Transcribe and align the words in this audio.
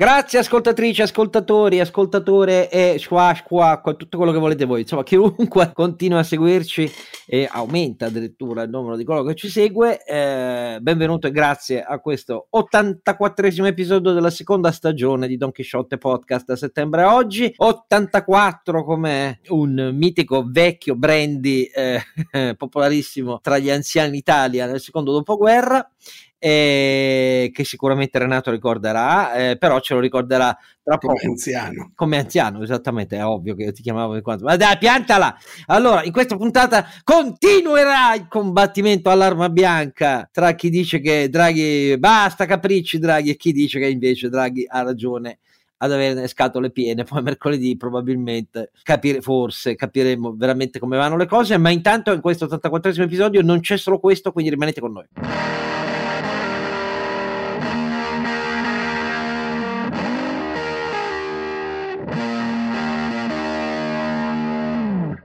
Grazie 0.00 0.38
ascoltatrici, 0.38 1.02
ascoltatori, 1.02 1.80
ascoltatore 1.80 2.70
e 2.70 2.98
squa, 3.00 3.34
squa, 3.34 3.82
tutto 3.96 4.16
quello 4.16 4.30
che 4.30 4.38
volete 4.38 4.64
voi. 4.64 4.82
Insomma, 4.82 5.02
chiunque 5.02 5.72
continua 5.74 6.20
a 6.20 6.22
seguirci 6.22 6.88
e 7.26 7.48
aumenta 7.50 8.06
addirittura 8.06 8.62
il 8.62 8.70
numero 8.70 8.96
di 8.96 9.02
quello 9.02 9.24
che 9.24 9.34
ci 9.34 9.48
segue. 9.48 10.04
Eh, 10.04 10.78
benvenuto 10.80 11.26
e 11.26 11.32
grazie 11.32 11.82
a 11.82 11.98
questo 11.98 12.46
84esimo 12.56 13.66
episodio 13.66 14.12
della 14.12 14.30
seconda 14.30 14.70
stagione 14.70 15.26
di 15.26 15.36
Don 15.36 15.50
Quixote 15.50 15.98
Podcast 15.98 16.46
da 16.46 16.54
settembre 16.54 17.02
a 17.02 17.16
oggi. 17.16 17.52
84 17.56 18.84
come 18.84 19.40
un 19.48 19.90
mitico 19.94 20.44
vecchio 20.48 20.94
brandy 20.94 21.64
eh, 21.74 22.54
popolarissimo 22.56 23.40
tra 23.42 23.58
gli 23.58 23.68
anziani 23.68 24.12
d'Italia 24.12 24.66
nel 24.66 24.80
secondo 24.80 25.10
dopoguerra 25.10 25.90
eh, 26.38 27.50
che 27.52 27.64
sicuramente 27.64 28.18
Renato 28.18 28.50
ricorderà, 28.50 29.34
eh, 29.34 29.56
però 29.56 29.80
ce 29.80 29.94
lo 29.94 30.00
ricorderà 30.00 30.56
tra 30.82 30.98
come 30.98 31.14
poco. 31.14 31.26
anziano. 31.26 31.90
Come 31.94 32.18
anziano, 32.18 32.62
esattamente, 32.62 33.16
è 33.16 33.24
ovvio 33.24 33.54
che 33.54 33.64
io 33.64 33.72
ti 33.72 33.82
chiamavo 33.82 34.14
di 34.14 34.20
quanto. 34.20 34.44
Ma 34.44 34.56
dai, 34.56 34.78
piantala! 34.78 35.36
Allora, 35.66 36.04
in 36.04 36.12
questa 36.12 36.36
puntata 36.36 36.86
continuerà 37.02 38.14
il 38.14 38.28
combattimento 38.28 39.10
all'arma 39.10 39.48
bianca 39.48 40.28
tra 40.32 40.52
chi 40.52 40.70
dice 40.70 41.00
che 41.00 41.28
Draghi 41.28 41.98
basta 41.98 42.46
capricci 42.46 42.98
Draghi 42.98 43.30
e 43.30 43.36
chi 43.36 43.52
dice 43.52 43.78
che 43.80 43.88
invece 43.88 44.28
Draghi 44.28 44.64
ha 44.68 44.82
ragione 44.82 45.38
ad 45.78 45.92
avere 45.92 46.14
le 46.14 46.28
scatole 46.28 46.70
piene. 46.70 47.04
Poi 47.04 47.22
mercoledì 47.22 47.76
probabilmente 47.76 48.70
capire, 48.82 49.20
forse 49.20 49.74
capiremo 49.74 50.34
veramente 50.36 50.78
come 50.78 50.96
vanno 50.96 51.16
le 51.16 51.26
cose. 51.26 51.56
Ma 51.58 51.70
intanto 51.70 52.12
in 52.12 52.20
questo 52.20 52.44
84 52.44 53.02
episodio 53.02 53.42
non 53.42 53.60
c'è 53.60 53.76
solo 53.76 53.98
questo, 53.98 54.32
quindi 54.32 54.50
rimanete 54.50 54.80
con 54.80 54.92
noi. 54.92 55.77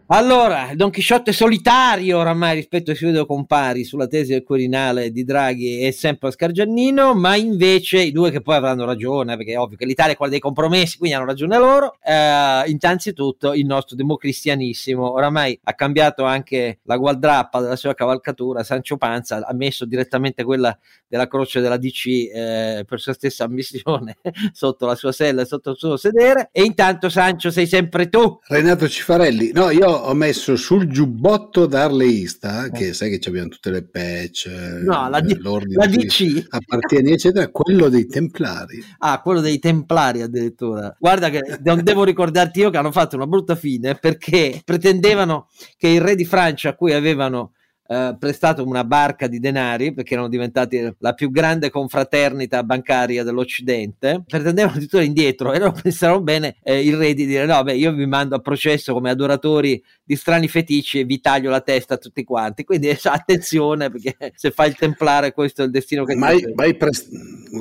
Allora, 0.07 0.71
Don 0.75 0.89
Chisciotte 0.89 1.31
solitario 1.31 2.17
oramai 2.17 2.55
rispetto 2.55 2.91
ai 2.91 2.97
suoi 2.97 3.13
due 3.13 3.25
compari 3.25 3.85
sulla 3.85 4.05
tesi 4.05 4.33
del 4.33 4.43
Quirinale 4.43 5.11
di 5.11 5.23
Draghi 5.23 5.81
è 5.81 5.91
sempre 5.91 6.27
Oscar 6.27 6.51
Giannino, 6.51 7.15
ma 7.15 7.37
invece 7.37 8.01
i 8.01 8.11
due 8.11 8.29
che 8.29 8.41
poi 8.41 8.57
avranno 8.57 8.83
ragione, 8.83 9.37
perché 9.37 9.53
è 9.53 9.57
ovvio 9.57 9.77
che 9.77 9.85
l'Italia 9.85 10.11
è 10.11 10.17
quella 10.17 10.33
dei 10.33 10.41
compromessi, 10.41 10.97
quindi 10.97 11.15
hanno 11.15 11.25
ragione 11.25 11.57
loro. 11.57 11.95
Eh, 12.03 12.69
innanzitutto 12.69 13.53
il 13.53 13.65
nostro 13.65 13.95
democristianissimo, 13.95 15.09
oramai 15.09 15.57
ha 15.63 15.73
cambiato 15.73 16.25
anche 16.25 16.79
la 16.83 16.97
gualdrappa 16.97 17.61
della 17.61 17.77
sua 17.77 17.93
cavalcatura, 17.93 18.63
Sancio 18.63 18.97
Panza 18.97 19.47
ha 19.47 19.53
messo 19.53 19.85
direttamente 19.85 20.43
quella 20.43 20.77
della 21.07 21.27
croce 21.27 21.61
della 21.61 21.77
DC 21.77 22.05
eh, 22.05 22.83
per 22.85 22.99
sua 22.99 23.13
stessa 23.13 23.45
ammissione 23.45 24.17
sotto 24.51 24.85
la 24.85 24.95
sua 24.95 25.13
sella 25.13 25.43
e 25.43 25.45
sotto 25.45 25.71
il 25.71 25.77
suo 25.77 25.95
sedere. 25.95 26.49
E 26.51 26.63
intanto 26.63 27.07
Sancio 27.07 27.51
sei 27.51 27.67
sempre 27.67 28.09
tu. 28.09 28.39
Renato 28.47 28.89
Cifarelli, 28.89 29.51
no, 29.53 29.69
io 29.69 29.92
ho 29.93 30.13
messo 30.13 30.55
sul 30.55 30.87
giubbotto 30.87 31.65
d'arleista, 31.65 32.65
eh. 32.65 32.71
che 32.71 32.93
sai 32.93 33.17
che 33.17 33.29
abbiamo 33.29 33.49
tutte 33.49 33.69
le 33.69 33.83
patch, 33.83 34.47
no, 34.83 35.09
la, 35.09 35.19
D- 35.21 35.39
la 35.41 35.85
DC 35.87 36.47
appartiene, 36.49 37.11
eccetera, 37.11 37.49
quello 37.49 37.89
dei 37.89 38.07
Templari. 38.07 38.83
Ah, 38.99 39.21
quello 39.21 39.41
dei 39.41 39.59
Templari 39.59 40.21
addirittura. 40.21 40.95
Guarda 40.99 41.29
che 41.29 41.41
non 41.63 41.83
devo 41.83 42.03
ricordarti 42.03 42.59
io 42.59 42.69
che 42.69 42.77
hanno 42.77 42.91
fatto 42.91 43.15
una 43.15 43.27
brutta 43.27 43.55
fine 43.55 43.95
perché 43.95 44.61
pretendevano 44.63 45.47
che 45.77 45.87
il 45.87 46.01
re 46.01 46.15
di 46.15 46.25
Francia 46.25 46.69
a 46.69 46.75
cui 46.75 46.93
avevano 46.93 47.53
eh, 47.85 48.15
prestato 48.17 48.65
una 48.65 48.85
barca 48.85 49.27
di 49.27 49.39
denari 49.39 49.93
perché 49.93 50.13
erano 50.13 50.29
diventati 50.29 50.95
la 50.99 51.13
più 51.13 51.29
grande 51.31 51.69
confraternita 51.69 52.63
bancaria 52.63 53.23
dell'Occidente, 53.23 54.23
pretendevano 54.25 54.73
addirittura 54.73 55.03
indietro 55.03 55.51
e 55.51 55.59
loro 55.59 55.75
pensarono 55.81 56.21
bene 56.21 56.55
eh, 56.63 56.81
il 56.81 56.95
re 56.95 57.13
di 57.13 57.25
dire 57.25 57.45
no, 57.45 57.61
beh, 57.61 57.75
io 57.75 57.91
vi 57.93 58.05
mando 58.05 58.35
a 58.35 58.39
processo 58.39 58.93
come 58.93 59.09
adoratori 59.09 59.83
di 60.03 60.15
strani 60.15 60.47
feticci 60.47 60.99
e 60.99 61.03
vi 61.03 61.19
taglio 61.19 61.49
la 61.49 61.61
testa 61.61 61.95
a 61.95 61.97
tutti 61.97 62.23
quanti. 62.23 62.63
Quindi 62.63 62.89
attenzione 63.03 63.89
perché 63.89 64.15
se 64.35 64.51
fai 64.51 64.69
il 64.69 64.75
templare 64.75 65.33
questo 65.33 65.61
è 65.61 65.65
il 65.65 65.71
destino 65.71 66.05
che 66.05 66.15
mai, 66.15 66.41
mai 66.55 66.75
prest- 66.75 67.09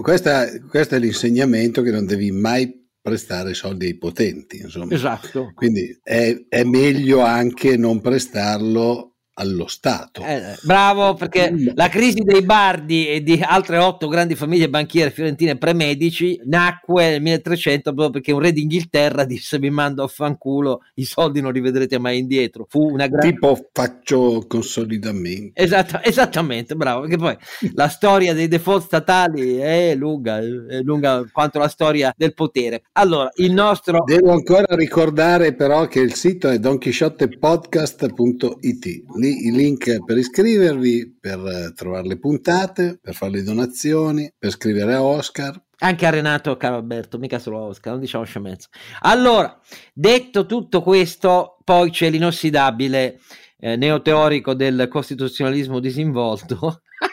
questa, 0.02 0.46
questo 0.68 0.94
è 0.94 0.98
l'insegnamento 0.98 1.82
che 1.82 1.90
non 1.90 2.06
devi 2.06 2.30
mai 2.30 2.80
prestare 3.02 3.52
soldi 3.54 3.86
ai 3.86 3.96
potenti. 3.96 4.58
Insomma. 4.58 4.94
Esatto. 4.94 5.50
Quindi 5.54 5.98
è, 6.02 6.44
è 6.48 6.62
meglio 6.62 7.20
anche 7.20 7.76
non 7.76 8.00
prestarlo 8.00 9.11
allo 9.34 9.66
Stato. 9.66 10.22
Eh, 10.22 10.56
bravo, 10.62 11.14
perché 11.14 11.54
la 11.74 11.88
crisi 11.88 12.22
dei 12.22 12.42
Bardi 12.42 13.08
e 13.08 13.22
di 13.22 13.40
altre 13.42 13.78
otto 13.78 14.08
grandi 14.08 14.34
famiglie 14.34 14.68
banchiere 14.68 15.10
fiorentine 15.10 15.56
premedici 15.56 16.38
nacque 16.44 17.10
nel 17.10 17.22
1300 17.22 17.92
proprio 17.92 18.10
perché 18.10 18.32
un 18.32 18.40
re 18.40 18.52
d'Inghilterra 18.52 19.24
disse 19.24 19.58
vi 19.58 19.70
mando 19.70 20.02
a 20.02 20.08
fanculo, 20.08 20.82
i 20.94 21.04
soldi 21.04 21.40
non 21.40 21.52
li 21.52 21.60
vedrete 21.60 21.98
mai 21.98 22.18
indietro. 22.18 22.66
Fu 22.68 22.90
una 22.90 23.06
grande... 23.06 23.32
Tipo 23.32 23.68
faccio 23.72 24.44
consolidamento. 24.46 25.60
Esatto, 25.60 26.00
esattamente, 26.02 26.74
bravo, 26.74 27.02
perché 27.02 27.16
poi 27.16 27.36
la 27.74 27.88
storia 27.88 28.34
dei 28.34 28.48
default 28.48 28.84
statali 28.84 29.56
è 29.56 29.94
lunga, 29.94 30.40
è 30.40 30.80
lunga 30.82 31.24
quanto 31.32 31.58
la 31.58 31.68
storia 31.68 32.12
del 32.16 32.34
potere. 32.34 32.82
Allora, 32.92 33.30
il 33.36 33.52
nostro... 33.52 34.02
Devo 34.04 34.32
ancora 34.32 34.74
ricordare 34.74 35.54
però 35.54 35.86
che 35.86 36.00
il 36.00 36.14
sito 36.14 36.48
è 36.48 36.58
donchisciottepodcast.it 36.58 39.02
lì 39.22 39.46
i 39.46 39.52
link 39.52 40.04
per 40.04 40.18
iscrivervi, 40.18 41.18
per 41.20 41.72
trovare 41.76 42.08
le 42.08 42.18
puntate, 42.18 42.98
per 43.00 43.14
fare 43.14 43.32
le 43.32 43.42
donazioni, 43.44 44.32
per 44.36 44.50
scrivere 44.50 44.94
a 44.94 45.02
Oscar. 45.02 45.60
Anche 45.78 46.06
a 46.06 46.10
Renato 46.10 46.56
caro 46.56 46.76
Alberto, 46.76 47.18
mica 47.18 47.38
solo 47.38 47.58
a 47.58 47.62
Oscar, 47.62 47.92
non 47.92 48.00
diciamo 48.00 48.24
scemenza. 48.24 48.68
Allora, 49.00 49.58
detto 49.92 50.46
tutto 50.46 50.82
questo, 50.82 51.58
poi 51.64 51.90
c'è 51.90 52.10
l'inossidabile 52.10 53.20
eh, 53.58 53.76
neoteorico 53.76 54.54
del 54.54 54.88
costituzionalismo 54.88 55.78
disinvolto. 55.78 56.82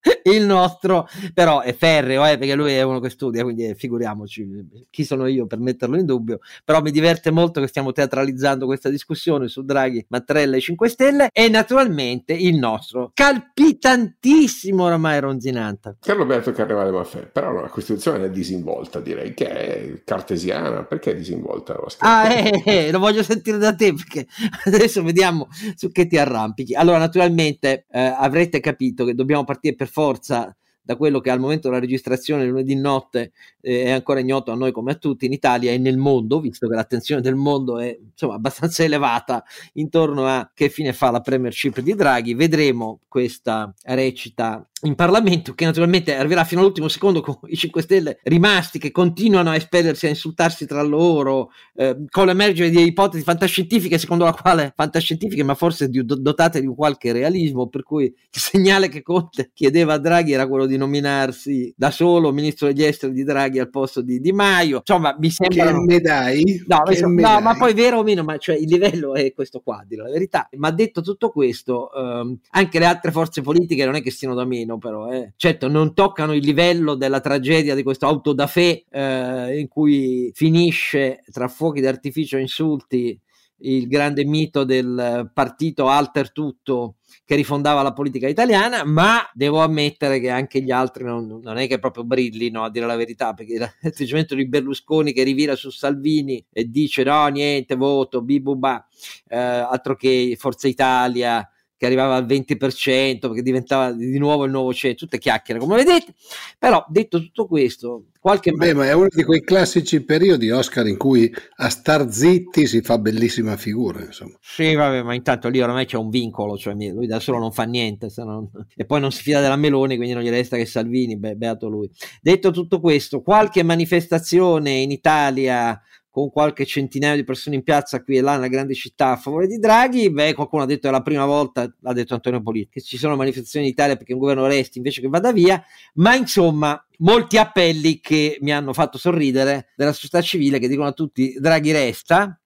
il 0.24 0.44
nostro 0.44 1.08
però 1.34 1.60
è 1.60 1.74
ferreo 1.74 2.24
eh, 2.26 2.38
perché 2.38 2.54
lui 2.54 2.72
è 2.72 2.82
uno 2.82 3.00
che 3.00 3.10
studia 3.10 3.42
quindi 3.42 3.66
eh, 3.66 3.74
figuriamoci 3.74 4.66
chi 4.90 5.04
sono 5.04 5.26
io 5.26 5.46
per 5.46 5.58
metterlo 5.58 5.98
in 5.98 6.06
dubbio. 6.06 6.38
Però 6.64 6.80
mi 6.80 6.90
diverte 6.90 7.30
molto 7.30 7.60
che 7.60 7.66
stiamo 7.66 7.92
teatralizzando 7.92 8.66
questa 8.66 8.88
discussione 8.88 9.48
su 9.48 9.62
Draghi, 9.64 10.04
Mattarella 10.08 10.56
e 10.56 10.60
5 10.60 10.88
Stelle 10.88 11.30
e 11.32 11.48
naturalmente 11.48 12.32
il 12.32 12.56
nostro 12.56 13.10
calpitantissimo 13.14 14.84
oramai 14.84 15.20
Ronzinanta 15.20 15.96
Carlo 16.00 16.22
Alberto 16.22 16.52
Carnevale 16.52 16.90
Maffè 16.90 17.26
però 17.26 17.52
la 17.52 17.68
Costituzione 17.68 18.26
è 18.26 18.30
disinvolta 18.30 19.00
direi 19.00 19.34
che 19.34 19.48
è 19.48 20.02
cartesiana. 20.04 20.84
Perché 20.84 21.12
è 21.12 21.16
disinvolta? 21.16 21.78
ah 21.98 22.32
eh, 22.32 22.62
eh, 22.64 22.90
lo 22.90 22.98
voglio 22.98 23.22
sentire 23.22 23.58
da 23.58 23.74
te 23.74 23.92
perché 23.94 24.26
adesso 24.64 25.02
vediamo 25.02 25.48
su 25.74 25.90
che 25.90 26.06
ti 26.06 26.16
arrampichi. 26.16 26.74
Allora 26.74 26.98
naturalmente 26.98 27.86
eh, 27.90 28.00
avrete 28.00 28.60
capito 28.60 29.04
che 29.04 29.14
dobbiamo 29.14 29.44
partire 29.44 29.74
per 29.74 29.87
forza 29.88 30.54
da 30.88 30.96
quello 30.96 31.20
che 31.20 31.28
al 31.28 31.38
momento 31.38 31.68
della 31.68 31.80
registrazione 31.80 32.46
lunedì 32.46 32.74
notte 32.74 33.32
eh, 33.60 33.82
è 33.82 33.90
ancora 33.90 34.20
ignoto 34.20 34.52
a 34.52 34.54
noi 34.54 34.72
come 34.72 34.92
a 34.92 34.94
tutti 34.94 35.26
in 35.26 35.34
Italia 35.34 35.70
e 35.70 35.76
nel 35.76 35.98
mondo, 35.98 36.40
visto 36.40 36.66
che 36.66 36.74
l'attenzione 36.74 37.20
del 37.20 37.34
mondo 37.34 37.78
è 37.78 37.94
insomma 38.10 38.36
abbastanza 38.36 38.84
elevata 38.84 39.44
intorno 39.74 40.26
a 40.26 40.50
che 40.54 40.70
fine 40.70 40.94
fa 40.94 41.10
la 41.10 41.20
premiership 41.20 41.80
di 41.80 41.94
Draghi, 41.94 42.32
vedremo 42.32 43.00
questa 43.06 43.70
recita 43.82 44.66
in 44.82 44.94
Parlamento, 44.94 45.54
che 45.54 45.64
naturalmente 45.64 46.14
arriverà 46.14 46.44
fino 46.44 46.60
all'ultimo 46.60 46.86
secondo 46.86 47.20
con 47.20 47.36
i 47.46 47.56
5 47.56 47.82
Stelle 47.82 48.20
rimasti 48.24 48.78
che 48.78 48.92
continuano 48.92 49.50
a 49.50 49.56
espellersi, 49.56 50.06
a 50.06 50.10
insultarsi 50.10 50.66
tra 50.66 50.82
loro, 50.82 51.50
eh, 51.74 52.04
con 52.08 52.26
l'emergere 52.26 52.70
di 52.70 52.80
ipotesi 52.84 53.24
fantascientifiche, 53.24 53.98
secondo 53.98 54.24
la 54.24 54.32
quale 54.32 54.72
fantascientifiche, 54.76 55.42
ma 55.42 55.54
forse 55.54 55.88
di, 55.88 56.04
dotate 56.04 56.60
di 56.60 56.66
un 56.66 56.76
qualche 56.76 57.10
realismo, 57.10 57.66
per 57.68 57.82
cui 57.82 58.04
il 58.04 58.40
segnale 58.40 58.88
che 58.88 59.02
Conte 59.02 59.50
chiedeva 59.52 59.94
a 59.94 59.98
Draghi 59.98 60.32
era 60.32 60.46
quello 60.46 60.66
di 60.66 60.76
nominarsi 60.78 61.72
da 61.76 61.90
solo 61.90 62.32
ministro 62.32 62.68
degli 62.68 62.84
esteri 62.84 63.12
di 63.12 63.24
Draghi 63.24 63.58
al 63.58 63.68
posto 63.68 64.00
di 64.00 64.20
Di 64.20 64.32
Maio. 64.32 64.78
Insomma, 64.78 65.14
mi 65.18 65.30
sembra. 65.30 65.66
Che 65.66 65.72
me 65.72 66.00
dai? 66.00 66.64
No, 66.66 66.82
che 66.82 66.96
so, 66.96 67.08
no 67.08 67.40
ma 67.40 67.54
poi 67.56 67.74
vero 67.74 67.98
o 67.98 68.02
meno, 68.02 68.22
ma 68.22 68.38
cioè, 68.38 68.56
il 68.56 68.68
livello 68.68 69.14
è 69.14 69.32
questo 69.34 69.60
qua, 69.60 69.84
di 69.86 69.96
la 69.96 70.04
verità. 70.04 70.48
Ma 70.56 70.70
detto 70.70 71.02
tutto 71.02 71.30
questo, 71.30 71.92
ehm, 71.92 72.38
anche 72.50 72.78
le 72.78 72.86
altre 72.86 73.10
forze 73.10 73.42
politiche 73.42 73.84
non 73.84 73.96
è 73.96 74.02
che 74.02 74.10
stiano 74.10 74.34
da 74.34 74.44
meno 74.44 74.78
però, 74.78 75.10
eh. 75.10 75.32
certo 75.36 75.68
non 75.68 75.94
toccano 75.94 76.34
il 76.34 76.44
livello 76.44 76.94
della 76.94 77.20
tragedia 77.20 77.74
di 77.74 77.82
questo 77.82 78.06
auto 78.06 78.32
da 78.32 78.46
fe 78.46 78.84
eh, 78.90 79.58
in 79.58 79.68
cui 79.68 80.30
finisce 80.34 81.22
tra 81.30 81.48
fuochi 81.48 81.80
d'artificio 81.80 82.36
e 82.36 82.40
insulti 82.40 83.20
il 83.60 83.88
grande 83.88 84.24
mito 84.24 84.64
del 84.64 85.30
partito 85.32 85.88
alter 85.88 86.32
tutto 86.32 86.96
che 87.24 87.34
rifondava 87.34 87.82
la 87.82 87.92
politica 87.92 88.28
italiana, 88.28 88.84
ma 88.84 89.28
devo 89.32 89.60
ammettere 89.60 90.20
che 90.20 90.30
anche 90.30 90.62
gli 90.62 90.70
altri 90.70 91.04
non, 91.04 91.40
non 91.42 91.56
è 91.56 91.66
che 91.66 91.78
proprio 91.78 92.04
brillino 92.04 92.64
a 92.64 92.70
dire 92.70 92.86
la 92.86 92.96
verità, 92.96 93.34
perché 93.34 93.58
l'atteggiamento 93.58 94.34
di 94.36 94.46
Berlusconi 94.46 95.12
che 95.12 95.22
rivira 95.22 95.54
su 95.56 95.70
Salvini 95.70 96.44
e 96.52 96.70
dice 96.70 97.02
no, 97.02 97.26
niente, 97.28 97.74
voto, 97.74 98.22
bibuba, 98.22 98.86
eh, 99.28 99.36
altro 99.36 99.96
che 99.96 100.36
Forza 100.38 100.68
Italia, 100.68 101.48
che 101.78 101.86
arrivava 101.86 102.16
al 102.16 102.26
20% 102.26 103.18
perché 103.20 103.40
diventava 103.40 103.92
di 103.92 104.18
nuovo 104.18 104.44
il 104.44 104.50
nuovo 104.50 104.74
CE, 104.74 104.94
tutte 104.94 105.18
chiacchiere 105.18 105.60
come 105.60 105.76
vedete, 105.76 106.14
però 106.58 106.84
detto 106.88 107.20
tutto 107.20 107.46
questo, 107.46 108.06
qualche... 108.28 108.52
Beh, 108.52 108.74
ma 108.74 108.86
è 108.86 108.92
uno 108.92 109.08
di 109.10 109.24
quei 109.24 109.42
classici 109.42 110.04
periodi, 110.04 110.50
Oscar, 110.50 110.86
in 110.86 110.98
cui 110.98 111.32
a 111.56 111.68
star 111.70 112.10
zitti 112.10 112.66
si 112.66 112.82
fa 112.82 112.98
bellissima 112.98 113.56
figura, 113.56 114.02
insomma. 114.04 114.36
Sì, 114.40 114.74
vabbè, 114.74 115.02
ma 115.02 115.14
intanto 115.14 115.48
lì 115.48 115.60
ormai 115.60 115.86
c'è 115.86 115.96
un 115.96 116.10
vincolo, 116.10 116.58
cioè 116.58 116.74
lui 116.74 117.06
da 117.06 117.20
solo 117.20 117.38
non 117.38 117.52
fa 117.52 117.64
niente, 117.64 118.08
non... 118.16 118.50
e 118.76 118.84
poi 118.84 119.00
non 119.00 119.12
si 119.12 119.22
fida 119.22 119.40
della 119.40 119.56
Meloni, 119.56 119.96
quindi 119.96 120.14
non 120.14 120.22
gli 120.22 120.28
resta 120.28 120.56
che 120.56 120.66
Salvini, 120.66 121.16
beh, 121.16 121.36
beato 121.36 121.68
lui. 121.68 121.90
Detto 122.20 122.50
tutto 122.50 122.80
questo, 122.80 123.22
qualche 123.22 123.62
manifestazione 123.62 124.72
in 124.72 124.90
Italia 124.90 125.80
con 126.10 126.30
qualche 126.30 126.64
centinaio 126.64 127.16
di 127.16 127.24
persone 127.24 127.56
in 127.56 127.62
piazza 127.62 128.02
qui 128.02 128.16
e 128.16 128.20
là 128.20 128.34
nella 128.34 128.48
grande 128.48 128.74
città 128.74 129.12
a 129.12 129.16
favore 129.16 129.46
di 129.46 129.58
Draghi, 129.58 130.10
beh, 130.10 130.34
qualcuno 130.34 130.62
ha 130.62 130.66
detto 130.66 130.88
è 130.88 130.90
la 130.90 131.02
prima 131.02 131.26
volta, 131.26 131.72
ha 131.82 131.92
detto 131.92 132.14
Antonio 132.14 132.42
Politi, 132.42 132.70
che 132.72 132.80
ci 132.80 132.96
sono 132.96 133.16
manifestazioni 133.16 133.66
in 133.66 133.72
Italia 133.72 133.96
perché 133.96 134.14
un 134.14 134.18
governo 134.18 134.46
resti 134.46 134.78
invece 134.78 135.00
che 135.00 135.08
vada 135.08 135.32
via, 135.32 135.62
ma 135.94 136.14
insomma 136.14 136.82
molti 136.98 137.38
appelli 137.38 138.00
che 138.00 138.38
mi 138.40 138.52
hanno 138.52 138.72
fatto 138.72 138.98
sorridere 138.98 139.68
della 139.76 139.92
società 139.92 140.20
civile 140.20 140.58
che 140.58 140.68
dicono 140.68 140.88
a 140.88 140.92
tutti 140.92 141.34
Draghi 141.38 141.72
resta, 141.72 142.40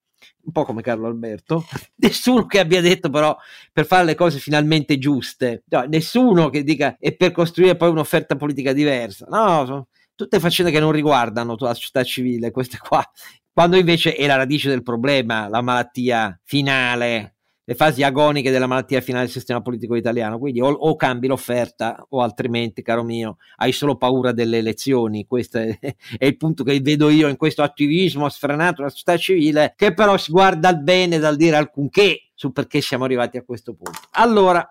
un 0.45 0.53
po' 0.53 0.65
come 0.65 0.83
Carlo 0.83 1.07
Alberto, 1.07 1.65
nessuno 1.97 2.47
che 2.47 2.59
abbia 2.59 2.81
detto 2.81 3.11
però 3.11 3.37
per 3.73 3.87
fare 3.87 4.05
le 4.05 4.15
cose 4.15 4.39
finalmente 4.39 4.99
giuste, 4.99 5.63
no, 5.69 5.85
nessuno 5.89 6.51
che 6.51 6.65
dica 6.65 6.97
e 6.99 7.15
per 7.15 7.33
costruire 7.33 7.77
poi 7.77 7.91
un'offerta 7.91 8.37
politica 8.37 8.73
diversa, 8.73 9.27
no, 9.29 9.89
tutte 10.15 10.41
faccende 10.41 10.71
che 10.71 10.81
non 10.81 10.93
riguardano 10.93 11.57
la 11.59 11.75
società 11.75 12.05
civile, 12.05 12.51
queste 12.51 12.79
qua, 12.79 13.05
quando 13.53 13.77
invece 13.77 14.15
è 14.15 14.27
la 14.27 14.37
radice 14.37 14.69
del 14.69 14.83
problema, 14.83 15.49
la 15.49 15.61
malattia 15.61 16.39
finale, 16.43 17.37
le 17.65 17.75
fasi 17.75 18.03
agoniche 18.03 18.51
della 18.51 18.67
malattia 18.67 19.01
finale 19.01 19.25
del 19.25 19.33
sistema 19.33 19.61
politico 19.61 19.95
italiano. 19.95 20.39
Quindi 20.39 20.61
o, 20.61 20.69
o, 20.69 20.97
cambi 20.97 21.27
l'offerta 21.27 22.05
o 22.11 22.23
altrimenti, 22.23 22.83
caro 22.83 23.03
mio, 23.03 23.37
hai 23.57 23.73
solo 23.73 23.97
paura 23.97 24.33
delle 24.33 24.59
elezioni. 24.59 25.27
Questo 25.27 25.59
è, 25.59 25.79
è, 26.17 26.25
il 26.25 26.37
punto 26.37 26.65
che 26.65 26.81
vedo 26.81 27.11
io 27.11 27.29
in 27.29 27.37
questo 27.37 27.63
attivismo 27.63 28.29
sfrenato 28.29 28.77
della 28.77 28.89
società 28.89 29.17
civile, 29.17 29.75
che 29.77 29.93
però 29.93 30.17
si 30.17 30.33
guarda 30.33 30.73
bene 30.75 31.19
dal 31.19 31.37
dire 31.37 31.57
alcunché 31.57 32.31
su 32.35 32.53
perché 32.53 32.81
siamo 32.81 33.05
arrivati 33.05 33.37
a 33.37 33.43
questo 33.43 33.75
punto. 33.75 34.01
Allora, 34.13 34.67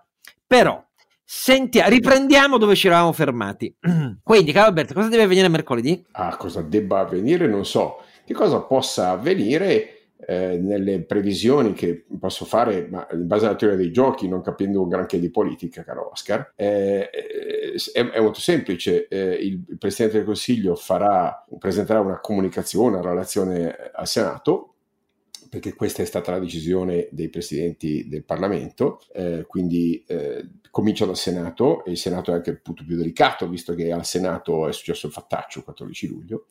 però, 0.45 0.83
Senti, 1.33 1.81
riprendiamo 1.81 2.57
dove 2.57 2.75
ci 2.75 2.87
eravamo 2.87 3.13
fermati. 3.13 3.73
Quindi, 4.21 4.51
caro 4.51 4.67
Alberto, 4.67 4.93
cosa 4.93 5.07
deve 5.07 5.23
avvenire 5.23 5.47
mercoledì? 5.47 6.05
Ah, 6.11 6.35
cosa 6.35 6.61
debba 6.61 6.99
avvenire 6.99 7.47
non 7.47 7.63
so. 7.63 8.03
Che 8.23 8.33
cosa 8.33 8.59
possa 8.61 9.09
avvenire 9.09 10.01
eh, 10.27 10.57
nelle 10.57 11.01
previsioni 11.01 11.73
che 11.73 12.05
posso 12.19 12.45
fare, 12.45 12.87
ma 12.87 13.07
in 13.11 13.25
base 13.25 13.45
alla 13.45 13.55
teoria 13.55 13.77
dei 13.77 13.91
giochi, 13.91 14.27
non 14.27 14.41
capendo 14.41 14.87
granché 14.87 15.19
di 15.19 15.31
politica, 15.31 15.83
caro 15.83 16.11
Oscar, 16.11 16.53
eh, 16.55 17.09
eh 17.11 17.73
è, 17.93 18.09
è, 18.09 18.19
molto 18.19 18.39
semplice. 18.39 19.07
Eh, 19.07 19.33
il, 19.33 19.63
il, 19.67 19.77
Presidente 19.77 20.17
del 20.17 20.25
Consiglio 20.25 20.75
farà, 20.75 21.45
presenterà 21.57 22.01
una 22.01 22.19
comunicazione, 22.19 22.97
una 22.97 23.09
relazione 23.09 23.75
al 23.93 24.07
Senato 24.07 24.67
perché 25.49 25.73
questa 25.73 26.01
è 26.01 26.05
stata 26.05 26.31
la 26.31 26.39
decisione 26.39 27.09
dei 27.11 27.27
presidenti 27.27 28.07
del 28.07 28.23
Parlamento, 28.23 29.01
eh, 29.11 29.43
quindi 29.45 30.01
eh, 30.07 30.47
comincia 30.69 31.05
dal 31.05 31.17
Senato 31.17 31.83
e 31.83 31.91
il 31.91 31.97
Senato 31.97 32.31
è 32.31 32.35
anche 32.35 32.51
il 32.51 32.61
punto 32.61 32.85
più 32.85 32.95
delicato, 32.95 33.49
visto 33.49 33.75
che 33.75 33.91
al 33.91 34.05
Senato 34.05 34.65
è 34.69 34.71
successo 34.71 35.07
il 35.07 35.11
fattaccio 35.11 35.59
il 35.59 35.65
14 35.65 36.07
luglio 36.07 36.45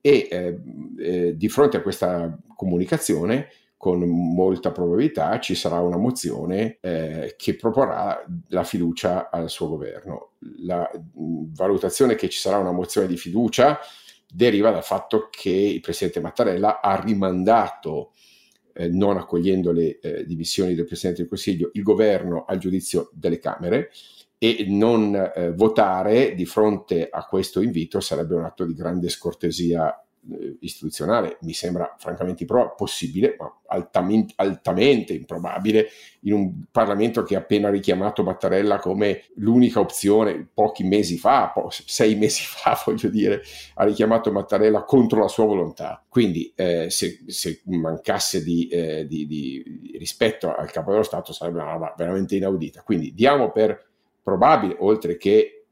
e 0.00 0.28
eh, 0.30 0.60
eh, 0.98 1.36
di 1.36 1.48
fronte 1.48 1.78
a 1.78 1.82
questa 1.82 2.36
comunicazione 2.54 3.48
con 3.76 4.00
molta 4.00 4.72
probabilità 4.72 5.38
ci 5.38 5.54
sarà 5.54 5.78
una 5.78 5.96
mozione 5.96 6.78
eh, 6.80 7.34
che 7.38 7.54
proporrà 7.54 8.24
la 8.48 8.64
fiducia 8.64 9.30
al 9.30 9.48
suo 9.48 9.68
governo. 9.68 10.32
La 10.62 10.90
mh, 10.90 11.54
valutazione 11.54 12.16
che 12.16 12.28
ci 12.28 12.40
sarà 12.40 12.58
una 12.58 12.72
mozione 12.72 13.06
di 13.06 13.16
fiducia 13.16 13.78
deriva 14.30 14.70
dal 14.70 14.84
fatto 14.84 15.28
che 15.30 15.50
il 15.50 15.80
presidente 15.80 16.20
Mattarella 16.20 16.80
ha 16.80 17.00
rimandato 17.00 18.10
eh, 18.74 18.88
non 18.88 19.16
accogliendo 19.16 19.72
le 19.72 19.98
eh, 20.00 20.24
dimissioni 20.24 20.74
del 20.74 20.84
Presidente 20.84 21.20
del 21.20 21.28
Consiglio, 21.28 21.70
il 21.72 21.82
governo 21.82 22.44
al 22.46 22.58
giudizio 22.58 23.10
delle 23.12 23.38
Camere 23.38 23.90
e 24.38 24.64
non 24.68 25.14
eh, 25.14 25.52
votare 25.52 26.34
di 26.34 26.46
fronte 26.46 27.08
a 27.10 27.24
questo 27.24 27.60
invito 27.60 28.00
sarebbe 28.00 28.36
un 28.36 28.44
atto 28.44 28.64
di 28.64 28.74
grande 28.74 29.08
scortesia 29.08 30.00
eh, 30.30 30.56
istituzionale 30.60 31.38
mi 31.42 31.52
sembra 31.52 31.94
francamente 31.98 32.42
improbabile, 32.42 32.74
possibile, 32.76 33.36
ma 33.38 33.60
altamente, 33.66 34.34
altamente, 34.36 35.14
improbabile 35.14 35.88
in 36.22 36.34
un 36.34 36.64
Parlamento 36.70 37.22
che 37.22 37.34
ha 37.34 37.38
appena 37.38 37.70
richiamato 37.70 38.22
Mattarella 38.22 38.78
come 38.78 39.24
l'unica 39.36 39.80
opzione 39.80 40.46
pochi 40.52 40.84
mesi 40.84 41.16
fa, 41.16 41.50
po- 41.54 41.70
sei 41.70 42.14
mesi 42.14 42.42
fa 42.46 42.80
voglio 42.84 43.08
dire, 43.08 43.42
ha 43.74 43.84
richiamato 43.84 44.30
Mattarella 44.30 44.82
contro 44.82 45.20
la 45.20 45.28
sua 45.28 45.46
volontà. 45.46 46.04
Quindi 46.08 46.52
eh, 46.54 46.90
se, 46.90 47.22
se, 47.26 47.62
mancasse 47.64 48.42
di, 48.42 48.68
eh, 48.68 49.06
di, 49.06 49.26
di 49.26 49.96
rispetto 49.98 50.54
al 50.54 50.70
capo 50.70 50.90
dello 50.90 51.04
Stato 51.04 51.32
sarebbe 51.32 51.60
una 51.60 51.72
roba 51.72 51.94
veramente 51.96 52.36
inaudita. 52.36 52.82
Quindi 52.82 53.14
diamo 53.14 53.50
per 53.50 53.86
probabile, 54.22 54.76
oltre 54.78 55.16
che 55.16 55.64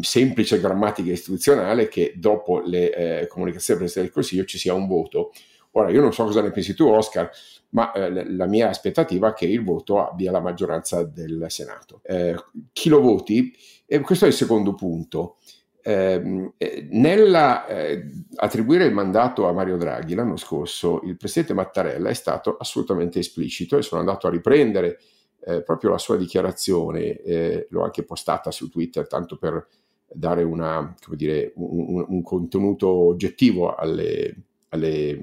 semplice 0.00 0.58
grammatica 0.58 1.12
istituzionale 1.12 1.88
che 1.88 2.14
dopo 2.16 2.60
le 2.60 3.20
eh, 3.20 3.26
comunicazioni 3.26 3.78
del 3.80 3.88
Presidente 3.88 4.00
del 4.00 4.10
Consiglio 4.10 4.44
ci 4.44 4.58
sia 4.58 4.74
un 4.74 4.86
voto. 4.86 5.32
Ora, 5.72 5.90
io 5.90 6.00
non 6.00 6.12
so 6.12 6.24
cosa 6.24 6.40
ne 6.40 6.50
pensi 6.50 6.74
tu, 6.74 6.86
Oscar, 6.86 7.30
ma 7.70 7.92
eh, 7.92 8.30
la 8.30 8.46
mia 8.46 8.68
aspettativa 8.68 9.30
è 9.30 9.32
che 9.32 9.46
il 9.46 9.64
voto 9.64 10.06
abbia 10.06 10.30
la 10.30 10.40
maggioranza 10.40 11.02
del 11.02 11.46
Senato. 11.48 12.00
Eh, 12.04 12.34
chi 12.72 12.88
lo 12.88 13.00
voti? 13.00 13.52
E 13.86 14.00
questo 14.00 14.24
è 14.24 14.28
il 14.28 14.34
secondo 14.34 14.74
punto. 14.74 15.36
Ehm, 15.82 16.54
eh, 16.56 16.86
nella 16.90 17.66
eh, 17.66 18.08
attribuire 18.36 18.86
il 18.86 18.94
mandato 18.94 19.46
a 19.46 19.52
Mario 19.52 19.76
Draghi 19.76 20.14
l'anno 20.14 20.36
scorso, 20.36 21.02
il 21.04 21.16
presidente 21.16 21.52
Mattarella 21.52 22.08
è 22.08 22.14
stato 22.14 22.56
assolutamente 22.56 23.18
esplicito 23.18 23.76
e 23.76 23.82
sono 23.82 24.00
andato 24.00 24.26
a 24.26 24.30
riprendere 24.30 24.98
eh, 25.46 25.62
proprio 25.62 25.90
la 25.90 25.98
sua 25.98 26.16
dichiarazione, 26.16 27.20
eh, 27.20 27.66
l'ho 27.70 27.82
anche 27.82 28.04
postata 28.04 28.50
su 28.50 28.70
Twitter 28.70 29.06
tanto 29.06 29.36
per 29.36 29.66
dare 30.06 30.42
una, 30.42 30.94
dire, 31.10 31.52
un, 31.56 32.04
un, 32.06 32.22
contenuto 32.22 32.88
oggettivo 32.88 33.74
alle, 33.74 34.34
alle, 34.70 35.18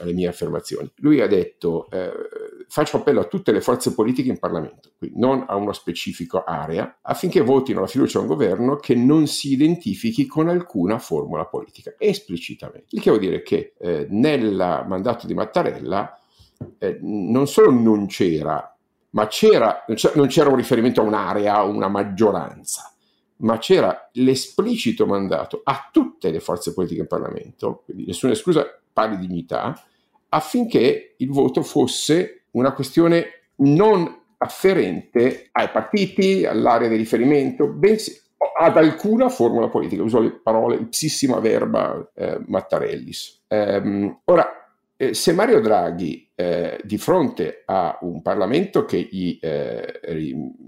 alle, 0.00 0.12
mie 0.12 0.28
affermazioni. 0.28 0.90
Lui 0.96 1.20
ha 1.20 1.26
detto 1.26 1.90
eh, 1.90 2.12
faccio 2.68 2.98
appello 2.98 3.20
a 3.20 3.24
tutte 3.24 3.52
le 3.52 3.60
forze 3.60 3.92
politiche 3.92 4.28
in 4.28 4.38
Parlamento, 4.38 4.92
quindi 4.96 5.18
non 5.18 5.44
a 5.48 5.56
una 5.56 5.72
specifica 5.72 6.44
area, 6.44 6.98
affinché 7.02 7.40
votino 7.40 7.80
la 7.80 7.86
fiducia 7.86 8.18
a 8.18 8.22
un 8.22 8.28
governo 8.28 8.76
che 8.76 8.94
non 8.94 9.26
si 9.26 9.52
identifichi 9.52 10.26
con 10.26 10.48
alcuna 10.48 10.98
formula 10.98 11.46
politica, 11.46 11.94
esplicitamente. 11.98 12.86
Il 12.90 13.02
che 13.02 13.10
vuol 13.10 13.22
dire 13.22 13.42
che 13.42 13.74
eh, 13.78 14.06
nel 14.10 14.84
mandato 14.86 15.26
di 15.26 15.34
Mattarella 15.34 16.18
eh, 16.78 16.98
non 17.02 17.46
solo 17.46 17.70
non 17.70 18.06
c'era 18.06 18.72
ma 19.10 19.26
c'era, 19.26 19.84
non 20.14 20.26
c'era 20.26 20.50
un 20.50 20.56
riferimento 20.56 21.00
a 21.00 21.04
un'area, 21.04 21.54
a 21.54 21.62
una 21.64 21.88
maggioranza, 21.88 22.92
ma 23.36 23.58
c'era 23.58 24.08
l'esplicito 24.14 25.06
mandato 25.06 25.60
a 25.64 25.88
tutte 25.92 26.30
le 26.30 26.40
forze 26.40 26.72
politiche 26.74 27.00
in 27.00 27.06
Parlamento, 27.06 27.82
quindi 27.84 28.06
nessuna 28.06 28.32
esclusa, 28.32 28.66
pari 28.92 29.18
dignità, 29.18 29.80
affinché 30.30 31.14
il 31.16 31.30
voto 31.30 31.62
fosse 31.62 32.44
una 32.52 32.72
questione 32.72 33.42
non 33.56 34.16
afferente 34.38 35.48
ai 35.52 35.68
partiti, 35.70 36.44
all'area 36.44 36.88
di 36.88 36.96
riferimento, 36.96 37.66
bensì 37.66 38.16
ad 38.60 38.76
alcuna 38.76 39.28
formula 39.28 39.68
politica. 39.68 40.02
Uso 40.02 40.20
le 40.20 40.30
parole 40.30 40.76
ipsissima 40.76 41.38
verba 41.40 42.08
eh, 42.14 42.40
Mattarellis. 42.46 43.44
Um, 43.48 44.20
ora, 44.24 44.57
eh, 45.00 45.14
se 45.14 45.32
Mario 45.32 45.60
Draghi 45.60 46.28
eh, 46.34 46.80
di 46.82 46.98
fronte 46.98 47.62
a 47.64 48.00
un 48.00 48.20
Parlamento 48.20 48.84
che 48.84 48.98
gli 49.08 49.38
eh, 49.40 50.00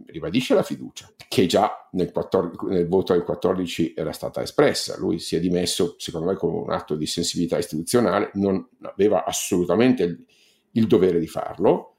ribadisce 0.07 0.55
la 0.55 0.63
fiducia, 0.63 1.13
che 1.27 1.47
già 1.47 1.89
nel, 1.93 2.13
14, 2.13 2.67
nel, 2.67 2.87
voto 2.87 3.13
del 3.13 3.25
14 3.25 3.93
era 3.97 4.13
stata 4.13 4.41
espressa, 4.41 4.97
lui 4.99 5.19
si 5.19 5.35
è 5.35 5.41
dimesso 5.41 5.97
secondo 5.99 6.29
me 6.29 6.37
con 6.37 6.55
un 6.55 6.71
atto 6.71 6.95
di 6.95 7.07
sensibilità 7.07 7.59
istituzionale, 7.59 8.31
non 8.35 8.65
aveva 8.83 9.25
assolutamente 9.25 10.05
il, 10.05 10.25
il 10.73 10.87
dovere 10.87 11.19
di 11.19 11.27
farlo, 11.27 11.97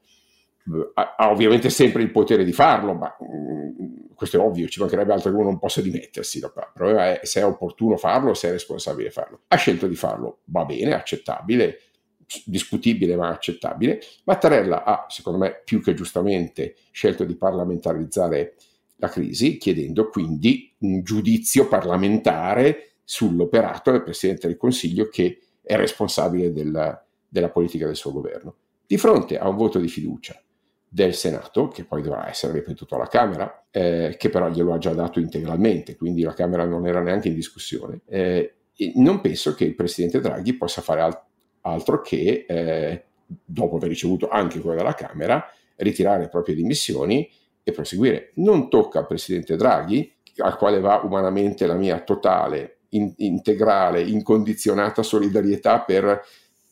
ha, 0.94 1.14
ha, 1.18 1.30
ovviamente 1.30 1.68
sempre 1.68 2.00
il 2.00 2.10
potere 2.10 2.44
di 2.44 2.52
farlo, 2.52 2.94
ma 2.94 3.14
mh, 3.20 3.26
mm, 3.26 3.94
questo 4.14 4.38
è 4.38 4.40
ovvio, 4.40 4.68
ci 4.68 4.80
mancherebbe 4.80 5.12
altro 5.12 5.30
che 5.30 5.36
uno 5.36 5.50
non 5.50 5.58
possa 5.58 5.82
dimettersi. 5.82 6.38
Il 6.38 6.50
problema 6.72 7.20
è 7.20 7.26
se 7.26 7.40
è 7.40 7.44
opportuno 7.44 7.98
farlo, 7.98 8.32
se 8.32 8.48
è 8.48 8.52
responsabile 8.52 9.10
farlo. 9.10 9.40
Ha 9.48 9.56
scelto 9.56 9.86
di 9.86 9.96
farlo, 9.96 10.38
va 10.44 10.64
bene, 10.64 10.94
accettabile, 10.94 11.78
discutibile 12.44 13.16
ma 13.16 13.28
accettabile. 13.28 14.00
Mattarella 14.24 14.84
ha, 14.84 15.06
secondo 15.08 15.38
me, 15.38 15.60
più 15.64 15.82
che 15.82 15.94
giustamente 15.94 16.76
scelto 16.90 17.24
di 17.24 17.34
parlamentarizzare 17.34 18.54
la 18.96 19.08
crisi, 19.08 19.58
chiedendo 19.58 20.08
quindi 20.08 20.72
un 20.78 21.02
giudizio 21.02 21.66
parlamentare 21.66 22.92
sull'operato 23.04 23.90
del 23.90 24.02
Presidente 24.02 24.46
del 24.46 24.56
Consiglio 24.56 25.08
che 25.08 25.38
è 25.62 25.76
responsabile 25.76 26.52
della, 26.52 27.04
della 27.28 27.50
politica 27.50 27.86
del 27.86 27.96
suo 27.96 28.12
governo. 28.12 28.56
Di 28.86 28.96
fronte 28.98 29.38
a 29.38 29.48
un 29.48 29.56
voto 29.56 29.78
di 29.78 29.88
fiducia, 29.88 30.40
del 30.92 31.14
Senato, 31.14 31.68
che 31.68 31.84
poi 31.84 32.02
dovrà 32.02 32.28
essere 32.28 32.52
ripetuto 32.52 32.96
alla 32.96 33.06
Camera, 33.06 33.64
eh, 33.70 34.14
che 34.18 34.28
però 34.28 34.50
glielo 34.50 34.74
ha 34.74 34.78
già 34.78 34.92
dato 34.92 35.20
integralmente, 35.20 35.96
quindi 35.96 36.20
la 36.20 36.34
Camera 36.34 36.66
non 36.66 36.86
era 36.86 37.00
neanche 37.00 37.28
in 37.28 37.34
discussione. 37.34 38.02
Eh, 38.06 38.54
non 38.96 39.22
penso 39.22 39.54
che 39.54 39.64
il 39.64 39.74
Presidente 39.74 40.20
Draghi 40.20 40.54
possa 40.54 40.82
fare 40.82 41.00
al- 41.00 41.22
altro 41.62 42.00
che, 42.00 42.44
eh, 42.48 43.04
dopo 43.26 43.76
aver 43.76 43.88
ricevuto 43.88 44.28
anche 44.28 44.60
quella 44.60 44.76
della 44.76 44.94
Camera, 44.94 45.44
ritirare 45.76 46.22
le 46.22 46.28
proprie 46.28 46.54
dimissioni 46.54 47.28
e 47.62 47.72
proseguire. 47.72 48.32
Non 48.34 48.68
tocca 48.68 49.00
al 49.00 49.06
Presidente 49.06 49.56
Draghi, 49.56 50.12
al 50.38 50.56
quale 50.56 50.80
va 50.80 51.00
umanamente 51.02 51.66
la 51.66 51.74
mia 51.74 52.00
totale, 52.00 52.78
in- 52.90 53.12
integrale, 53.18 54.02
incondizionata 54.02 55.02
solidarietà 55.02 55.80
per 55.80 56.22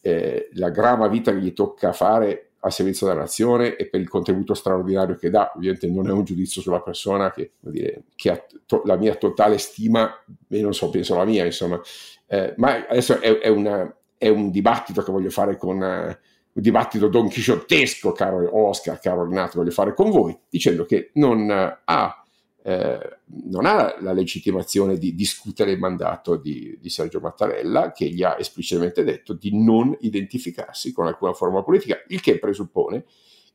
eh, 0.02 0.48
la 0.54 0.70
grava 0.70 1.08
vita 1.08 1.32
che 1.32 1.40
gli 1.40 1.52
tocca 1.52 1.92
fare 1.92 2.52
al 2.60 2.72
servizio 2.72 3.06
della 3.06 3.20
nazione 3.20 3.76
e 3.76 3.86
per 3.86 4.00
il 4.00 4.08
contributo 4.08 4.54
straordinario 4.54 5.16
che 5.16 5.30
dà. 5.30 5.52
Ovviamente 5.54 5.88
non 5.88 6.08
è 6.08 6.12
un 6.12 6.24
giudizio 6.24 6.60
sulla 6.60 6.80
persona 6.80 7.30
che, 7.30 7.52
dire, 7.60 8.02
che 8.14 8.30
ha 8.30 8.44
to- 8.66 8.82
la 8.84 8.96
mia 8.96 9.14
totale 9.14 9.58
stima, 9.58 10.22
e 10.48 10.60
non 10.60 10.74
so, 10.74 10.90
penso 10.90 11.16
la 11.16 11.24
mia, 11.24 11.44
insomma. 11.44 11.80
Eh, 12.26 12.54
ma 12.56 12.86
adesso 12.86 13.18
è, 13.20 13.38
è, 13.38 13.48
una, 13.48 13.92
è, 14.20 14.28
un 14.28 14.50
dibattito 14.50 15.02
che 15.02 15.12
voglio 15.12 15.30
fare 15.30 15.56
con... 15.56 15.76
Uh, 15.76 16.28
un 16.52 16.62
dibattito 16.62 17.06
don 17.06 17.28
chisciottesco, 17.28 18.10
caro 18.10 18.66
Oscar, 18.66 18.98
caro 18.98 19.22
Renato, 19.24 19.58
voglio 19.58 19.70
fare 19.70 19.94
con 19.94 20.10
voi, 20.10 20.36
dicendo 20.48 20.84
che 20.84 21.10
non 21.14 21.48
ha 21.48 22.20
eh, 22.62 23.18
non 23.50 23.64
ha 23.64 23.96
la 24.00 24.12
legittimazione 24.12 24.98
di 24.98 25.14
discutere 25.14 25.70
il 25.72 25.78
mandato 25.78 26.36
di, 26.36 26.76
di, 26.78 26.90
Sergio 26.90 27.20
Mattarella, 27.20 27.90
che 27.92 28.08
gli 28.08 28.22
ha 28.22 28.36
esplicitamente 28.38 29.02
detto 29.02 29.32
di 29.32 29.50
non 29.62 29.96
identificarsi 30.00 30.92
con 30.92 31.06
alcuna 31.06 31.32
forma 31.32 31.62
politica, 31.62 32.02
il 32.08 32.20
che 32.20 32.38
presuppone 32.38 33.04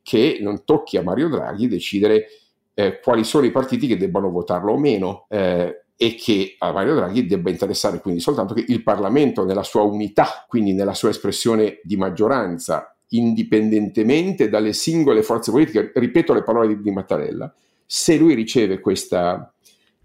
che 0.02 0.40
non 0.42 0.64
tocchi 0.66 0.98
a 0.98 1.04
Mario 1.04 1.30
Draghi 1.30 1.68
decidere 1.68 2.28
eh, 2.74 3.00
quali 3.00 3.24
sono 3.24 3.46
i 3.46 3.52
partiti 3.52 3.88
che 3.88 3.98
debbano 3.98 4.30
votarlo 4.30 4.74
o 4.74 4.78
meno. 4.78 5.28
Eh, 5.30 5.85
e 5.98 6.16
che 6.16 6.56
a 6.58 6.72
Mario 6.72 6.96
Draghi 6.96 7.26
debba 7.26 7.50
interessare 7.50 8.02
quindi 8.02 8.20
soltanto 8.20 8.54
che 8.54 8.66
il 8.68 8.84
Parlamento 8.84 9.46
nella 9.46 9.64
sua 9.64 9.82
unità, 9.82 10.46
quindi 10.48 10.74
nella 10.74 10.94
sua 10.94 11.10
espressione 11.10 11.80
di 11.84 11.96
maggioranza, 11.96 12.96
indipendentemente 13.10 14.50
dalle 14.50 14.74
singole 14.74 15.24
forze 15.24 15.52
politiche, 15.52 15.92
ripeto 15.96 16.34
le 16.34 16.44
parole 16.44 16.68
di, 16.68 16.82
di 16.82 16.92
Mattarella, 16.92 17.54
se 17.86 18.18
lui 18.18 18.34
riceve 18.34 18.80
questa, 18.80 19.54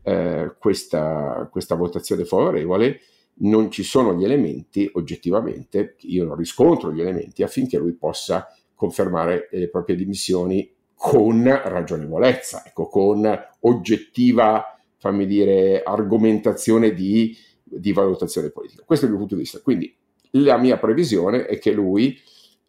eh, 0.03 0.55
questa, 0.59 1.49
questa 1.51 1.75
votazione 1.75 2.25
favorevole, 2.25 3.01
non 3.43 3.71
ci 3.71 3.83
sono 3.83 4.15
gli 4.15 4.25
elementi 4.25 4.89
oggettivamente, 4.93 5.97
io 6.01 6.25
non 6.25 6.37
riscontro 6.37 6.93
gli 6.93 7.01
elementi 7.01 7.43
affinché 7.43 7.79
lui 7.79 7.95
possa 7.95 8.47
confermare 8.75 9.49
le 9.53 9.69
proprie 9.69 9.97
dimissioni 9.97 10.71
con 10.95 11.43
ragionevolezza, 11.45 12.63
ecco, 12.67 12.87
con 12.87 13.27
oggettiva, 13.61 14.80
fammi 15.01 15.27
dire, 15.27 15.83
argomentazione 15.83 16.93
di, 16.93 17.35
di, 17.65 17.93
valutazione 17.93 18.51
politica. 18.51 18.85
Questo 18.85 19.07
è 19.07 19.09
il 19.09 19.15
mio 19.15 19.25
punto 19.25 19.37
di 19.37 19.43
vista. 19.43 19.61
Quindi 19.61 19.93
la 20.33 20.59
mia 20.59 20.79
previsione 20.79 21.47
è 21.47 21.59
che 21.59 21.73
lui 21.73 22.17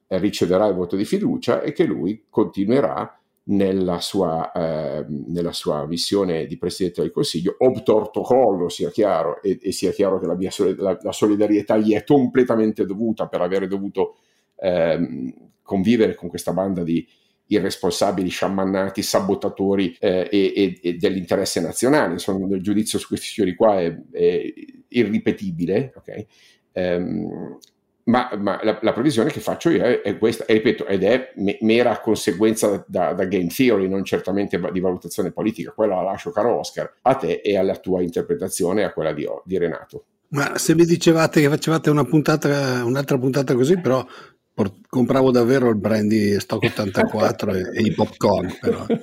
riceverà 0.07 0.65
il 0.65 0.73
voto 0.73 0.95
di 0.95 1.05
fiducia 1.05 1.61
e 1.61 1.73
che 1.73 1.83
lui 1.83 2.25
continuerà 2.29 3.21
nella 3.43 3.99
sua, 3.99 4.51
eh, 4.51 5.05
nella 5.07 5.51
sua, 5.51 5.85
missione 5.85 6.45
di 6.45 6.57
Presidente 6.57 7.01
del 7.01 7.11
Consiglio, 7.11 7.55
obtorto 7.59 8.21
collo, 8.21 8.69
sia 8.69 8.89
chiaro, 8.91 9.41
e, 9.41 9.59
e 9.61 9.71
sia 9.71 9.91
chiaro 9.91 10.19
che 10.19 10.27
la, 10.27 10.35
mia, 10.35 10.51
la, 10.77 10.97
la, 11.01 11.11
solidarietà 11.11 11.77
gli 11.77 11.93
è 11.93 12.03
completamente 12.03 12.85
dovuta 12.85 13.27
per 13.27 13.41
avere 13.41 13.67
dovuto 13.67 14.17
eh, 14.57 15.33
convivere 15.63 16.15
con 16.15 16.29
questa 16.29 16.53
banda 16.53 16.83
di 16.83 17.05
irresponsabili, 17.53 18.29
sciamannati, 18.29 19.01
sabotatori 19.01 19.95
eh, 19.99 20.27
e, 20.31 20.79
e, 20.81 20.93
dell'interesse 20.93 21.59
nazionale. 21.59 22.13
Insomma, 22.13 22.53
il 22.55 22.61
giudizio 22.61 22.99
su 22.99 23.07
questi 23.07 23.27
signori 23.27 23.55
qua 23.55 23.79
è, 23.79 23.95
è 24.11 24.53
irripetibile, 24.89 25.93
okay? 25.95 26.25
Um, 26.73 27.59
ma, 28.03 28.31
ma 28.37 28.59
la, 28.63 28.79
la, 28.81 28.93
previsione 28.93 29.29
che 29.29 29.39
faccio 29.39 29.69
io 29.69 29.83
è, 29.83 30.01
è 30.01 30.17
questa, 30.17 30.45
e 30.45 30.53
ripeto, 30.53 30.87
ed 30.87 31.03
è 31.03 31.33
me, 31.35 31.57
mera 31.61 31.99
conseguenza 31.99 32.83
da, 32.87 33.13
da, 33.13 33.25
game 33.25 33.47
theory, 33.47 33.87
non 33.87 34.03
certamente 34.03 34.59
di 34.71 34.79
valutazione 34.79 35.31
politica, 35.31 35.71
quella 35.71 35.95
la 35.95 36.03
lascio 36.03 36.31
caro 36.31 36.57
Oscar, 36.57 36.91
a 37.01 37.15
te 37.15 37.41
e 37.43 37.57
alla 37.57 37.75
tua 37.75 38.01
interpretazione 38.01 38.83
a 38.83 38.91
quella 38.91 39.13
di, 39.13 39.27
di 39.43 39.57
Renato. 39.57 40.05
Ma 40.29 40.57
se 40.57 40.73
mi 40.75 40.85
dicevate 40.85 41.41
che 41.41 41.49
facevate 41.49 41.89
una 41.89 42.05
puntata, 42.05 42.83
un'altra 42.85 43.17
puntata 43.17 43.53
così, 43.53 43.79
però 43.79 44.05
compravo 44.87 45.31
davvero 45.31 45.69
il 45.69 45.77
brandy 45.77 46.39
stock 46.39 46.63
84 46.63 47.53
e, 47.53 47.59
e, 47.75 47.81
i 47.81 47.93
popcorn. 47.93 48.57
Però. 48.59 48.85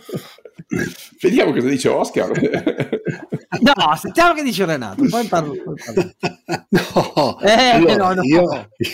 Vediamo 1.21 1.53
cosa 1.53 1.69
dice 1.69 1.89
Oscar. 1.89 2.31
no, 3.61 3.97
sentiamo 3.97 4.35
che 4.35 4.43
dice 4.43 4.65
Renato. 4.65 5.05
Poi 5.09 5.27
parlo. 5.27 5.55
Poi 5.63 5.75
parlo. 5.85 6.13
No, 6.71 7.41
eh, 7.41 7.71
allora, 7.71 7.97
no, 7.97 8.15
no. 8.15 8.23
Io, 8.23 8.43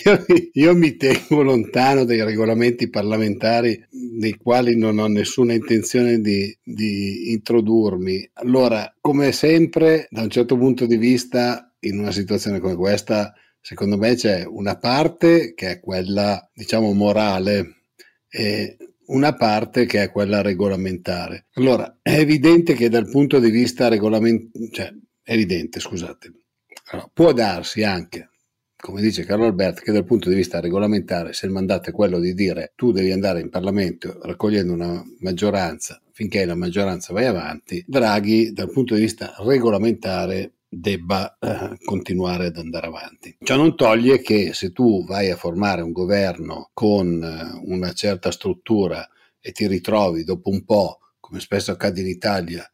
io, 0.05 0.25
io, 0.53 0.77
mi 0.77 0.97
tengo 0.97 1.43
lontano 1.43 2.05
dai 2.05 2.23
regolamenti 2.23 2.89
parlamentari 2.89 3.85
nei 4.19 4.37
quali 4.37 4.77
non 4.77 4.99
ho 4.99 5.07
nessuna 5.09 5.55
intenzione 5.55 6.21
di, 6.21 6.57
di 6.63 7.33
introdurmi. 7.33 8.31
Allora, 8.35 8.95
come 9.01 9.33
sempre, 9.33 10.07
da 10.11 10.23
un 10.23 10.31
certo 10.31 10.57
punto 10.57 10.87
di 10.87 10.97
vista, 10.97 11.73
in 11.81 11.99
una 11.99 12.13
situazione 12.13 12.61
come 12.61 12.77
questa, 12.77 13.33
secondo 13.65 13.97
me 13.97 14.15
c'è 14.15 14.45
una 14.45 14.77
parte 14.77 15.55
che 15.55 15.71
è 15.71 15.81
quella, 15.81 16.51
diciamo, 16.53 16.93
morale. 16.93 17.77
E 18.29 18.77
una 19.07 19.35
parte 19.35 19.87
che 19.87 20.03
è 20.03 20.11
quella 20.11 20.43
regolamentare. 20.43 21.47
Allora, 21.55 21.99
è 22.03 22.19
evidente 22.19 22.75
che 22.75 22.89
dal 22.89 23.09
punto 23.09 23.39
di 23.39 23.51
vista 23.51 23.89
regolamentare, 23.89 24.71
cioè, 24.71 24.93
è 25.23 25.33
evidente, 25.33 25.81
scusate, 25.81 26.33
allora, 26.91 27.11
può 27.13 27.33
darsi 27.33 27.83
anche, 27.83 28.31
come 28.77 29.01
dice 29.01 29.25
Carlo 29.25 29.47
Alberto, 29.47 29.83
che 29.83 29.93
dal 29.93 30.05
punto 30.05 30.29
di 30.29 30.35
vista 30.35 30.61
regolamentare, 30.61 31.33
se 31.33 31.47
il 31.47 31.53
mandato 31.53 31.89
è 31.89 31.93
quello 31.93 32.19
di 32.19 32.35
dire 32.35 32.73
tu 32.77 32.93
devi 32.93 33.13
andare 33.13 33.41
in 33.41 33.51
Parlamento 33.51 34.19
raccogliendo 34.21 34.73
una 34.73 35.03
maggioranza 35.21 36.01
finché 36.13 36.45
la 36.45 36.55
maggioranza 36.55 37.13
vai 37.13 37.27
avanti, 37.27 37.85
Draghi 37.87 38.53
dal 38.53 38.71
punto 38.71 38.95
di 38.95 39.01
vista 39.01 39.35
regolamentare 39.39 40.54
debba 40.79 41.37
eh, 41.39 41.77
continuare 41.85 42.47
ad 42.47 42.57
andare 42.57 42.87
avanti. 42.87 43.37
Ciò 43.43 43.57
non 43.57 43.77
toglie 43.77 44.21
che 44.21 44.53
se 44.53 44.73
tu 44.73 45.05
vai 45.05 45.31
a 45.31 45.37
formare 45.37 45.83
un 45.83 45.93
governo 45.93 46.71
con 46.73 47.23
eh, 47.23 47.61
una 47.65 47.93
certa 47.93 48.31
struttura 48.31 49.09
e 49.41 49.53
ti 49.53 49.67
ritrovi 49.67 50.25
dopo 50.25 50.51
un 50.51 50.65
po', 50.65 50.99
come 51.21 51.41
spesso 51.41 51.71
accade 51.71 52.01
in 52.01 52.07
Italia, 52.07 52.69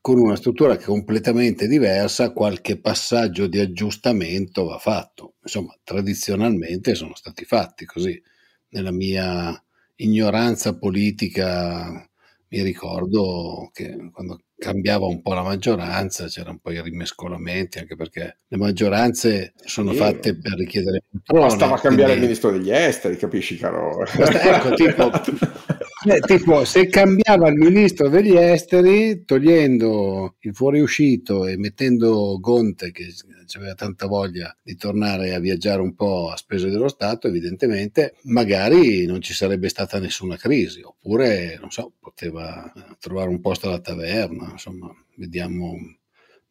con 0.00 0.18
una 0.18 0.36
struttura 0.36 0.76
che 0.76 0.82
è 0.82 0.86
completamente 0.86 1.66
diversa, 1.66 2.32
qualche 2.32 2.78
passaggio 2.78 3.46
di 3.46 3.58
aggiustamento 3.58 4.64
va 4.64 4.78
fatto. 4.78 5.36
Insomma, 5.42 5.74
tradizionalmente 5.82 6.94
sono 6.94 7.14
stati 7.14 7.44
fatti 7.44 7.86
così. 7.86 8.20
Nella 8.68 8.92
mia 8.92 9.58
ignoranza 9.96 10.76
politica 10.76 12.06
mi 12.54 12.62
ricordo 12.62 13.70
che 13.72 14.10
quando 14.12 14.44
cambiava 14.56 15.06
un 15.06 15.20
po' 15.20 15.34
la 15.34 15.42
maggioranza, 15.42 16.26
c'erano 16.26 16.52
un 16.52 16.58
po' 16.60 16.70
i 16.70 16.80
rimescolamenti, 16.80 17.78
anche 17.78 17.96
perché 17.96 18.38
le 18.46 18.56
maggioranze 18.56 19.54
sono 19.56 19.90
sì. 19.90 19.98
fatte 19.98 20.38
per 20.38 20.52
richiedere 20.52 21.02
poltrone. 21.10 21.46
Bastava 21.46 21.78
cambiare 21.78 22.12
quindi... 22.12 22.12
il 22.12 22.20
ministro 22.20 22.50
degli 22.50 22.70
esteri, 22.70 23.16
capisci 23.16 23.56
caro? 23.56 24.04
Ecco, 24.06 24.74
tipo, 24.74 25.10
eh, 26.06 26.20
tipo, 26.20 26.64
se 26.64 26.88
cambiava 26.88 27.48
il 27.48 27.56
ministro 27.56 28.08
degli 28.08 28.34
esteri, 28.36 29.24
togliendo 29.24 30.36
il 30.40 30.54
fuoriuscito 30.54 31.46
e 31.46 31.56
mettendo 31.56 32.38
Gonte, 32.40 32.90
che 32.90 33.06
aveva 33.56 33.74
tanta 33.74 34.06
voglia 34.06 34.54
di 34.62 34.76
tornare 34.76 35.34
a 35.34 35.38
viaggiare 35.38 35.80
un 35.80 35.94
po' 35.94 36.30
a 36.30 36.36
spese 36.36 36.68
dello 36.68 36.88
Stato, 36.88 37.28
evidentemente, 37.28 38.16
magari 38.24 39.06
non 39.06 39.20
ci 39.20 39.32
sarebbe 39.32 39.68
stata 39.68 39.98
nessuna 39.98 40.36
crisi, 40.36 40.82
oppure, 40.82 41.56
non 41.60 41.70
so, 41.70 41.92
poteva 41.98 42.70
trovare 42.98 43.28
un 43.30 43.40
posto 43.40 43.68
alla 43.68 43.80
taverna, 43.80 44.50
insomma, 44.52 44.94
vediamo. 45.16 45.76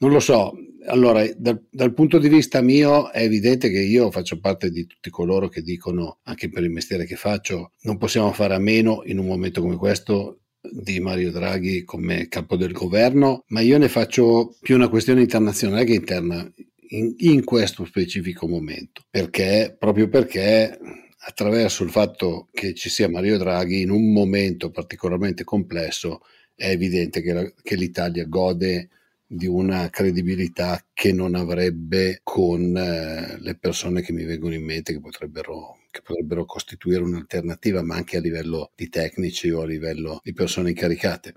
Non 0.03 0.11
lo 0.11 0.19
so, 0.19 0.51
allora 0.87 1.25
dal, 1.37 1.65
dal, 1.71 1.93
punto 1.93 2.19
di 2.19 2.27
vista 2.27 2.59
mio 2.59 3.09
è 3.09 3.21
evidente 3.21 3.69
che 3.69 3.79
io 3.79 4.11
faccio 4.11 4.37
parte 4.37 4.69
di 4.69 4.85
tutti 4.85 5.09
coloro 5.09 5.47
che 5.47 5.61
dicono, 5.61 6.19
anche 6.23 6.49
per 6.49 6.61
il 6.61 6.71
mestiere 6.71 7.05
che 7.05 7.15
faccio, 7.15 7.71
non 7.83 7.97
possiamo 7.97 8.33
fare 8.33 8.53
a 8.53 8.59
meno 8.59 9.03
in 9.05 9.17
un 9.17 9.25
momento 9.25 9.61
come 9.61 9.77
questo 9.77 10.41
di 10.59 10.99
Mario 10.99 11.31
Draghi 11.31 11.85
come 11.85 12.27
capo 12.27 12.57
del 12.57 12.73
governo, 12.73 13.45
ma 13.47 13.61
io 13.61 13.77
ne 13.77 13.87
faccio 13.87 14.57
più 14.59 14.75
una 14.75 14.89
questione 14.89 15.21
internazionale 15.21 15.85
che 15.85 15.93
interna 15.93 16.51
in, 16.89 17.13
in 17.19 17.45
questo 17.45 17.85
specifico 17.85 18.45
momento, 18.45 19.03
perché? 19.09 19.73
Proprio 19.79 20.09
perché 20.09 20.77
attraverso 21.25 21.81
il 21.85 21.91
fatto 21.91 22.49
che 22.51 22.73
ci 22.73 22.89
sia 22.89 23.07
Mario 23.07 23.37
Draghi 23.37 23.79
in 23.79 23.89
un 23.89 24.11
momento 24.11 24.69
particolarmente 24.69 25.45
complesso 25.45 26.19
è 26.53 26.67
evidente 26.67 27.21
che, 27.21 27.31
la, 27.31 27.49
che 27.61 27.75
l'Italia 27.77 28.25
gode 28.25 28.89
di 29.25 29.47
una 29.47 29.89
credibilità 29.89 30.83
che 30.93 31.11
non 31.11 31.35
avrebbe 31.35 32.19
con 32.23 32.75
eh, 32.75 33.37
le 33.39 33.55
persone 33.55 34.01
che 34.01 34.13
mi 34.13 34.23
vengono 34.23 34.53
in 34.53 34.63
mente 34.63 34.93
che 34.93 34.99
potrebbero 34.99 35.77
che 35.93 36.01
potrebbero 36.01 36.45
costituire 36.45 37.03
un'alternativa, 37.03 37.83
ma 37.83 37.95
anche 37.95 38.17
a 38.17 38.19
livello 38.19 38.71
di 38.75 38.89
tecnici 38.89 39.51
o 39.51 39.61
a 39.61 39.67
livello 39.67 40.19
di 40.23 40.33
persone 40.33 40.69
incaricate. 40.69 41.35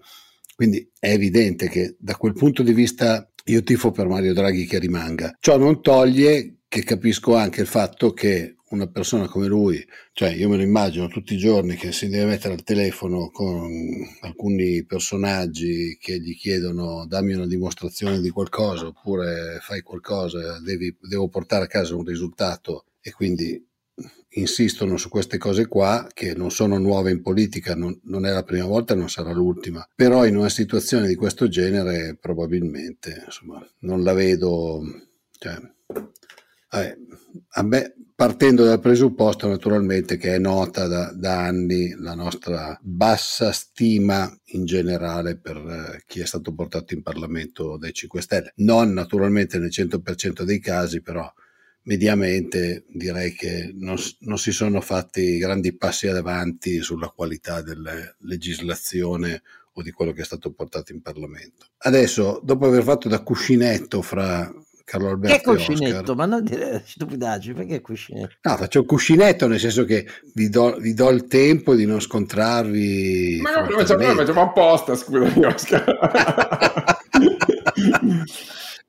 Quindi 0.55 0.90
è 0.99 1.11
evidente 1.11 1.69
che 1.69 1.97
da 1.99 2.16
quel 2.16 2.33
punto 2.33 2.62
di 2.62 2.73
vista 2.73 3.31
io 3.45 3.62
tifo 3.62 3.90
per 3.90 4.09
Mario 4.09 4.33
Draghi 4.33 4.64
che 4.64 4.78
rimanga. 4.78 5.37
Ciò 5.38 5.59
non 5.59 5.83
toglie 5.83 6.61
che 6.69 6.83
capisco 6.83 7.35
anche 7.37 7.61
il 7.61 7.66
fatto 7.66 8.14
che 8.14 8.57
una 8.70 8.88
persona 8.88 9.28
come 9.28 9.46
lui, 9.46 9.85
cioè 10.12 10.30
io 10.30 10.49
me 10.49 10.56
lo 10.56 10.62
immagino 10.62 11.06
tutti 11.06 11.35
i 11.35 11.38
giorni 11.38 11.76
che 11.76 11.92
si 11.92 12.08
deve 12.08 12.30
mettere 12.30 12.54
al 12.54 12.64
telefono 12.64 13.30
con 13.30 13.70
alcuni 14.23 14.85
personaggi 14.85 15.96
che 16.00 16.18
gli 16.18 16.37
chiedono 16.37 17.06
dammi 17.06 17.35
una 17.35 17.46
dimostrazione 17.46 18.20
di 18.20 18.30
qualcosa 18.30 18.87
oppure 18.87 19.58
fai 19.61 19.82
qualcosa, 19.82 20.58
devi, 20.61 20.96
devo 21.00 21.28
portare 21.28 21.64
a 21.64 21.68
casa 21.68 21.94
un 21.94 22.04
risultato 22.04 22.87
e 23.00 23.12
quindi 23.12 23.64
insistono 24.30 24.96
su 24.96 25.08
queste 25.08 25.38
cose 25.38 25.66
qua 25.66 26.06
che 26.12 26.35
non 26.35 26.50
sono 26.50 26.76
nuove 26.78 27.11
in 27.11 27.23
politica, 27.23 27.75
non, 27.75 27.99
non, 28.04 28.26
è 28.26 28.32
la 28.32 28.42
prima 28.42 28.66
volta 28.66 28.94
e 28.94 28.96
non 28.96 29.08
sarà 29.08 29.32
l'ultima, 29.32 29.88
però 29.94 30.26
in 30.26 30.37
una 30.37 30.49
situazione 30.49 31.06
di 31.06 31.14
questo 31.14 31.49
genere 31.49 32.16
probabilmente 32.20 33.23
insomma, 33.25 33.64
non 33.80 34.02
la 34.02 34.12
vedo. 34.12 34.82
Cioè, 35.38 35.56
vabbè, 36.70 36.96
a 37.50 37.62
me 37.62 37.94
partendo 38.16 38.64
dal 38.64 38.80
presupposto 38.80 39.46
naturalmente 39.46 40.16
che 40.16 40.35
è 40.35 40.38
nota 40.38 40.87
da, 40.87 41.12
da, 41.12 41.44
anni 41.44 41.94
la 41.99 42.14
nostra 42.14 42.76
bassa 42.80 43.52
stima 43.52 44.35
in 44.52 44.64
generale 44.64 45.37
per 45.37 45.56
eh, 45.58 46.02
chi 46.06 46.20
è 46.20 46.25
stato 46.25 46.54
portato 46.54 46.94
in 46.94 47.02
Parlamento 47.02 47.76
dai 47.76 47.92
5 47.92 48.23
Stelle. 48.23 48.52
Non 48.56 48.94
naturalmente 48.94 49.58
nel 49.58 49.68
100% 49.68 50.44
dei 50.44 50.61
casi, 50.61 51.02
però 51.02 51.30
mediamente 51.82 52.85
direi 52.88 53.35
che 53.35 53.70
non, 53.75 53.96
non, 54.20 54.38
si 54.38 54.50
sono 54.50 54.80
fatti 54.80 55.37
grandi 55.37 55.76
passi 55.76 56.08
avanti 56.08 56.80
sulla 56.80 57.08
qualità 57.08 57.61
della 57.61 57.92
legislazione 58.20 59.42
o 59.75 59.82
di 59.82 59.90
quello 59.90 60.12
che 60.12 60.23
è 60.23 60.25
stato 60.25 60.52
portato 60.52 60.92
in 60.92 61.02
Parlamento. 61.02 61.66
Adesso, 61.78 62.40
dopo 62.42 62.64
aver 62.64 62.82
fatto 62.82 63.08
da 63.08 63.23
cuscinetto 63.23 64.00
fra 64.00 64.50
Carlo 64.87 65.09
Alberto. 65.09 65.37
Che 65.37 65.43
cuscinetto? 65.43 66.14
Ma 66.14 66.26
non 66.26 66.45
dire 66.45 66.81
stupidaggini, 66.87 67.55
perché 67.55 67.81
cuscinetto? 67.81 68.37
No, 68.43 68.57
faccio 68.57 68.78
un 68.81 68.87
cuscinetto 68.87 69.49
nel 69.49 69.59
senso 69.59 69.85
che 69.85 70.07
vi 70.35 70.49
do, 70.49 70.76
vi 70.78 70.95
do 70.95 71.11
il 71.11 71.26
tempo 71.26 71.75
di 71.75 71.87
non 71.87 72.00
scontrarvi. 72.00 73.40
Ma 73.43 73.50
no, 73.50 73.69
lo 73.69 73.78
facciamo, 73.78 74.14
facciamo 74.14 74.43
apposta, 74.43 74.95
scusami 74.95 75.45
Oscar. 75.45 75.85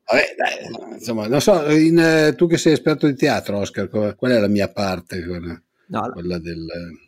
Vabbè, 0.08 0.36
dai, 0.38 0.94
insomma, 0.94 1.28
non 1.28 1.42
so, 1.42 1.68
in, 1.72 1.98
eh, 1.98 2.36
tu 2.36 2.46
che 2.46 2.60
sei 2.60 2.74
esperto 2.74 3.08
di 3.08 3.16
teatro, 3.16 3.58
Oscar, 3.58 3.90
qual, 3.90 4.16
qual 4.16 4.32
è 4.34 4.40
la 4.40 4.48
mia 4.48 4.72
parte? 4.72 5.26
Quella, 5.26 5.60
no, 5.88 6.12
quella 6.12 6.38
del... 6.38 6.64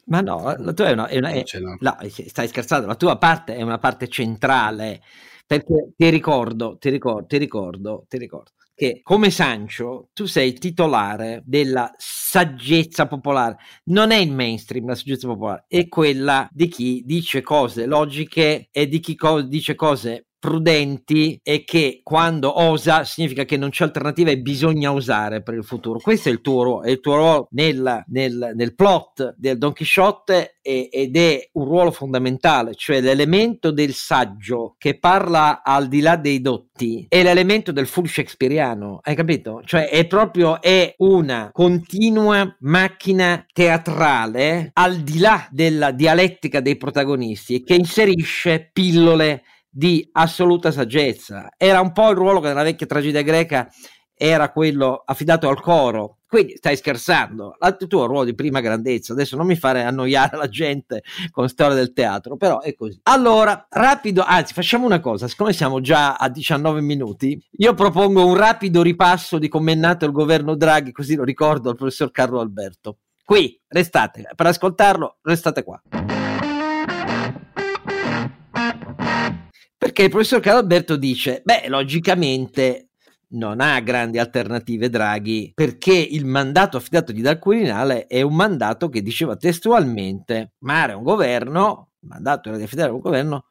Ma 0.06 0.22
no, 0.22 0.56
la 0.58 0.74
tua 0.74 0.88
è 0.88 0.94
una... 0.94 1.06
È 1.06 1.18
una 1.20 1.30
è, 1.30 1.44
no, 1.80 1.96
stai 2.10 2.48
scherzando, 2.48 2.88
la 2.88 2.96
tua 2.96 3.20
parte 3.20 3.56
è 3.56 3.62
una 3.62 3.78
parte 3.78 4.08
centrale, 4.08 5.00
perché 5.46 5.92
ti 5.96 6.10
ricordo, 6.10 6.78
ti 6.80 6.90
ricordo, 6.90 7.28
ti 7.28 7.38
ricordo, 7.38 8.06
ti 8.10 8.18
ricordo 8.18 8.52
che 8.80 9.02
come 9.04 9.30
Sancho 9.30 10.08
tu 10.14 10.26
sei 10.26 10.54
titolare 10.54 11.44
della 11.46 11.94
saggezza 11.98 13.08
popolare. 13.08 13.58
Non 13.86 14.12
è 14.12 14.16
il 14.16 14.32
mainstream 14.32 14.88
la 14.88 14.96
saggezza 14.96 15.28
popolare, 15.28 15.66
è 15.68 15.90
quella 15.90 16.48
di 16.50 16.70
chi 16.70 17.04
dice 17.06 17.42
cose 17.42 17.86
logiche 17.86 18.70
e 18.72 18.88
di 18.88 19.02
chi 19.02 19.16
co- 19.16 19.42
dice 19.42 19.76
cose 19.76 20.29
prudenti 20.40 21.40
e 21.44 21.64
che 21.64 22.00
quando 22.04 22.62
osa 22.62 23.04
significa 23.04 23.44
che 23.44 23.58
non 23.58 23.70
c'è 23.70 23.84
alternativa 23.84 24.32
e 24.32 24.40
bisogna 24.40 24.94
osare 24.94 25.44
per 25.44 25.54
il 25.54 25.64
futuro. 25.64 26.00
Questo 26.00 26.30
è 26.30 26.32
il 26.32 26.42
tuo 26.42 26.64
ruolo, 26.64 26.84
è 26.84 26.92
il 26.92 27.00
tuo 27.02 27.16
ruolo 27.16 27.48
nel, 27.52 28.04
nel, 28.08 28.54
nel 28.56 28.76
plot 28.76 29.36
del 29.38 29.58
Don 29.58 29.74
Chisciotte 29.74 30.58
ed 30.62 31.18
è 31.18 31.50
un 31.54 31.66
ruolo 31.66 31.92
fondamentale, 31.92 32.76
cioè 32.76 33.02
l'elemento 33.02 33.72
del 33.72 33.94
saggio 33.94 34.76
che 34.78 35.00
parla 35.00 35.64
al 35.64 35.88
di 35.88 36.00
là 36.00 36.16
dei 36.16 36.42
dotti 36.42 37.08
è 37.10 37.24
l'elemento 37.24 37.72
del 37.72 37.88
full 37.88 38.06
shakespeariano, 38.06 39.00
hai 39.02 39.16
capito? 39.16 39.62
Cioè 39.66 39.90
è 39.90 40.06
proprio 40.06 40.62
è 40.62 40.94
una 40.98 41.50
continua 41.52 42.56
macchina 42.60 43.46
teatrale 43.52 44.70
al 44.74 44.98
di 44.98 45.18
là 45.18 45.48
della 45.52 45.92
dialettica 45.92 46.62
dei 46.62 46.78
protagonisti 46.78 47.64
che 47.64 47.74
inserisce 47.74 48.70
pillole 48.72 49.44
di 49.70 50.08
assoluta 50.14 50.72
saggezza. 50.72 51.50
Era 51.56 51.80
un 51.80 51.92
po' 51.92 52.10
il 52.10 52.18
ruolo 52.18 52.40
che 52.40 52.48
nella 52.48 52.64
vecchia 52.64 52.88
tragedia 52.88 53.22
greca 53.22 53.70
era 54.22 54.52
quello 54.52 55.02
affidato 55.06 55.48
al 55.48 55.62
coro. 55.62 56.18
Quindi 56.28 56.58
stai 56.58 56.76
scherzando, 56.76 57.56
il 57.60 57.88
tuo 57.88 58.06
ruolo 58.06 58.26
di 58.26 58.36
prima 58.36 58.60
grandezza. 58.60 59.14
Adesso 59.14 59.36
non 59.36 59.48
mi 59.48 59.56
fare 59.56 59.82
annoiare 59.82 60.38
la 60.38 60.48
gente 60.48 61.02
con 61.32 61.50
storia 61.50 61.74
del 61.74 61.94
teatro, 61.94 62.36
però 62.38 62.60
è 62.60 62.76
così. 62.76 63.00
Allora, 63.04 63.66
rapido, 63.68 64.24
anzi, 64.24 64.54
facciamo 64.54 64.86
una 64.86 65.00
cosa: 65.00 65.28
siccome 65.28 65.54
siamo 65.54 65.82
già 65.82 66.16
a 66.16 66.30
19 66.30 66.82
minuti, 66.82 67.42
io 67.52 67.74
propongo 67.74 68.26
un 68.28 68.36
rapido 68.36 68.84
ripasso 68.84 69.40
di 69.40 69.48
come 69.48 69.72
è 69.72 69.76
nato 69.76 70.06
il 70.06 70.12
governo 70.12 70.56
Draghi, 70.56 70.92
così 70.92 71.16
lo 71.16 71.24
ricordo 71.24 71.70
al 71.70 71.76
professor 71.76 72.12
Carlo 72.12 72.42
Alberto. 72.42 72.98
Qui 73.24 73.60
restate 73.68 74.30
per 74.36 74.46
ascoltarlo, 74.46 75.18
restate 75.24 75.64
qua. 75.64 75.82
Perché 79.78 80.04
il 80.04 80.10
professor 80.10 80.40
Carlo 80.42 80.98
dice, 80.98 81.42
beh, 81.44 81.68
logicamente 81.68 82.90
non 83.32 83.62
ha 83.62 83.80
grandi 83.80 84.18
alternative 84.18 84.90
Draghi 84.90 85.52
perché 85.54 85.94
il 85.94 86.26
mandato 86.26 86.78
affidatogli 86.78 87.22
dal 87.22 87.38
Quirinale 87.38 88.08
è 88.08 88.22
un 88.22 88.36
mandato 88.36 88.90
che 88.90 89.02
diceva 89.02 89.36
testualmente, 89.36 90.54
ma 90.60 90.84
era 90.84 90.98
un 90.98 91.04
governo, 91.04 91.92
il 92.00 92.08
mandato 92.08 92.50
era 92.50 92.58
di 92.58 92.64
affidare 92.64 92.90
a 92.90 92.94
un 92.94 93.00
governo 93.00 93.46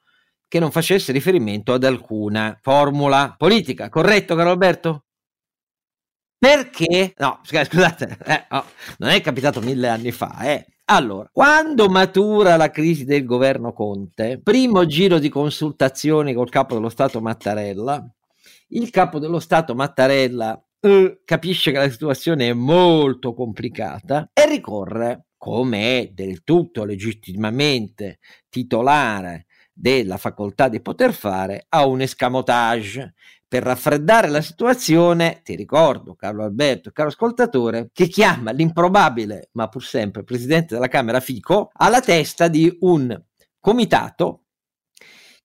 che 0.48 0.58
non 0.58 0.70
facesse 0.70 1.12
riferimento 1.12 1.72
ad 1.74 1.84
alcuna 1.84 2.58
formula 2.60 3.34
politica, 3.36 3.88
corretto 3.88 4.34
Carlo 4.34 4.52
Alberto? 4.52 5.04
Perché? 6.38 7.14
No, 7.18 7.40
scusate, 7.42 8.18
eh, 8.24 8.46
oh, 8.50 8.64
non 8.98 9.10
è 9.10 9.20
capitato 9.20 9.60
mille 9.60 9.88
anni 9.88 10.12
fa, 10.12 10.38
eh. 10.42 10.66
Allora, 10.90 11.28
quando 11.30 11.90
matura 11.90 12.56
la 12.56 12.70
crisi 12.70 13.04
del 13.04 13.26
governo 13.26 13.74
Conte, 13.74 14.40
primo 14.42 14.86
giro 14.86 15.18
di 15.18 15.28
consultazioni 15.28 16.32
col 16.32 16.48
capo 16.48 16.76
dello 16.76 16.88
Stato 16.88 17.20
Mattarella, 17.20 18.10
il 18.68 18.88
capo 18.88 19.18
dello 19.18 19.38
Stato 19.38 19.74
Mattarella 19.74 20.58
eh, 20.80 21.20
capisce 21.26 21.72
che 21.72 21.76
la 21.76 21.90
situazione 21.90 22.48
è 22.48 22.52
molto 22.54 23.34
complicata 23.34 24.30
e 24.32 24.48
ricorre, 24.48 25.26
come 25.36 26.00
è 26.00 26.10
del 26.14 26.42
tutto 26.42 26.84
legittimamente 26.84 28.20
titolare 28.48 29.44
della 29.70 30.16
facoltà 30.16 30.70
di 30.70 30.80
poter 30.80 31.12
fare, 31.12 31.66
a 31.68 31.84
un 31.84 32.00
escamotage 32.00 33.12
per 33.48 33.62
raffreddare 33.62 34.28
la 34.28 34.42
situazione, 34.42 35.40
ti 35.42 35.56
ricordo, 35.56 36.14
Carlo 36.14 36.44
Alberto, 36.44 36.90
caro 36.92 37.08
ascoltatore, 37.08 37.88
che 37.94 38.06
chiama 38.06 38.50
l'improbabile, 38.50 39.48
ma 39.52 39.68
pur 39.68 39.82
sempre 39.82 40.22
presidente 40.22 40.74
della 40.74 40.88
Camera 40.88 41.18
Fico, 41.18 41.70
alla 41.72 42.00
testa 42.00 42.48
di 42.48 42.76
un 42.80 43.18
comitato 43.58 44.42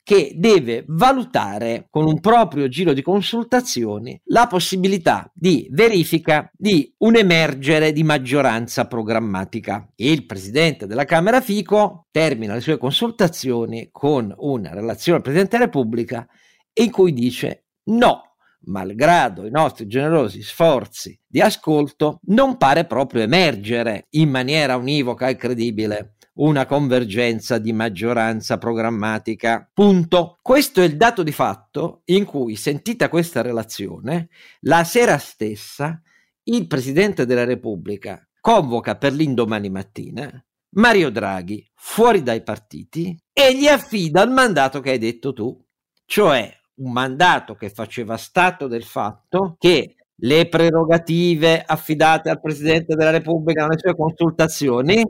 che 0.03 0.33
deve 0.35 0.83
valutare 0.85 1.87
con 1.89 2.05
un 2.05 2.19
proprio 2.19 2.67
giro 2.67 2.91
di 2.91 3.01
consultazioni 3.01 4.19
la 4.25 4.47
possibilità 4.47 5.31
di 5.33 5.69
verifica 5.71 6.51
di 6.53 6.93
un 6.99 7.15
emergere 7.15 7.93
di 7.93 8.03
maggioranza 8.03 8.85
programmatica. 8.85 9.89
Il 9.95 10.25
presidente 10.25 10.87
della 10.87 11.05
Camera 11.05 11.39
Fico 11.39 12.07
termina 12.11 12.53
le 12.53 12.59
sue 12.59 12.77
consultazioni 12.77 13.87
con 13.91 14.33
una 14.39 14.73
relazione 14.73 15.19
al 15.19 15.23
Presidente 15.23 15.57
della 15.57 15.71
Repubblica 15.71 16.27
in 16.73 16.91
cui 16.91 17.13
dice 17.13 17.62
No, 17.85 18.35
malgrado 18.65 19.45
i 19.45 19.51
nostri 19.51 19.87
generosi 19.87 20.41
sforzi 20.41 21.19
di 21.27 21.41
ascolto, 21.41 22.19
non 22.27 22.57
pare 22.57 22.85
proprio 22.85 23.21
emergere 23.21 24.07
in 24.11 24.29
maniera 24.29 24.75
univoca 24.75 25.27
e 25.27 25.35
credibile 25.35 26.15
una 26.35 26.65
convergenza 26.65 27.57
di 27.57 27.73
maggioranza 27.73 28.57
programmatica. 28.57 29.69
Punto. 29.71 30.39
Questo 30.41 30.81
è 30.81 30.85
il 30.85 30.97
dato 30.97 31.21
di 31.23 31.31
fatto 31.31 32.01
in 32.05 32.25
cui, 32.25 32.55
sentita 32.55 33.09
questa 33.09 33.41
relazione, 33.41 34.29
la 34.61 34.83
sera 34.83 35.17
stessa 35.17 36.01
il 36.45 36.67
Presidente 36.67 37.25
della 37.25 37.45
Repubblica 37.45 38.27
convoca 38.41 38.97
per 38.97 39.13
l'indomani 39.13 39.69
mattina 39.69 40.43
Mario 40.71 41.09
Draghi 41.09 41.65
fuori 41.75 42.23
dai 42.23 42.41
partiti 42.41 43.17
e 43.31 43.55
gli 43.55 43.67
affida 43.67 44.23
il 44.23 44.31
mandato 44.31 44.79
che 44.81 44.91
hai 44.91 44.97
detto 44.97 45.31
tu, 45.31 45.57
cioè 46.05 46.51
un 46.75 46.91
mandato 46.91 47.55
che 47.55 47.69
faceva 47.69 48.17
stato 48.17 48.67
del 48.67 48.83
fatto 48.83 49.55
che 49.59 49.95
le 50.15 50.47
prerogative 50.47 51.63
affidate 51.65 52.29
al 52.29 52.39
Presidente 52.39 52.95
della 52.95 53.11
Repubblica 53.11 53.63
nelle 53.63 53.79
sue 53.79 53.95
consultazioni 53.95 55.03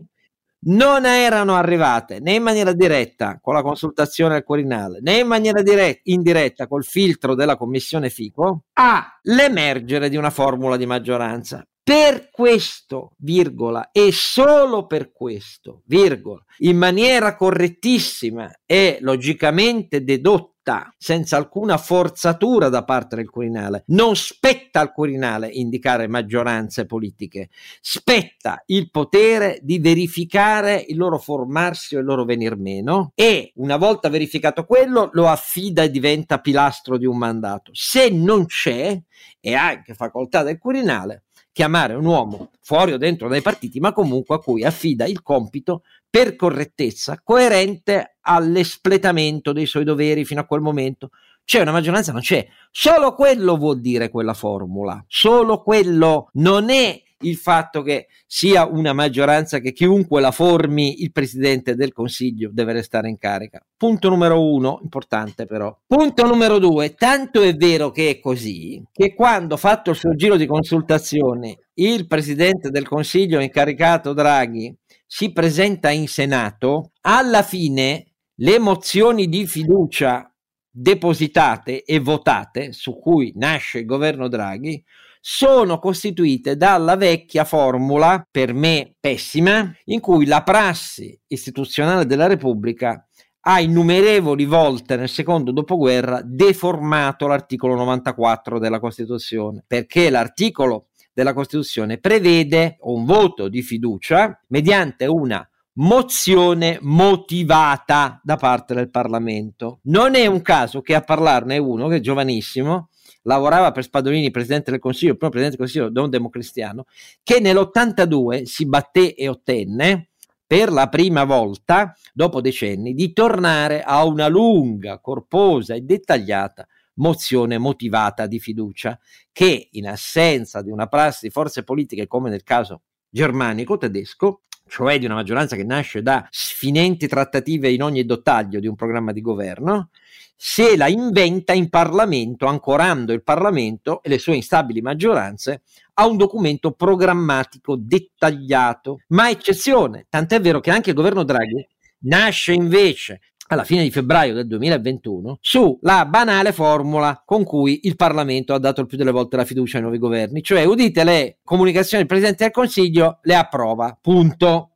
non 0.66 1.06
erano 1.06 1.56
arrivate 1.56 2.20
né 2.20 2.36
in 2.36 2.44
maniera 2.44 2.72
diretta 2.74 3.40
con 3.42 3.54
la 3.54 3.62
consultazione 3.62 4.36
al 4.36 4.44
Quirinale 4.44 5.00
né 5.02 5.20
in 5.20 5.28
maniera 5.28 5.62
diretta, 5.62 6.02
indiretta 6.06 6.68
col 6.68 6.86
filtro 6.86 7.36
della 7.36 7.58
Commissione 7.58 8.10
FICO 8.10 8.64
all'emergere 8.74 10.10
di 10.10 10.16
una 10.16 10.30
formula 10.30 10.78
di 10.78 10.86
maggioranza. 10.86 11.66
Per 11.84 12.30
questo, 12.32 13.12
virgola, 13.18 13.92
e 13.92 14.14
solo 14.14 14.88
per 14.88 15.12
questo, 15.12 15.82
virgola, 15.86 16.42
in 16.60 16.78
maniera 16.78 17.36
correttissima 17.36 18.50
e 18.66 19.00
logicamente 19.02 20.02
dedotta, 20.02 20.53
senza 20.98 21.38
alcuna 21.38 21.78
forzatura 21.78 22.70
da 22.70 22.84
parte 22.84 23.16
del 23.16 23.30
Quirinale, 23.30 23.84
non 23.88 24.16
spetta 24.16 24.80
al 24.80 24.94
Quirinale 24.94 25.48
indicare 25.48 26.08
maggioranze 26.08 26.86
politiche, 26.86 27.50
spetta 27.82 28.64
il 28.68 28.90
potere 28.90 29.60
di 29.62 29.80
verificare 29.80 30.84
il 30.88 30.98
loro 30.98 31.18
formarsi 31.18 31.96
o 31.96 32.00
il 32.00 32.06
loro 32.06 32.24
venir 32.24 32.56
meno. 32.56 33.12
E 33.16 33.52
una 33.56 33.78
volta 33.78 34.10
verificato 34.10 34.66
quello 34.66 35.10
lo 35.14 35.28
affida 35.28 35.84
e 35.84 35.92
diventa 35.92 36.40
pilastro 36.40 36.98
di 36.98 37.06
un 37.06 37.18
mandato. 37.18 37.72
Se 37.74 38.10
non 38.10 38.46
c'è, 38.46 39.00
è 39.40 39.54
anche 39.54 39.94
facoltà 39.94 40.44
del 40.44 40.58
Quirinale 40.58 41.24
chiamare 41.54 41.94
un 41.94 42.06
uomo 42.06 42.52
fuori 42.62 42.92
o 42.92 42.98
dentro 42.98 43.30
dai 43.30 43.42
partiti, 43.42 43.80
ma 43.80 43.94
comunque 43.94 44.36
a 44.36 44.40
cui 44.40 44.66
affida 44.66 45.06
il 45.06 45.22
compito 45.22 45.84
per 46.10 46.36
correttezza, 46.36 47.22
coerente 47.24 48.18
all'espletamento 48.22 49.54
dei 49.54 49.66
suoi 49.66 49.86
doveri 49.86 50.26
fino 50.26 50.42
a 50.42 50.46
quel 50.46 50.62
momento. 50.62 51.12
C'è 51.46 51.62
una 51.62 51.72
maggioranza? 51.72 52.12
Non 52.12 52.22
c'è. 52.22 52.46
Solo 52.72 53.14
quello 53.14 53.58
vuol 53.58 53.80
dire 53.80 54.10
quella 54.10 54.34
formula. 54.34 55.04
Solo 55.08 55.62
quello 55.62 56.30
non 56.34 56.70
è 56.70 57.02
il 57.24 57.36
fatto 57.36 57.82
che 57.82 58.08
sia 58.26 58.66
una 58.66 58.94
maggioranza 58.94 59.60
che 59.60 59.74
chiunque 59.74 60.22
la 60.22 60.32
formi, 60.32 61.02
il 61.02 61.12
presidente 61.12 61.76
del 61.76 61.92
Consiglio 61.92 62.50
deve 62.52 62.74
restare 62.74 63.10
in 63.10 63.18
carica. 63.18 63.66
Punto 63.76 64.10
numero 64.10 64.42
uno, 64.42 64.80
importante 64.84 65.46
però. 65.46 65.78
Punto 65.86 66.26
numero 66.26 66.60
due, 66.60 66.94
tanto 66.94 67.42
è 67.42 67.56
vero 67.56 67.92
che 67.92 68.10
è 68.10 68.20
così, 68.20 68.84
che 68.92 69.14
quando 69.14 69.58
fatto 69.58 69.92
il 69.92 69.98
suo 69.98 70.16
giro 70.16 70.36
di 70.36 70.46
consultazione, 70.46 71.58
il 71.76 72.08
presidente 72.08 72.70
del 72.70 72.88
Consiglio 72.88 73.40
incaricato 73.40 74.14
Draghi 74.14 74.76
si 75.06 75.32
presenta 75.32 75.90
in 75.92 76.08
Senato, 76.08 76.92
alla 77.02 77.44
fine 77.44 78.14
le 78.38 78.60
mozioni 78.60 79.28
di 79.28 79.46
fiducia 79.46 80.28
depositate 80.76 81.84
e 81.84 82.00
votate, 82.00 82.72
su 82.72 82.98
cui 82.98 83.32
nasce 83.36 83.80
il 83.80 83.86
governo 83.86 84.28
Draghi, 84.28 84.84
sono 85.26 85.80
costituite 85.80 86.58
dalla 86.58 86.98
vecchia 86.98 87.46
formula, 87.46 88.28
per 88.30 88.54
me 88.54 88.94
pessima, 89.00 89.74
in 89.86 90.02
cui 90.02 90.26
la 90.26 90.44
prassi 90.44 91.18
istituzionale 91.28 92.06
della 92.06 92.28
Repubblica 92.28 93.08
ha 93.46 93.62
innumerevoli 93.62 94.44
volte 94.44 94.98
nel 94.98 95.08
secondo 95.08 95.54
dopoguerra 95.54 96.22
deformato 96.26 97.28
l'articolo 97.28 97.76
94 97.76 98.60
della 98.60 98.82
Costituzione, 98.82 99.64
perché 99.66 100.10
l'articolo 100.10 100.88
della 101.14 101.34
Costituzione 101.34 102.00
prevede 102.00 102.76
un 102.82 103.06
voto 103.06 103.48
di 103.48 103.62
fiducia 103.62 104.38
mediante 104.48 105.06
una 105.06 105.48
mozione 105.76 106.80
motivata 106.82 108.20
da 108.22 108.36
parte 108.36 108.74
del 108.74 108.90
Parlamento. 108.90 109.80
Non 109.84 110.16
è 110.16 110.26
un 110.26 110.42
caso 110.42 110.82
che 110.82 110.96
a 110.96 111.02
parlarne 111.02 111.58
uno 111.60 111.88
che 111.88 111.96
è 111.96 112.02
giovanissimo, 112.02 112.90
lavorava 113.24 113.72
per 113.72 113.84
Spadolini, 113.84 114.32
presidente 114.32 114.72
del 114.72 114.80
Consiglio, 114.80 115.16
primo 115.16 115.32
presidente 115.32 115.58
del 115.58 115.68
Consiglio 115.68 116.00
non 116.00 116.10
democristiano, 116.10 116.86
che 117.22 117.40
nell'82 117.40 118.44
si 118.44 118.66
batté 118.66 119.16
e 119.16 119.28
ottenne 119.28 120.10
per 120.46 120.72
la 120.72 120.88
prima 120.88 121.24
volta, 121.24 121.96
dopo 122.14 122.42
decenni, 122.42 122.94
di 122.94 123.12
tornare 123.12 123.82
a 123.82 124.06
una 124.06 124.28
lunga, 124.28 125.00
corposa 125.00 125.74
e 125.74 125.82
dettagliata 125.82 126.68
mozione 126.96 127.58
motivata 127.58 128.28
di 128.28 128.40
fiducia, 128.40 129.00
che 129.32 129.70
in 129.72 129.88
assenza 129.88 130.62
di 130.62 130.70
una 130.70 130.88
prassi 130.88 131.26
di 131.26 131.32
forze 131.32 131.64
politiche 131.64 132.08
come 132.08 132.30
nel 132.30 132.44
caso 132.44 132.84
germanico-tedesco, 133.10 134.42
cioè 134.68 135.00
di 135.00 135.06
una 135.06 135.16
maggioranza 135.16 135.56
che 135.56 135.64
nasce 135.64 136.02
da 136.02 136.28
sfinenti 136.30 137.08
trattative 137.08 137.70
in 137.70 137.84
ogni 137.84 138.06
dettaglio 138.06 138.60
di 138.60 138.68
un 138.68 138.76
programma 138.76 139.12
di 139.12 139.22
governo, 139.22 139.90
se 140.36 140.76
la 140.76 140.88
inventa 140.88 141.54
in 141.54 141.70
Parlamento, 141.70 142.48
ancorando 142.48 143.14
il 143.14 143.24
Parlamento 143.24 144.02
e 144.04 144.10
le 144.10 144.20
sue 144.20 144.36
instabili 144.36 144.82
maggioranze 144.82 145.62
a 145.94 146.08
un 146.08 146.18
documento 146.18 146.72
programmatico 146.72 147.76
dettagliato. 147.78 149.00
Ma 149.10 149.30
eccezione, 149.30 150.08
tant'è 150.10 150.42
vero 150.42 150.60
che 150.60 150.72
anche 150.72 150.90
il 150.90 150.96
governo 150.96 151.24
Draghi 151.24 151.66
nasce 152.06 152.54
invece 152.54 153.22
alla 153.48 153.64
fine 153.64 153.84
di 153.84 153.92
febbraio 153.92 154.34
del 154.34 154.48
2021 154.48 155.38
sulla 155.42 156.06
banale 156.06 156.52
formula 156.52 157.22
con 157.26 157.44
cui 157.44 157.82
il 157.84 157.96
Parlamento 157.96 158.54
ha 158.54 158.60
dato 158.60 158.82
il 158.82 158.88
più 158.88 158.98
delle 158.98 159.12
volte 159.12 159.36
la 159.36 159.46
fiducia 159.46 159.78
ai 159.78 159.84
nuovi 159.84 159.98
governi, 159.98 160.42
cioè 160.42 160.64
udite 160.64 161.04
le 161.04 161.40
comunicazioni 161.44 162.04
del 162.04 162.08
Presidente 162.08 162.44
del 162.44 162.54
Consiglio, 162.54 163.20
le 163.24 163.36
approva, 163.36 163.98
punto. 164.02 164.70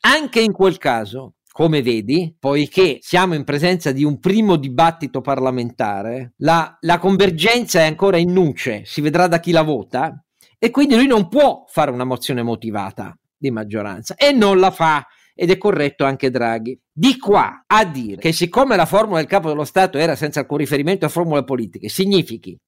Anche 0.00 0.40
in 0.40 0.52
quel 0.52 0.78
caso 0.78 1.34
come 1.52 1.82
vedi, 1.82 2.34
poiché 2.38 2.98
siamo 3.02 3.34
in 3.34 3.44
presenza 3.44 3.92
di 3.92 4.04
un 4.04 4.18
primo 4.18 4.56
dibattito 4.56 5.20
parlamentare, 5.20 6.32
la, 6.38 6.76
la, 6.80 6.98
convergenza 6.98 7.80
è 7.80 7.86
ancora 7.86 8.16
in 8.16 8.32
nuce, 8.32 8.82
si 8.84 9.02
vedrà 9.02 9.28
da 9.28 9.38
chi 9.38 9.52
la 9.52 9.62
vota, 9.62 10.24
e 10.58 10.70
quindi 10.70 10.94
lui 10.94 11.06
non 11.06 11.28
può 11.28 11.64
fare 11.68 11.90
una 11.90 12.04
mozione 12.04 12.42
motivata 12.42 13.16
di 13.36 13.50
maggioranza 13.50 14.14
e 14.14 14.32
non 14.32 14.58
la 14.58 14.70
fa 14.70 15.06
ed 15.34 15.50
è 15.50 15.58
corretto 15.58 16.04
anche 16.04 16.30
Draghi. 16.30 16.78
Di 16.92 17.18
qua 17.18 17.64
a 17.66 17.84
dire 17.84 18.20
che 18.20 18.32
siccome 18.32 18.76
la 18.76 18.86
formula 18.86 19.18
del 19.18 19.28
capo 19.28 19.48
dello 19.48 19.64
Stato 19.64 19.98
era 19.98 20.14
senza 20.14 20.40
alcun 20.40 20.58
riferimento 20.58 21.06
a 21.06 21.08
formule 21.08 21.44
politiche, 21.44 21.88
significhi 21.88 22.58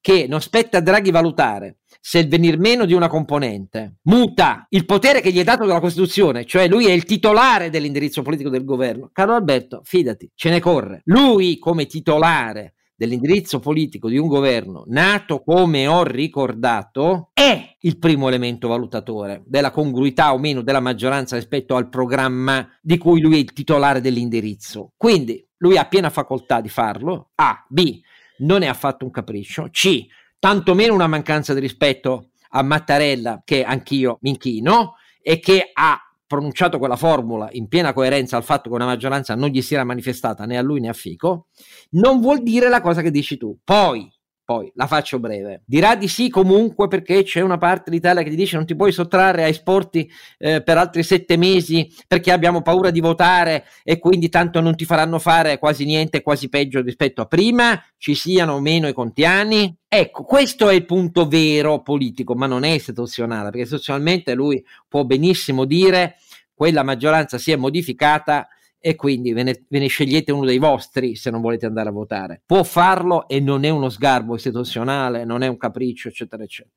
che 0.00 0.26
non 0.28 0.40
spetta 0.40 0.78
a 0.78 0.80
Draghi 0.80 1.10
valutare 1.10 1.78
se 2.00 2.18
il 2.18 2.28
venir 2.28 2.58
meno 2.58 2.84
di 2.84 2.94
una 2.94 3.06
componente 3.06 3.98
muta 4.02 4.66
il 4.70 4.84
potere 4.84 5.20
che 5.20 5.30
gli 5.30 5.38
è 5.38 5.44
dato 5.44 5.64
dalla 5.64 5.78
Costituzione, 5.78 6.44
cioè 6.44 6.66
lui 6.66 6.86
è 6.86 6.90
il 6.90 7.04
titolare 7.04 7.70
dell'indirizzo 7.70 8.22
politico 8.22 8.50
del 8.50 8.64
governo. 8.64 9.10
Carlo 9.12 9.34
Alberto, 9.34 9.82
fidati, 9.84 10.30
ce 10.34 10.50
ne 10.50 10.58
corre. 10.58 11.02
Lui 11.04 11.58
come 11.58 11.86
titolare 11.86 12.74
dell'indirizzo 12.94 13.58
politico 13.58 14.08
di 14.08 14.18
un 14.18 14.28
governo 14.28 14.84
nato, 14.86 15.42
come 15.42 15.86
ho 15.86 16.04
ricordato, 16.04 17.30
è 17.32 17.76
il 17.80 17.98
primo 17.98 18.28
elemento 18.28 18.68
valutatore 18.68 19.42
della 19.46 19.70
congruità 19.70 20.32
o 20.32 20.38
meno 20.38 20.62
della 20.62 20.80
maggioranza 20.80 21.36
rispetto 21.36 21.74
al 21.74 21.88
programma 21.88 22.68
di 22.80 22.98
cui 22.98 23.20
lui 23.20 23.34
è 23.34 23.38
il 23.38 23.52
titolare 23.52 24.00
dell'indirizzo. 24.00 24.92
Quindi 24.96 25.44
lui 25.58 25.76
ha 25.76 25.86
piena 25.86 26.10
facoltà 26.10 26.60
di 26.60 26.68
farlo. 26.68 27.30
A. 27.36 27.64
B. 27.68 28.00
Non 28.38 28.62
è 28.62 28.66
affatto 28.66 29.04
un 29.04 29.10
capriccio. 29.10 29.68
C. 29.70 30.06
Tantomeno 30.38 30.94
una 30.94 31.06
mancanza 31.06 31.54
di 31.54 31.60
rispetto 31.60 32.30
a 32.50 32.62
Mattarella, 32.62 33.42
che 33.44 33.64
anch'io 33.64 34.18
mi 34.22 34.30
inchino, 34.30 34.94
e 35.22 35.38
che 35.38 35.70
ha 35.72 35.98
pronunciato 36.32 36.78
quella 36.78 36.96
formula 36.96 37.48
in 37.52 37.68
piena 37.68 37.92
coerenza 37.92 38.38
al 38.38 38.42
fatto 38.42 38.70
che 38.70 38.74
una 38.74 38.86
maggioranza 38.86 39.34
non 39.34 39.50
gli 39.50 39.60
si 39.60 39.74
era 39.74 39.84
manifestata 39.84 40.46
né 40.46 40.56
a 40.56 40.62
lui 40.62 40.80
né 40.80 40.88
a 40.88 40.94
Fico, 40.94 41.48
non 41.90 42.20
vuol 42.20 42.42
dire 42.42 42.70
la 42.70 42.80
cosa 42.80 43.02
che 43.02 43.10
dici 43.10 43.36
tu. 43.36 43.58
Poi, 43.62 44.10
poi 44.44 44.70
la 44.74 44.86
faccio 44.86 45.18
breve. 45.18 45.62
Dirà 45.64 45.94
di 45.94 46.08
sì 46.08 46.28
comunque 46.28 46.88
perché 46.88 47.22
c'è 47.22 47.40
una 47.40 47.58
parte 47.58 47.90
d'Italia 47.90 48.22
che 48.22 48.30
ti 48.30 48.36
dice 48.36 48.56
non 48.56 48.66
ti 48.66 48.74
puoi 48.74 48.92
sottrarre 48.92 49.44
ai 49.44 49.54
sporti 49.54 50.10
eh, 50.38 50.62
per 50.62 50.78
altri 50.78 51.02
sette 51.02 51.36
mesi 51.36 51.88
perché 52.08 52.32
abbiamo 52.32 52.62
paura 52.62 52.90
di 52.90 53.00
votare 53.00 53.64
e 53.84 53.98
quindi 53.98 54.28
tanto 54.28 54.60
non 54.60 54.74
ti 54.74 54.84
faranno 54.84 55.18
fare 55.18 55.58
quasi 55.58 55.84
niente, 55.84 56.22
quasi 56.22 56.48
peggio 56.48 56.80
rispetto 56.80 57.22
a 57.22 57.26
prima, 57.26 57.80
ci 57.98 58.14
siano 58.14 58.54
o 58.54 58.60
meno 58.60 58.88
i 58.88 58.92
contiani. 58.92 59.74
Ecco, 59.86 60.24
questo 60.24 60.68
è 60.68 60.74
il 60.74 60.86
punto 60.86 61.28
vero 61.28 61.82
politico, 61.82 62.34
ma 62.34 62.46
non 62.46 62.64
è 62.64 62.70
istituzionale, 62.70 63.44
perché 63.44 63.60
istituzionalmente 63.60 64.34
lui 64.34 64.64
può 64.88 65.04
benissimo 65.04 65.64
dire 65.64 66.16
quella 66.54 66.82
maggioranza 66.82 67.38
si 67.38 67.52
è 67.52 67.56
modificata 67.56 68.48
e 68.84 68.96
quindi 68.96 69.32
ve 69.32 69.44
ne, 69.44 69.64
ve 69.68 69.78
ne, 69.78 69.86
scegliete 69.86 70.32
uno 70.32 70.44
dei 70.44 70.58
vostri 70.58 71.14
se 71.14 71.30
non 71.30 71.40
volete 71.40 71.66
andare 71.66 71.90
a 71.90 71.92
votare. 71.92 72.42
Può 72.44 72.64
farlo 72.64 73.28
e 73.28 73.38
non 73.38 73.62
è 73.62 73.68
uno 73.68 73.88
sgarbo 73.88 74.34
istituzionale, 74.34 75.24
non 75.24 75.42
è 75.42 75.46
un 75.46 75.56
capriccio, 75.56 76.08
eccetera, 76.08 76.42
eccetera. 76.42 76.74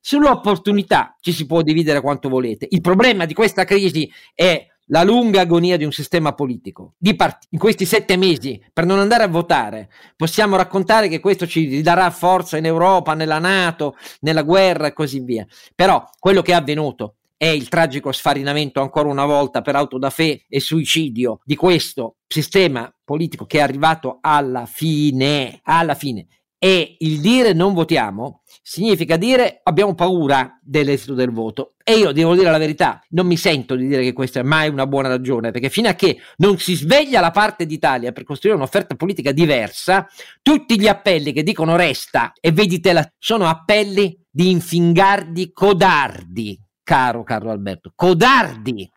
Sull'opportunità 0.00 1.16
ci 1.20 1.32
si 1.32 1.46
può 1.46 1.62
dividere 1.62 2.00
quanto 2.00 2.28
volete. 2.28 2.68
Il 2.70 2.80
problema 2.80 3.26
di 3.26 3.34
questa 3.34 3.64
crisi 3.64 4.08
è 4.32 4.64
la 4.90 5.02
lunga 5.02 5.40
agonia 5.40 5.76
di 5.76 5.84
un 5.84 5.90
sistema 5.90 6.32
politico. 6.32 6.94
Part- 7.16 7.48
in 7.50 7.58
questi 7.58 7.84
sette 7.84 8.16
mesi, 8.16 8.62
per 8.72 8.86
non 8.86 9.00
andare 9.00 9.24
a 9.24 9.28
votare, 9.28 9.90
possiamo 10.16 10.54
raccontare 10.54 11.08
che 11.08 11.18
questo 11.18 11.44
ci 11.44 11.82
darà 11.82 12.08
forza 12.10 12.56
in 12.56 12.66
Europa, 12.66 13.14
nella 13.14 13.40
Nato, 13.40 13.96
nella 14.20 14.42
guerra 14.42 14.86
e 14.86 14.92
così 14.92 15.18
via. 15.18 15.44
Però 15.74 16.04
quello 16.20 16.40
che 16.40 16.52
è 16.52 16.54
avvenuto 16.54 17.16
è 17.38 17.46
il 17.46 17.68
tragico 17.68 18.10
sfarinamento 18.10 18.80
ancora 18.80 19.08
una 19.08 19.24
volta 19.24 19.62
per 19.62 19.76
auto 19.76 19.96
da 19.96 20.10
fe 20.10 20.44
e 20.48 20.58
suicidio 20.58 21.38
di 21.44 21.54
questo 21.54 22.16
sistema 22.26 22.92
politico 23.04 23.46
che 23.46 23.58
è 23.58 23.62
arrivato 23.62 24.18
alla 24.20 24.66
fine, 24.66 25.60
alla 25.62 25.94
fine. 25.94 26.26
E 26.58 26.96
il 26.98 27.20
dire 27.20 27.52
non 27.52 27.72
votiamo 27.72 28.42
significa 28.60 29.16
dire 29.16 29.60
abbiamo 29.62 29.94
paura 29.94 30.58
dell'esito 30.60 31.14
del 31.14 31.30
voto. 31.30 31.74
E 31.84 31.96
io 31.96 32.10
devo 32.10 32.34
dire 32.34 32.50
la 32.50 32.58
verità, 32.58 33.00
non 33.10 33.28
mi 33.28 33.36
sento 33.36 33.76
di 33.76 33.86
dire 33.86 34.02
che 34.02 34.12
questa 34.12 34.40
è 34.40 34.42
mai 34.42 34.68
una 34.68 34.88
buona 34.88 35.08
ragione, 35.08 35.52
perché 35.52 35.70
fino 35.70 35.88
a 35.88 35.94
che 35.94 36.18
non 36.38 36.58
si 36.58 36.74
sveglia 36.74 37.20
la 37.20 37.30
parte 37.30 37.64
d'Italia 37.64 38.10
per 38.10 38.24
costruire 38.24 38.58
un'offerta 38.58 38.96
politica 38.96 39.30
diversa, 39.30 40.06
tutti 40.42 40.78
gli 40.78 40.88
appelli 40.88 41.32
che 41.32 41.44
dicono 41.44 41.76
resta 41.76 42.32
e 42.40 42.50
veditela 42.50 43.08
sono 43.16 43.46
appelli 43.46 44.20
di 44.28 44.50
infingardi 44.50 45.52
codardi 45.52 46.60
caro 46.88 47.22
Carlo 47.22 47.50
Alberto, 47.50 47.92
codardi, 47.94 48.90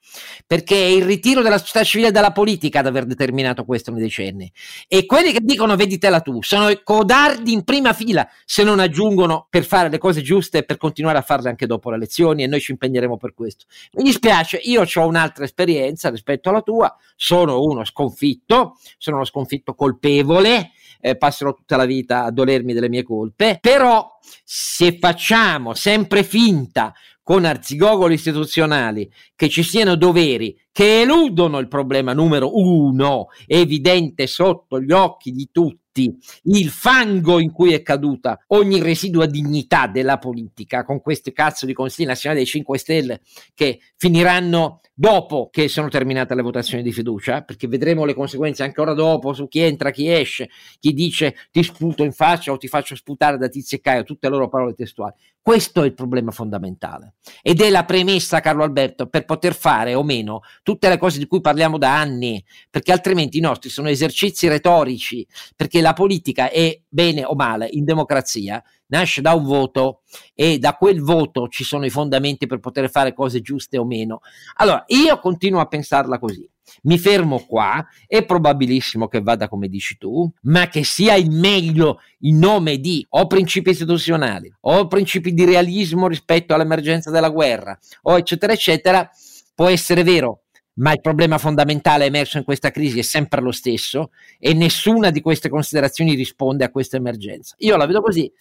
perché 0.47 0.77
è 0.77 0.87
il 0.87 1.03
ritiro 1.03 1.41
della 1.41 1.57
società 1.57 1.83
civile 1.83 2.09
dalla 2.09 2.31
politica 2.31 2.79
ad 2.79 2.85
aver 2.85 3.03
determinato 3.03 3.65
questo 3.65 3.91
nei 3.91 4.01
decenni. 4.01 4.49
E 4.87 5.05
quelli 5.05 5.33
che 5.33 5.39
dicono 5.41 5.75
veditela 5.75 6.21
tu, 6.21 6.41
sono 6.41 6.71
codardi 6.85 7.51
in 7.51 7.65
prima 7.65 7.91
fila 7.91 8.25
se 8.45 8.63
non 8.63 8.79
aggiungono 8.79 9.47
per 9.49 9.65
fare 9.65 9.89
le 9.89 9.97
cose 9.97 10.21
giuste 10.21 10.59
e 10.59 10.63
per 10.63 10.77
continuare 10.77 11.17
a 11.17 11.21
farle 11.21 11.49
anche 11.49 11.65
dopo 11.65 11.89
le 11.89 11.97
elezioni 11.97 12.43
e 12.43 12.47
noi 12.47 12.61
ci 12.61 12.71
impegneremo 12.71 13.17
per 13.17 13.33
questo. 13.33 13.65
Mi 13.95 14.03
dispiace, 14.03 14.55
io 14.63 14.83
ho 14.89 15.05
un'altra 15.05 15.43
esperienza 15.43 16.09
rispetto 16.09 16.47
alla 16.47 16.61
tua, 16.61 16.95
sono 17.17 17.61
uno 17.61 17.83
sconfitto, 17.83 18.77
sono 18.97 19.17
uno 19.17 19.25
sconfitto 19.25 19.75
colpevole, 19.75 20.71
eh, 21.01 21.17
passerò 21.17 21.53
tutta 21.53 21.75
la 21.75 21.85
vita 21.85 22.23
a 22.23 22.31
dolermi 22.31 22.73
delle 22.73 22.89
mie 22.89 23.03
colpe, 23.03 23.57
però 23.59 24.17
se 24.43 24.97
facciamo 24.99 25.73
sempre 25.73 26.23
finta 26.23 26.93
con 27.23 27.45
arzigogoli 27.45 28.15
istituzionali 28.15 29.11
che 29.35 29.47
ci 29.47 29.63
siano 29.63 29.95
doveri 29.95 30.57
che 30.71 31.01
eludono 31.01 31.59
il 31.59 31.67
problema 31.67 32.13
numero 32.13 32.57
uno, 32.57 33.27
evidente 33.45 34.27
sotto 34.27 34.81
gli 34.81 34.91
occhi 34.91 35.31
di 35.31 35.49
tutti, 35.51 35.80
il 35.93 36.69
fango 36.69 37.39
in 37.39 37.51
cui 37.51 37.73
è 37.73 37.81
caduta 37.81 38.39
ogni 38.47 38.81
residua 38.81 39.25
dignità 39.25 39.87
della 39.87 40.17
politica 40.17 40.83
con 40.83 41.01
questi 41.01 41.33
cazzo 41.33 41.65
di 41.65 41.73
consigli 41.73 42.05
nazionali 42.05 42.41
dei 42.41 42.49
5 42.49 42.77
Stelle 42.77 43.21
che 43.53 43.79
finiranno 43.97 44.79
dopo 44.93 45.49
che 45.51 45.67
sono 45.67 45.89
terminate 45.89 46.35
le 46.35 46.43
votazioni 46.43 46.83
di 46.83 46.91
fiducia, 46.91 47.41
perché 47.41 47.67
vedremo 47.67 48.05
le 48.05 48.13
conseguenze 48.13 48.63
ancora 48.63 48.93
dopo 48.93 49.33
su 49.33 49.47
chi 49.47 49.59
entra, 49.59 49.89
chi 49.89 50.11
esce, 50.11 50.49
chi 50.79 50.93
dice 50.93 51.35
ti 51.49 51.63
sputo 51.63 52.03
in 52.03 52.11
faccia 52.11 52.51
o 52.51 52.57
ti 52.57 52.67
faccio 52.67 52.95
sputare 52.95 53.37
da 53.37 53.47
Tizio 53.47 53.77
e 53.77 53.81
Caio, 53.81 54.03
tutte 54.03 54.27
le 54.27 54.35
loro 54.35 54.47
parole 54.47 54.73
testuali. 54.75 55.13
Questo 55.41 55.81
è 55.81 55.87
il 55.87 55.95
problema 55.95 56.29
fondamentale 56.29 57.15
ed 57.41 57.61
è 57.61 57.71
la 57.71 57.83
premessa, 57.83 58.41
Carlo 58.41 58.61
Alberto, 58.61 59.07
per 59.07 59.25
poter 59.25 59.55
fare 59.55 59.95
o 59.95 60.03
meno 60.03 60.41
tutte 60.61 60.87
le 60.87 60.99
cose 60.99 61.17
di 61.17 61.25
cui 61.25 61.41
parliamo 61.41 61.79
da 61.79 61.99
anni, 61.99 62.43
perché 62.69 62.91
altrimenti 62.91 63.39
i 63.39 63.41
nostri 63.41 63.71
sono 63.71 63.89
esercizi 63.89 64.47
retorici, 64.47 65.25
perché 65.55 65.80
la 65.81 65.93
politica 65.93 66.49
è 66.49 66.79
bene 66.87 67.25
o 67.25 67.35
male 67.35 67.67
in 67.69 67.83
democrazia 67.83 68.63
nasce 68.91 69.21
da 69.21 69.33
un 69.33 69.43
voto 69.43 70.01
e 70.35 70.59
da 70.59 70.75
quel 70.75 71.01
voto 71.01 71.47
ci 71.47 71.63
sono 71.63 71.85
i 71.85 71.89
fondamenti 71.89 72.45
per 72.45 72.59
poter 72.59 72.89
fare 72.89 73.13
cose 73.13 73.41
giuste 73.41 73.77
o 73.77 73.85
meno. 73.85 74.19
Allora, 74.55 74.83
io 74.87 75.17
continuo 75.19 75.59
a 75.59 75.65
pensarla 75.65 76.19
così. 76.19 76.47
Mi 76.83 76.97
fermo 76.97 77.39
qua, 77.39 77.85
è 78.07 78.23
probabilissimo 78.23 79.07
che 79.07 79.21
vada 79.21 79.49
come 79.49 79.67
dici 79.67 79.97
tu, 79.97 80.31
ma 80.43 80.67
che 80.67 80.83
sia 80.83 81.15
il 81.15 81.29
meglio 81.29 81.99
in 82.19 82.37
nome 82.37 82.77
di 82.77 83.05
o 83.09 83.27
principi 83.27 83.71
istituzionali 83.71 84.53
o 84.61 84.87
principi 84.87 85.33
di 85.33 85.43
realismo 85.43 86.07
rispetto 86.07 86.53
all'emergenza 86.53 87.11
della 87.11 87.29
guerra 87.29 87.77
o 88.03 88.17
eccetera 88.17 88.53
eccetera, 88.53 89.09
può 89.53 89.67
essere 89.67 90.03
vero, 90.03 90.43
ma 90.75 90.93
il 90.93 91.01
problema 91.01 91.37
fondamentale 91.37 92.05
emerso 92.05 92.37
in 92.37 92.43
questa 92.43 92.71
crisi 92.71 92.99
è 92.99 93.03
sempre 93.03 93.41
lo 93.41 93.51
stesso 93.51 94.11
e 94.39 94.53
nessuna 94.53 95.09
di 95.09 95.21
queste 95.21 95.49
considerazioni 95.49 96.15
risponde 96.15 96.63
a 96.63 96.71
questa 96.71 96.97
emergenza. 96.97 97.55
Io 97.59 97.75
la 97.77 97.85
vedo 97.85 98.01
così 98.01 98.31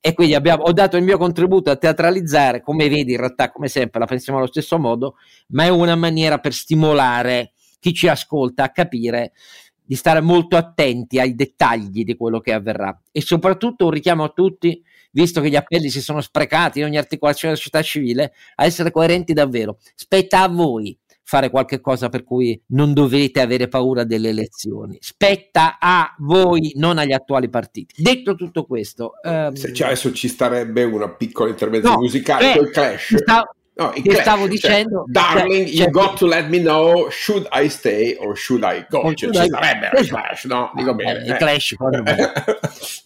e 0.00 0.12
quindi 0.12 0.34
abbiamo, 0.34 0.64
ho 0.64 0.72
dato 0.72 0.96
il 0.96 1.02
mio 1.02 1.18
contributo 1.18 1.70
a 1.70 1.76
teatralizzare, 1.76 2.60
come 2.60 2.88
vedi 2.88 3.12
in 3.12 3.18
realtà 3.18 3.50
come 3.50 3.68
sempre 3.68 4.00
la 4.00 4.06
pensiamo 4.06 4.38
allo 4.38 4.48
stesso 4.48 4.78
modo, 4.78 5.16
ma 5.48 5.64
è 5.64 5.68
una 5.68 5.96
maniera 5.96 6.38
per 6.38 6.52
stimolare 6.52 7.52
chi 7.80 7.92
ci 7.92 8.08
ascolta 8.08 8.64
a 8.64 8.70
capire 8.70 9.32
di 9.86 9.94
stare 9.94 10.20
molto 10.20 10.56
attenti 10.56 11.18
ai 11.18 11.34
dettagli 11.34 12.04
di 12.04 12.16
quello 12.16 12.40
che 12.40 12.52
avverrà 12.52 12.98
e 13.12 13.20
soprattutto 13.20 13.84
un 13.84 13.90
richiamo 13.90 14.24
a 14.24 14.30
tutti, 14.30 14.82
visto 15.10 15.40
che 15.40 15.50
gli 15.50 15.56
appelli 15.56 15.90
si 15.90 16.00
sono 16.00 16.20
sprecati 16.20 16.78
in 16.80 16.86
ogni 16.86 16.96
articolazione 16.96 17.54
della 17.54 17.64
società 17.64 17.82
civile, 17.82 18.32
a 18.56 18.64
essere 18.64 18.90
coerenti 18.90 19.32
davvero. 19.32 19.78
Spetta 19.94 20.42
a 20.42 20.48
voi 20.48 20.98
fare 21.24 21.50
qualche 21.50 21.80
cosa 21.80 22.08
per 22.08 22.22
cui 22.22 22.60
non 22.68 22.92
dovete 22.92 23.40
avere 23.40 23.68
paura 23.68 24.04
delle 24.04 24.28
elezioni. 24.28 24.98
Spetta 25.00 25.78
a 25.80 26.14
voi, 26.18 26.72
non 26.76 26.98
agli 26.98 27.12
attuali 27.12 27.48
partiti. 27.48 28.02
Detto 28.02 28.34
tutto 28.34 28.64
questo, 28.64 29.14
um, 29.22 29.54
cioè 29.54 29.86
adesso 29.86 30.12
ci 30.12 30.28
starebbe 30.28 30.84
una 30.84 31.08
piccola 31.08 31.50
intervenzione 31.50 31.96
no, 31.96 32.02
musicale 32.02 32.52
eh, 32.52 32.56
col 32.56 32.70
clash. 32.70 33.16
Sta, 33.16 33.44
No, 33.76 33.90
che 33.90 34.02
clash, 34.02 34.20
stavo 34.20 34.42
cioè, 34.42 34.48
dicendo, 34.50 35.04
darling, 35.08 35.66
cioè, 35.66 35.74
you 35.74 35.90
got 35.90 36.16
to 36.16 36.26
let 36.26 36.48
me 36.48 36.60
know 36.60 37.10
should 37.10 37.48
I 37.50 37.68
stay 37.68 38.14
or 38.20 38.36
should 38.36 38.62
I 38.62 38.86
go? 38.88 39.12
Cioè, 39.14 39.32
ci 39.32 39.48
sarebbe 39.50 39.90
il 39.98 40.06
clash, 40.06 40.44
no? 40.44 40.70
Dico 40.76 40.90
ah, 40.90 40.94
bene. 40.94 41.24
Il 41.24 41.32
eh. 41.32 41.36
clash, 41.36 41.74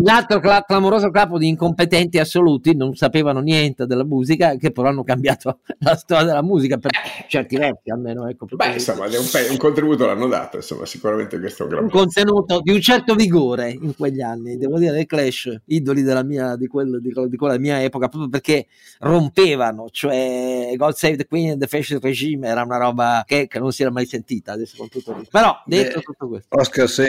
un 0.00 0.08
altro 0.08 0.40
cla- 0.40 0.64
clamoroso 0.66 1.10
capo 1.10 1.36
di 1.36 1.46
incompetenti 1.46 2.18
assoluti, 2.18 2.74
non 2.74 2.94
sapevano 2.94 3.40
niente 3.40 3.84
della 3.84 4.04
musica, 4.04 4.56
che 4.56 4.72
però 4.72 4.88
hanno 4.88 5.04
cambiato 5.04 5.60
la 5.80 5.94
storia 5.94 6.24
della 6.24 6.42
musica 6.42 6.78
per 6.78 6.90
certi 7.28 7.56
versi 7.56 7.90
almeno. 7.90 8.26
Ecco, 8.26 8.46
Beh, 8.50 8.72
insomma, 8.72 9.04
un, 9.04 9.28
pe- 9.30 9.48
un, 9.50 9.56
contributo 9.58 10.06
l'hanno 10.06 10.26
dato, 10.26 10.56
insomma, 10.56 10.86
sicuramente 10.86 11.38
questo 11.38 11.62
è 11.62 11.66
un 11.66 11.72
gran 11.72 11.84
Un 11.84 11.90
contenuto 11.90 12.60
di 12.62 12.72
un 12.72 12.80
certo 12.80 13.14
vigore 13.14 13.70
in 13.70 13.94
quegli 13.94 14.22
anni, 14.22 14.56
devo 14.56 14.78
dire, 14.78 15.00
i 15.00 15.06
Clash, 15.06 15.60
idoli 15.66 16.02
della 16.02 16.22
mia, 16.22 16.56
di, 16.56 16.66
quello, 16.66 16.98
di, 16.98 17.12
di 17.28 17.36
quella 17.36 17.58
mia 17.58 17.82
epoca, 17.82 18.08
proprio 18.08 18.30
perché 18.30 18.66
rompevano, 19.00 19.88
cioè 19.90 20.72
God 20.76 20.94
Save 20.94 21.16
the 21.16 21.26
Queen 21.26 21.50
and 21.50 21.60
the 21.60 21.66
Fascist 21.66 22.02
Regime 22.02 22.48
era 22.48 22.62
una 22.62 22.78
roba 22.78 23.22
che, 23.26 23.46
che 23.46 23.58
non 23.58 23.70
si 23.70 23.82
era 23.82 23.90
mai 23.90 24.06
sentita, 24.06 24.52
adesso 24.52 24.76
con 24.78 24.88
tutto 24.88 25.22
Però, 25.30 25.62
detto 25.66 25.98
Beh, 25.98 26.04
tutto 26.04 26.28
questo. 26.28 26.56
Oscar, 26.56 26.88
se 26.88 27.06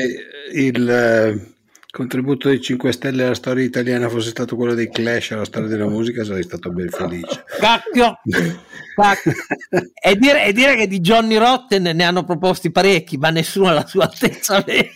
il 0.53 1.59
contributo 1.91 2.47
dei 2.47 2.61
5 2.61 2.91
Stelle 2.93 3.25
alla 3.25 3.35
storia 3.35 3.65
italiana 3.65 4.07
fosse 4.07 4.29
stato 4.29 4.55
quello 4.55 4.73
dei 4.73 4.89
Clash 4.89 5.31
alla 5.31 5.43
storia 5.43 5.67
della 5.67 5.87
musica 5.87 6.23
sarei 6.23 6.43
stato 6.43 6.71
ben 6.71 6.87
felice. 6.87 7.43
Cacchio! 7.59 8.17
Cacchio. 8.95 9.33
e, 9.93 10.15
dire, 10.15 10.45
e, 10.45 10.53
dire, 10.53 10.75
che 10.75 10.87
di 10.87 11.01
Johnny 11.01 11.35
Rotten 11.35 11.83
ne 11.83 12.03
hanno 12.03 12.23
proposti 12.23 12.71
parecchi, 12.71 13.17
ma 13.17 13.29
nessuno 13.29 13.67
alla 13.67 13.85
sua 13.85 14.05
altezza 14.05 14.63
vera. 14.65 14.95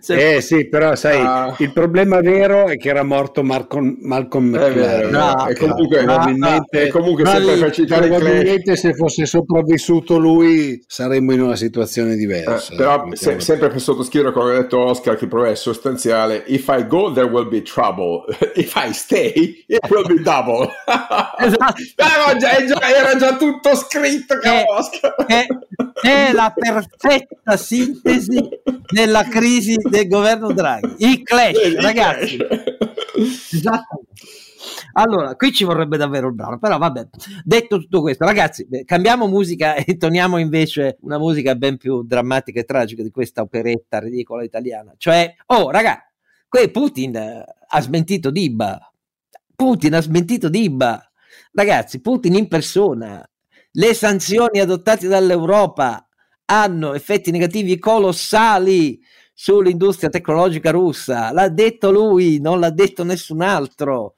Se... 0.00 0.36
Eh 0.36 0.40
sì, 0.40 0.68
però 0.68 0.94
sai, 0.94 1.20
uh... 1.20 1.54
il 1.58 1.72
problema 1.72 2.20
vero 2.20 2.66
è 2.66 2.78
che 2.78 2.88
era 2.88 3.02
morto 3.02 3.42
Malcolm, 3.42 3.96
Malcolm 4.00 4.48
McLaren. 4.48 5.10
No, 5.10 5.48
e 5.48 5.54
comunque, 5.54 5.98
no, 6.02 6.14
probabilmente, 6.14 6.84
no, 6.84 6.90
comunque 6.90 7.24
no, 7.24 7.30
sempre 7.30 7.56
per 7.58 7.72
citare 7.72 8.08
probabilmente 8.08 8.76
se 8.76 8.94
fosse 8.94 9.26
sopravvissuto 9.26 10.18
lui 10.18 10.82
saremmo 10.86 11.32
in 11.32 11.42
una 11.42 11.56
situazione 11.56 12.16
diversa. 12.16 12.72
Eh, 12.72 12.76
però 12.76 13.06
se, 13.12 13.38
sempre 13.40 13.68
per 13.68 13.80
sottoscrivere 13.80 14.32
come 14.32 14.54
ha 14.54 14.60
detto 14.60 14.78
Oscar 14.78 15.16
che 15.16 15.24
il 15.24 15.30
problema 15.30 15.52
è 15.52 15.56
sostanziale 15.56 16.05
essenziale 16.06 16.44
if 16.46 16.68
I 16.68 16.86
go 16.86 17.12
there 17.12 17.26
will 17.26 17.48
be 17.48 17.62
trouble. 17.62 18.24
If 18.56 18.74
I 18.76 18.92
stay 18.92 19.64
it 19.68 19.90
will 19.90 20.06
be 20.06 20.22
double. 20.22 20.72
Esatto. 21.38 21.82
era, 21.96 22.36
già, 22.36 22.56
era, 22.80 23.16
già, 23.16 23.36
tutto 23.36 23.74
scritto 23.74 24.40
è, 24.40 24.64
è, 25.26 25.46
è, 26.02 26.32
la 26.32 26.52
perfetta 26.54 27.56
sintesi 27.56 28.48
della 28.90 29.24
crisi 29.24 29.76
del 29.76 30.08
governo 30.08 30.52
Draghi. 30.52 30.94
Il 30.98 31.22
clash 31.22 31.80
ragazzi. 31.80 32.38
esatto 33.52 34.02
allora, 34.92 35.34
qui 35.36 35.52
ci 35.52 35.64
vorrebbe 35.64 35.96
davvero 35.96 36.28
un 36.28 36.34
brano, 36.34 36.58
però 36.58 36.78
vabbè. 36.78 37.08
Detto 37.44 37.78
tutto 37.78 38.00
questo, 38.00 38.24
ragazzi, 38.24 38.66
cambiamo 38.84 39.26
musica 39.26 39.74
e 39.74 39.96
torniamo 39.98 40.38
invece 40.38 40.98
una 41.00 41.18
musica 41.18 41.54
ben 41.54 41.76
più 41.76 42.02
drammatica 42.02 42.60
e 42.60 42.64
tragica 42.64 43.02
di 43.02 43.10
questa 43.10 43.42
operetta 43.42 43.98
ridicola 43.98 44.42
italiana. 44.42 44.94
Cioè, 44.96 45.34
oh, 45.46 45.70
raga, 45.70 46.02
qui 46.48 46.70
Putin 46.70 47.16
ha 47.16 47.80
smentito 47.80 48.30
Diba. 48.30 48.78
Putin 49.54 49.94
ha 49.94 50.00
smentito 50.00 50.48
Diba. 50.48 51.00
Ragazzi, 51.52 52.00
Putin 52.00 52.34
in 52.34 52.48
persona. 52.48 53.26
Le 53.72 53.94
sanzioni 53.94 54.60
adottate 54.60 55.08
dall'Europa 55.08 56.06
hanno 56.46 56.94
effetti 56.94 57.30
negativi 57.30 57.78
colossali 57.78 59.00
sull'industria 59.38 60.08
tecnologica 60.08 60.70
russa. 60.70 61.30
L'ha 61.30 61.48
detto 61.48 61.90
lui, 61.90 62.40
non 62.40 62.58
l'ha 62.58 62.70
detto 62.70 63.04
nessun 63.04 63.42
altro. 63.42 64.14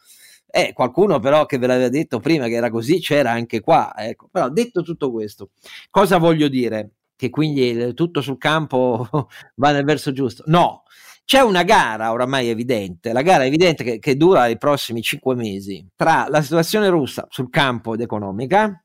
Eh, 0.51 0.73
qualcuno 0.73 1.19
però 1.19 1.45
che 1.45 1.59
ve 1.59 1.67
l'aveva 1.67 1.91
detto 1.91 2.21
prima 2.21 2.47
che 2.47 2.55
era 2.55 2.71
così 2.71 3.01
c'era 3.01 3.31
anche 3.31 3.61
qua. 3.61 3.93
Ecco. 3.97 4.29
Però 4.31 4.49
detto 4.49 4.83
tutto 4.83 5.11
questo, 5.13 5.51
cosa 5.91 6.19
voglio 6.19 6.49
dire? 6.49 6.93
Che 7.17 7.31
quindi 7.31 7.95
tutto 7.95 8.21
sul 8.21 8.39
campo 8.39 9.09
va 9.57 9.73
nel 9.73 9.85
verso 9.85 10.13
giusto? 10.13 10.45
No, 10.47 10.85
c'è 11.25 11.41
una 11.41 11.63
gara 11.63 12.11
oramai 12.13 12.49
evidente, 12.49 13.13
la 13.13 13.23
gara 13.23 13.45
evidente 13.45 13.85
che, 13.85 13.99
che 13.99 14.17
dura 14.17 14.47
i 14.47 14.57
prossimi 14.57 15.03
cinque 15.03 15.35
mesi 15.35 15.87
tra 15.95 16.27
la 16.31 16.41
situazione 16.41 16.89
russa 16.89 17.27
sul 17.29 17.51
campo 17.51 17.93
ed 17.93 18.01
economica, 18.01 18.83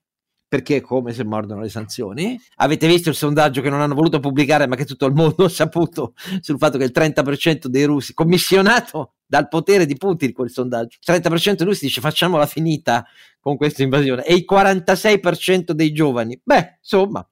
perché 0.54 0.82
come 0.82 1.14
se 1.14 1.24
mordono 1.24 1.62
le 1.62 1.70
sanzioni. 1.70 2.40
Avete 2.58 2.86
visto 2.86 3.10
il 3.10 3.16
sondaggio 3.16 3.62
che 3.62 3.72
non 3.72 3.82
hanno 3.82 3.96
voluto 3.96 4.20
pubblicare, 4.20 4.68
ma 4.68 4.76
che 4.76 4.86
tutto 4.86 5.08
il 5.08 5.14
mondo 5.14 5.46
ha 5.46 5.50
saputo 5.50 6.14
sul 6.42 6.60
fatto 6.60 6.78
che 6.78 6.84
il 6.84 6.92
30% 6.94 7.68
dei 7.68 7.86
russi, 7.86 8.14
commissionato 8.14 9.14
dal 9.34 9.48
potere 9.48 9.88
di 9.88 9.98
Putin 9.98 10.32
quel 10.32 10.52
sondaggio, 10.52 11.00
il 11.02 11.22
30% 11.22 11.56
dei 11.56 11.66
russi 11.66 11.86
dice 11.88 12.02
facciamola 12.02 12.46
finita 12.46 13.04
con 13.40 13.58
questa 13.58 13.82
invasione 13.82 14.24
e 14.26 14.36
il 14.36 14.46
46% 14.48 15.72
dei 15.72 15.92
giovani, 15.92 16.40
beh, 16.44 16.78
insomma, 16.78 17.28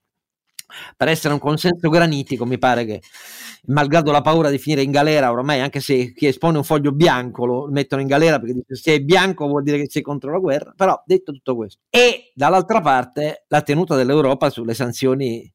per 0.97 1.09
essere 1.09 1.35
un 1.35 1.39
consenso 1.39 1.89
granitico, 1.89 2.43
mi 2.43 2.57
pare 2.57 2.85
che, 2.85 3.03
malgrado 3.65 4.11
la 4.11 4.21
paura 4.21 4.49
di 4.49 4.57
finire 4.57 4.81
in 4.81 4.89
galera, 4.89 5.29
ormai 5.29 5.59
anche 5.59 5.79
se 5.79 6.11
chi 6.13 6.25
espone 6.25 6.57
un 6.57 6.63
foglio 6.63 6.91
bianco 6.91 7.45
lo 7.45 7.67
mettono 7.69 8.01
in 8.01 8.07
galera 8.07 8.39
perché 8.39 8.55
dice 8.55 8.81
se 8.81 8.95
è 8.95 8.99
bianco 9.01 9.45
vuol 9.45 9.61
dire 9.61 9.77
che 9.77 9.87
sei 9.87 10.01
contro 10.01 10.31
la 10.31 10.39
guerra, 10.39 10.73
però 10.75 10.99
detto 11.05 11.31
tutto 11.31 11.55
questo. 11.55 11.81
E 11.87 12.31
dall'altra 12.33 12.81
parte 12.81 13.45
la 13.47 13.61
tenuta 13.61 13.95
dell'Europa 13.95 14.49
sulle 14.49 14.73
sanzioni 14.73 15.47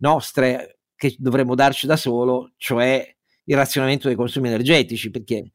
nostre 0.00 0.80
che 0.94 1.14
dovremmo 1.16 1.54
darci 1.54 1.86
da 1.86 1.96
solo, 1.96 2.52
cioè 2.58 3.16
il 3.44 3.56
razionamento 3.56 4.08
dei 4.08 4.16
consumi 4.16 4.48
energetici, 4.48 5.10
perché 5.10 5.52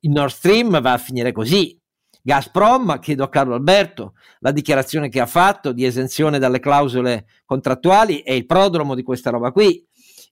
il 0.00 0.10
Nord 0.10 0.32
Stream 0.32 0.80
va 0.80 0.92
a 0.92 0.98
finire 0.98 1.32
così, 1.32 1.78
Gazprom, 2.24 3.00
chiedo 3.00 3.24
a 3.24 3.28
Carlo 3.28 3.54
Alberto, 3.54 4.14
la 4.40 4.52
dichiarazione 4.52 5.08
che 5.08 5.20
ha 5.20 5.26
fatto 5.26 5.72
di 5.72 5.84
esenzione 5.84 6.38
dalle 6.38 6.60
clausole 6.60 7.26
contrattuali 7.44 8.18
è 8.22 8.32
il 8.32 8.46
prodromo 8.46 8.94
di 8.94 9.02
questa 9.02 9.30
roba 9.30 9.50
qui 9.50 9.84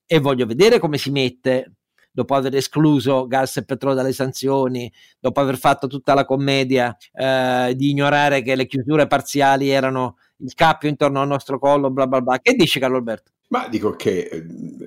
e 0.06 0.18
voglio 0.20 0.46
vedere 0.46 0.78
come 0.78 0.98
si 0.98 1.10
mette 1.10 1.72
dopo 2.12 2.34
aver 2.34 2.54
escluso 2.56 3.26
gas 3.26 3.56
e 3.56 3.64
petrolio 3.64 3.96
dalle 3.96 4.12
sanzioni, 4.12 4.92
dopo 5.18 5.40
aver 5.40 5.58
fatto 5.58 5.86
tutta 5.86 6.14
la 6.14 6.24
commedia 6.24 6.96
eh, 7.12 7.72
di 7.76 7.90
ignorare 7.90 8.42
che 8.42 8.54
le 8.54 8.66
chiusure 8.66 9.06
parziali 9.06 9.68
erano 9.68 10.16
il 10.38 10.54
cappio 10.54 10.88
intorno 10.88 11.20
al 11.20 11.28
nostro 11.28 11.58
collo, 11.58 11.90
bla 11.90 12.06
bla 12.06 12.20
bla. 12.20 12.38
Che 12.40 12.54
dici 12.54 12.78
Carlo 12.78 12.96
Alberto? 12.96 13.32
Ma 13.50 13.68
dico 13.68 13.92
che 13.96 14.28
eh, 14.30 14.44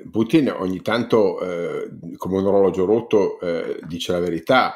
Putin 0.09 0.49
ogni 0.49 0.81
tanto, 0.81 1.39
eh, 1.41 1.89
come 2.17 2.37
un 2.37 2.47
orologio 2.47 2.85
rotto, 2.85 3.39
eh, 3.39 3.79
dice 3.85 4.13
la 4.13 4.19
verità 4.19 4.75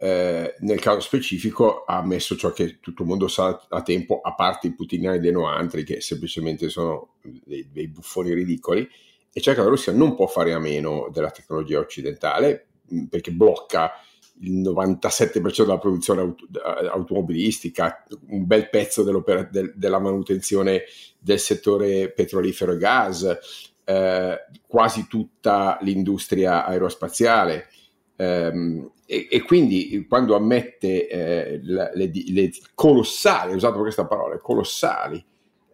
eh, 0.00 0.54
nel 0.60 0.80
caso 0.80 1.00
specifico 1.00 1.82
ha 1.84 1.98
ammesso 1.98 2.36
ciò 2.36 2.52
che 2.52 2.78
tutto 2.80 3.02
il 3.02 3.08
mondo 3.08 3.26
sa 3.26 3.66
a 3.68 3.82
tempo, 3.82 4.20
a 4.22 4.34
parte 4.34 4.68
i 4.68 4.74
putiniani 4.74 5.18
dei 5.18 5.32
noantri 5.32 5.82
che 5.82 6.00
semplicemente 6.00 6.68
sono 6.68 7.16
dei, 7.20 7.68
dei 7.70 7.88
buffoni 7.88 8.32
ridicoli, 8.32 8.88
e 9.32 9.40
cioè 9.40 9.54
che 9.54 9.60
la 9.60 9.68
Russia 9.68 9.92
non 9.92 10.14
può 10.14 10.26
fare 10.26 10.52
a 10.52 10.58
meno 10.58 11.08
della 11.12 11.30
tecnologia 11.30 11.80
occidentale 11.80 12.66
perché 13.10 13.32
blocca 13.32 13.92
il 14.40 14.60
97% 14.60 15.62
della 15.62 15.78
produzione 15.78 16.20
auto, 16.20 16.46
automobilistica, 16.92 18.04
un 18.28 18.46
bel 18.46 18.68
pezzo 18.68 19.02
del, 19.02 19.72
della 19.74 19.98
manutenzione 19.98 20.84
del 21.18 21.38
settore 21.38 22.10
petrolifero 22.10 22.72
e 22.72 22.78
gas, 22.78 23.38
eh, 23.84 24.38
quasi 24.66 25.06
tutta 25.08 25.78
l'industria 25.82 26.66
aerospaziale. 26.66 27.68
Um, 28.16 28.90
e, 29.06 29.28
e, 29.30 29.42
quindi 29.42 30.04
quando 30.08 30.34
ammette 30.34 31.08
eh, 31.08 31.60
le, 31.62 31.92
le, 31.94 32.10
le, 32.12 32.50
colossali, 32.74 33.54
usato 33.54 33.78
questa 33.78 34.06
parola, 34.06 34.36
colossali 34.38 35.24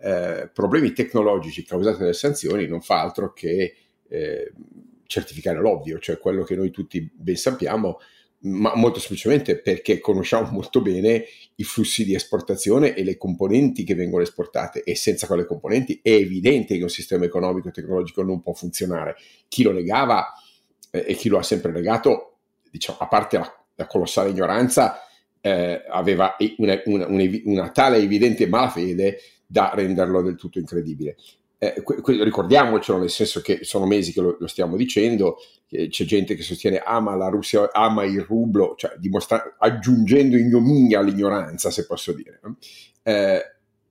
eh, 0.00 0.50
problemi 0.53 0.92
tecnologici 0.92 1.64
causati 1.64 1.98
dalle 1.98 2.12
sanzioni, 2.12 2.66
non 2.66 2.83
fa 2.83 3.00
altro 3.00 3.33
che 3.33 3.74
eh, 4.07 4.53
certificare 5.07 5.59
l'ovvio, 5.59 5.98
cioè 5.98 6.18
quello 6.18 6.44
che 6.44 6.55
noi 6.55 6.70
tutti 6.70 7.11
ben 7.12 7.37
sappiamo, 7.37 7.98
ma 8.44 8.74
molto 8.74 8.98
semplicemente 8.98 9.59
perché 9.59 10.00
conosciamo 10.00 10.50
molto 10.50 10.80
bene 10.80 11.24
i 11.57 11.64
flussi 11.64 12.04
di 12.04 12.14
esportazione 12.14 12.94
e 12.94 13.04
le 13.04 13.16
componenti 13.16 13.85
che 13.85 13.94
vengono 13.94 14.22
esportate 14.22 14.83
e 14.83 14.94
senza 14.96 15.26
quelle 15.26 15.46
componenti 15.46 16.00
è 16.02 16.11
evidente 16.11 16.76
che 16.76 16.83
un 16.83 16.88
sistema 16.88 17.24
economico 17.24 17.68
e 17.68 17.72
tecnologico 17.72 18.22
non 18.22 18.40
può 18.40 18.52
funzionare. 18.52 19.16
Chi 19.48 19.62
lo 19.62 19.72
negava 19.72 20.33
eh, 20.90 21.04
e 21.09 21.14
chi 21.14 21.28
lo 21.28 21.38
ha 21.38 21.42
sempre 21.42 21.72
negato 21.72 22.35
diciamo, 22.70 22.98
a 22.98 23.07
parte 23.07 23.38
la, 23.38 23.64
la 23.76 23.87
colossale 23.87 24.30
ignoranza, 24.30 24.98
eh, 25.40 25.85
aveva 25.88 26.37
una, 26.57 26.80
una, 26.87 27.07
una, 27.07 27.24
una, 27.44 27.70
tale 27.70 27.98
evidente 27.98 28.48
malafede 28.48 29.20
da 29.46 29.70
renderlo 29.74 30.22
del 30.22 30.37
tutto 30.37 30.59
incredibile. 30.59 31.16
Eh, 31.72 31.83
ricordiamocelo, 32.22 32.98
nel 32.98 33.11
senso 33.11 33.40
che 33.40 33.61
sono 33.62 33.87
mesi 33.87 34.12
che 34.12 34.20
lo, 34.20 34.37
lo 34.38 34.46
stiamo 34.46 34.77
dicendo, 34.77 35.38
c'è 35.68 36.05
gente 36.05 36.35
che 36.35 36.42
sostiene 36.42 36.79
ama 36.79 37.14
la 37.16 37.29
Russia, 37.29 37.70
ama 37.72 38.05
il 38.05 38.20
rublo, 38.20 38.74
cioè 38.77 38.94
dimostra- 38.98 39.57
aggiungendo 39.59 40.37
ignominia 40.37 41.00
all'ignoranza, 41.00 41.70
se 41.70 41.87
posso 41.87 42.12
dire. 42.12 42.40
Eh, 43.03 43.42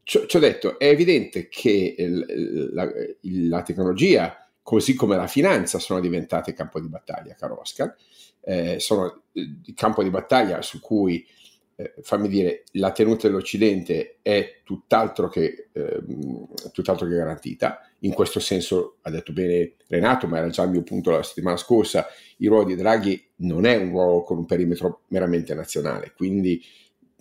ci 0.04 0.36
ho 0.36 0.40
detto, 0.40 0.78
è 0.78 0.88
evidente 0.88 1.48
che 1.48 1.96
il, 1.98 2.70
la, 2.74 2.90
la, 3.22 3.62
tecnologia, 3.62 4.50
così 4.62 4.94
come 4.96 5.16
la 5.16 5.28
finanza, 5.28 5.80
sono 5.80 6.00
diventate 6.00 6.54
campo 6.54 6.80
di 6.80 6.90
battaglia, 6.90 7.36
caro 7.36 7.60
Oscar 7.60 7.96
eh, 8.44 8.80
sono 8.80 9.24
il 9.34 9.74
campo 9.76 10.04
di 10.04 10.10
battaglia 10.10 10.62
su 10.62 10.80
cui, 10.80 11.26
eh, 11.76 11.94
fammi 12.02 12.28
dire, 12.28 12.64
la 12.74 12.92
tenuta 12.92 13.28
dell'Occidente 13.28 14.18
è 14.22 14.62
tutt'altro 14.64 15.28
che, 15.28 15.70
eh, 15.72 16.02
tutt'altro 16.72 17.08
che 17.08 17.16
garantita. 17.16 17.80
In 18.00 18.14
questo 18.14 18.40
senso 18.40 18.98
ha 19.02 19.10
detto 19.10 19.34
bene 19.34 19.74
Renato, 19.88 20.28
ma 20.28 20.38
era 20.38 20.50
già 20.50 20.64
il 20.64 20.72
mio 20.72 20.84
punto 20.84 21.12
la 21.12 21.24
settimana 21.24 21.58
scorsa, 21.58 22.08
il 22.38 22.50
ruolo 22.50 22.66
di 22.66 22.76
Draghi 22.76 23.30
non 23.38 23.66
è 23.66 23.76
un 23.76 23.90
ruolo 23.90 24.22
con 24.22 24.38
un 24.38 24.46
perimetro 24.46 25.02
meramente 25.08 25.54
nazionale, 25.54 26.14
quindi 26.16 26.62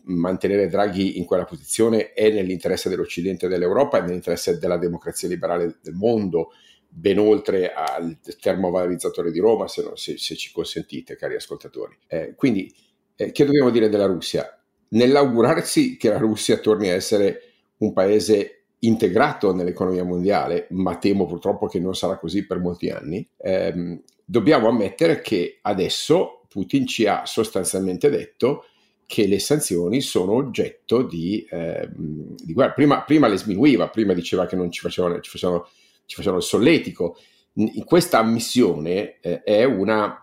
mantenere 0.05 0.69
Draghi 0.69 1.19
in 1.19 1.25
quella 1.25 1.45
posizione 1.45 2.13
è 2.13 2.31
nell'interesse 2.31 2.89
dell'Occidente 2.89 3.47
e 3.47 3.49
dell'Europa, 3.49 3.99
è 3.99 4.03
nell'interesse 4.03 4.59
della 4.59 4.77
democrazia 4.77 5.29
liberale 5.29 5.79
del 5.81 5.95
mondo, 5.95 6.51
ben 6.89 7.19
oltre 7.19 7.73
al 7.73 8.19
termovalorizzatore 8.21 9.31
di 9.31 9.39
Roma, 9.39 9.69
se, 9.69 9.83
non, 9.83 9.97
se, 9.97 10.19
se 10.19 10.35
ci 10.35 10.53
consentite, 10.53 11.17
cari 11.17 11.37
ascoltatori. 11.37 11.97
Eh, 12.07 12.35
quindi, 12.37 12.75
eh, 13.23 13.33
che 13.33 13.45
dobbiamo 13.45 13.71
dire 13.71 13.89
della 13.89 14.07
Russia? 14.07 14.59
Nell'augurarsi 14.89 15.97
che 15.97 16.09
la 16.09 16.19
Russia 16.19 16.59
torni 16.59 16.91
a 16.91 16.95
essere 16.95 17.41
un 17.79 17.93
paese 17.93 18.65
integrato 18.81 19.55
nell'economia 19.55 20.05
mondiale, 20.05 20.67
ma 20.71 20.97
temo 20.97 21.27
purtroppo 21.27 21.67
che 21.67 21.79
non 21.79 21.95
sarà 21.95 22.19
così 22.19 22.47
per 22.47 22.59
molti 22.59 22.91
anni, 22.91 23.27
ehm, 23.39 24.03
dobbiamo 24.25 24.69
ammettere 24.69 25.21
che 25.21 25.59
adesso 25.63 26.43
Putin 26.49 26.87
ci 26.87 27.07
ha 27.07 27.25
sostanzialmente 27.25 28.11
detto 28.11 28.67
che 29.07 29.27
le 29.27 29.39
sanzioni 29.39 30.01
sono 30.01 30.33
oggetto 30.33 31.03
di, 31.03 31.47
ehm, 31.49 32.35
di 32.37 32.53
guerra. 32.53 32.73
Prima, 32.73 33.03
prima, 33.03 33.29
le 33.29 33.37
sminuiva, 33.37 33.89
prima 33.89 34.13
diceva 34.13 34.47
che 34.47 34.57
non 34.57 34.71
ci 34.71 34.81
facevano, 34.81 35.21
ci 35.21 35.31
facevano 35.31 35.67
ci 36.13 36.17
facevano 36.17 36.41
il 36.41 36.47
solletico. 36.47 37.17
In 37.55 37.85
questa 37.85 38.19
ammissione 38.19 39.19
eh, 39.21 39.43
è 39.43 39.65
una, 39.65 40.22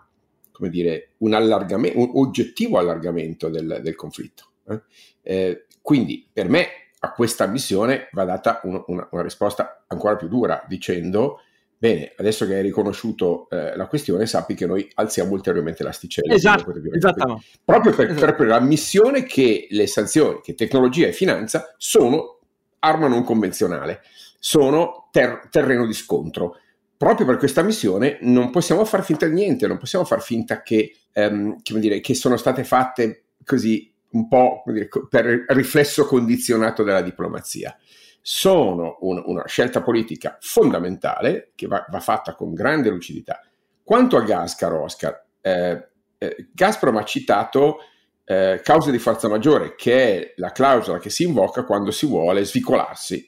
come 0.60 0.70
dire, 0.70 1.12
un, 1.20 1.34
allargamento, 1.34 1.98
un 1.98 2.12
oggettivo 2.16 2.78
allargamento 2.78 3.48
del, 3.48 3.80
del 3.82 3.96
conflitto. 3.96 4.50
Eh? 4.68 4.82
Eh, 5.22 5.66
quindi 5.82 6.28
per 6.32 6.50
me 6.50 6.68
a 7.00 7.14
questa 7.14 7.46
ammissione 7.46 8.10
va 8.12 8.26
data 8.26 8.60
un, 8.64 8.84
una, 8.88 9.08
una, 9.12 9.22
risposta 9.22 9.86
ancora 9.88 10.18
più 10.18 10.28
dura 10.28 10.66
dicendo 10.68 11.40
bene, 11.78 12.12
adesso 12.18 12.46
che 12.46 12.56
hai 12.56 12.62
riconosciuto 12.62 13.48
eh, 13.50 13.74
la 13.78 13.88
questione, 13.88 14.26
sappi 14.26 14.54
che 14.54 14.66
noi 14.66 14.86
alziamo 14.96 15.32
ulteriormente 15.32 15.82
l'asticella. 15.82 16.34
Esatto, 16.34 16.74
esatto. 16.92 17.42
Proprio 17.64 17.96
per, 17.96 18.10
esatto. 18.10 18.36
per 18.36 18.48
l'ammissione 18.48 19.24
che 19.24 19.68
le 19.70 19.88
sanzioni, 19.88 20.42
che 20.44 20.56
tecnologia 20.56 21.08
e 21.08 21.14
finanza 21.14 21.74
sono 21.78 22.40
arma 22.80 23.08
non 23.08 23.24
convenzionale 23.24 24.02
sono 24.40 25.10
ter- 25.12 25.50
terreno 25.50 25.86
di 25.86 25.94
scontro. 25.94 26.58
Proprio 27.00 27.26
per 27.26 27.38
questa 27.38 27.62
missione 27.62 28.18
non 28.24 28.50
possiamo 28.50 28.84
far 28.84 29.06
finta 29.06 29.26
di 29.26 29.34
niente, 29.34 29.68
non 29.68 29.78
possiamo 29.78 30.04
far 30.04 30.22
finta 30.22 30.62
che, 30.62 30.98
ehm, 31.14 31.56
dire, 31.64 32.02
che 32.02 32.14
sono 32.14 32.36
state 32.36 32.66
fatte 32.66 33.28
così 33.46 33.90
un 34.10 34.28
po' 34.28 34.64
dire, 34.66 34.90
per 35.08 35.46
riflesso 35.48 36.06
condizionato 36.06 36.84
della 36.84 37.02
diplomazia. 37.02 37.74
Sono 38.20 38.98
un, 39.00 39.24
una 39.28 39.48
scelta 39.48 39.82
politica 39.82 40.38
fondamentale 40.42 41.54
che 41.56 41.68
va, 41.68 41.86
va, 41.88 42.02
fatta 42.02 42.36
con 42.36 42.54
grande 42.54 42.90
lucidità. 42.90 43.40
Quanto 43.82 44.18
a 44.18 44.22
gas, 44.24 44.56
caro 44.56 44.84
Oscar, 44.84 45.26
eh, 45.40 45.88
eh, 46.18 46.50
Gazprom 46.52 46.98
ha 46.98 47.06
citato 47.06 47.78
eh, 48.26 48.60
causa 48.62 48.92
di 48.92 49.00
forza 49.00 49.30
maggiore, 49.30 49.74
che 49.76 49.94
è 49.94 50.34
la 50.36 50.52
clausola 50.52 51.00
che 51.00 51.10
si 51.10 51.24
invoca 51.24 51.64
quando 51.64 51.92
si 51.92 52.06
vuole 52.06 52.44
svicolarsi 52.44 53.26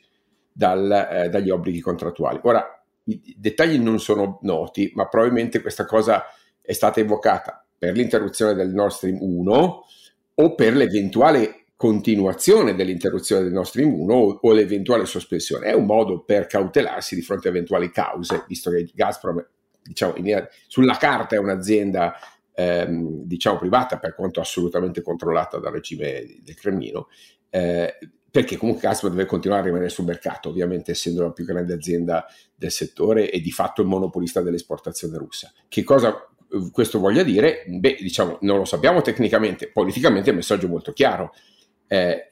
dal, 0.51 0.91
eh, 1.10 1.29
dagli 1.29 1.49
obblighi 1.49 1.79
contrattuali. 1.79 2.38
Ora, 2.43 2.75
i 3.12 3.36
dettagli 3.38 3.78
non 3.78 4.00
sono 4.00 4.39
noti, 4.41 4.91
ma 4.95 5.08
probabilmente 5.08 5.62
questa 5.62 5.86
cosa 5.86 6.24
è 6.62 6.74
stata 6.74 7.00
evocata 7.00 7.65
per 7.78 7.95
l'interruzione 7.95 8.54
del 8.54 8.69
Nord 8.69 8.91
Stream 8.91 9.17
1 9.21 9.86
o 10.36 10.56
per 10.56 10.76
l'eventuale 10.76 11.65
continuazione 11.76 12.76
dell'interruzione 12.76 13.41
del 13.41 13.54
Nord 13.54 13.67
Stream 13.67 13.91
1 13.91 14.13
o, 14.13 14.39
o 14.41 14.52
l'eventuale 14.52 15.06
sospensione. 15.06 15.67
È 15.67 15.74
un 15.74 15.86
modo 15.86 16.21
per 16.21 16.45
cautelarsi 16.45 17.15
di 17.15 17.24
fronte 17.24 17.47
a 17.47 17.52
eventuali 17.52 17.89
cause, 17.89 18.45
visto 18.47 18.69
che 18.69 18.89
Gazprom, 18.93 19.43
diciamo, 19.82 20.15
in, 20.17 20.47
sulla 20.67 20.95
carta 20.97 21.36
è 21.36 21.39
un'azienda 21.39 22.14
ehm, 22.53 23.24
diciamo 23.24 23.57
privata, 23.57 23.97
per 23.97 24.14
quanto 24.14 24.39
assolutamente 24.39 25.01
controllata 25.01 25.57
dal 25.57 25.72
regime 25.72 26.38
del 26.43 26.55
Cremlino, 26.55 27.07
eh, 27.49 27.97
perché 28.32 28.55
comunque 28.55 28.88
Gazprom 28.88 29.11
deve 29.11 29.27
continuare 29.27 29.61
a 29.61 29.65
rimanere 29.65 29.89
sul 29.89 30.05
mercato, 30.05 30.47
ovviamente 30.47 30.91
essendo 30.91 31.21
la 31.21 31.32
più 31.32 31.43
grande 31.43 31.73
azienda 31.73 32.25
del 32.55 32.71
settore 32.71 33.29
e 33.29 33.41
di 33.41 33.51
fatto 33.51 33.82
il 33.82 33.88
monopolista 33.88 34.41
dell'esportazione 34.41 35.17
russa. 35.17 35.51
Che 35.67 35.84
cosa 35.84 36.15
eh, 36.49 36.69
questo 36.71 36.99
voglia 36.99 37.23
dire? 37.23 37.65
Beh, 37.67 37.97
diciamo, 37.99 38.38
non 38.41 38.57
lo 38.57 38.65
sappiamo 38.65 39.01
tecnicamente, 39.01 39.69
politicamente 39.69 40.29
il 40.29 40.38
messaggio 40.38 40.67
è 40.67 40.69
molto 40.69 40.93
chiaro. 40.93 41.34
Eh, 41.88 42.32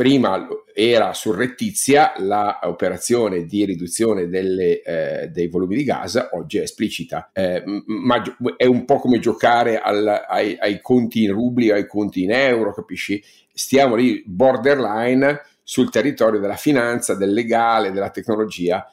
prima 0.00 0.48
era 0.72 1.12
surrettizia, 1.12 2.14
l'operazione 2.16 3.44
di 3.44 3.66
riduzione 3.66 4.28
delle, 4.30 4.80
eh, 4.80 5.28
dei 5.28 5.48
volumi 5.48 5.76
di 5.76 5.84
gas 5.84 6.28
oggi 6.32 6.56
è 6.56 6.62
esplicita, 6.62 7.28
eh, 7.34 7.62
ma 7.84 8.22
è 8.56 8.64
un 8.64 8.86
po' 8.86 8.98
come 8.98 9.18
giocare 9.18 9.78
al, 9.78 10.24
ai, 10.26 10.56
ai, 10.58 10.80
conti 10.80 11.24
in 11.24 11.32
rubli 11.32 11.70
o 11.70 11.74
ai 11.74 11.86
conti 11.86 12.22
in 12.22 12.32
euro, 12.32 12.72
capisci? 12.72 13.22
Stiamo 13.52 13.94
lì 13.94 14.22
borderline 14.24 15.42
sul 15.62 15.90
territorio 15.90 16.40
della 16.40 16.56
finanza, 16.56 17.14
del 17.14 17.34
legale, 17.34 17.92
della 17.92 18.08
tecnologia 18.08 18.90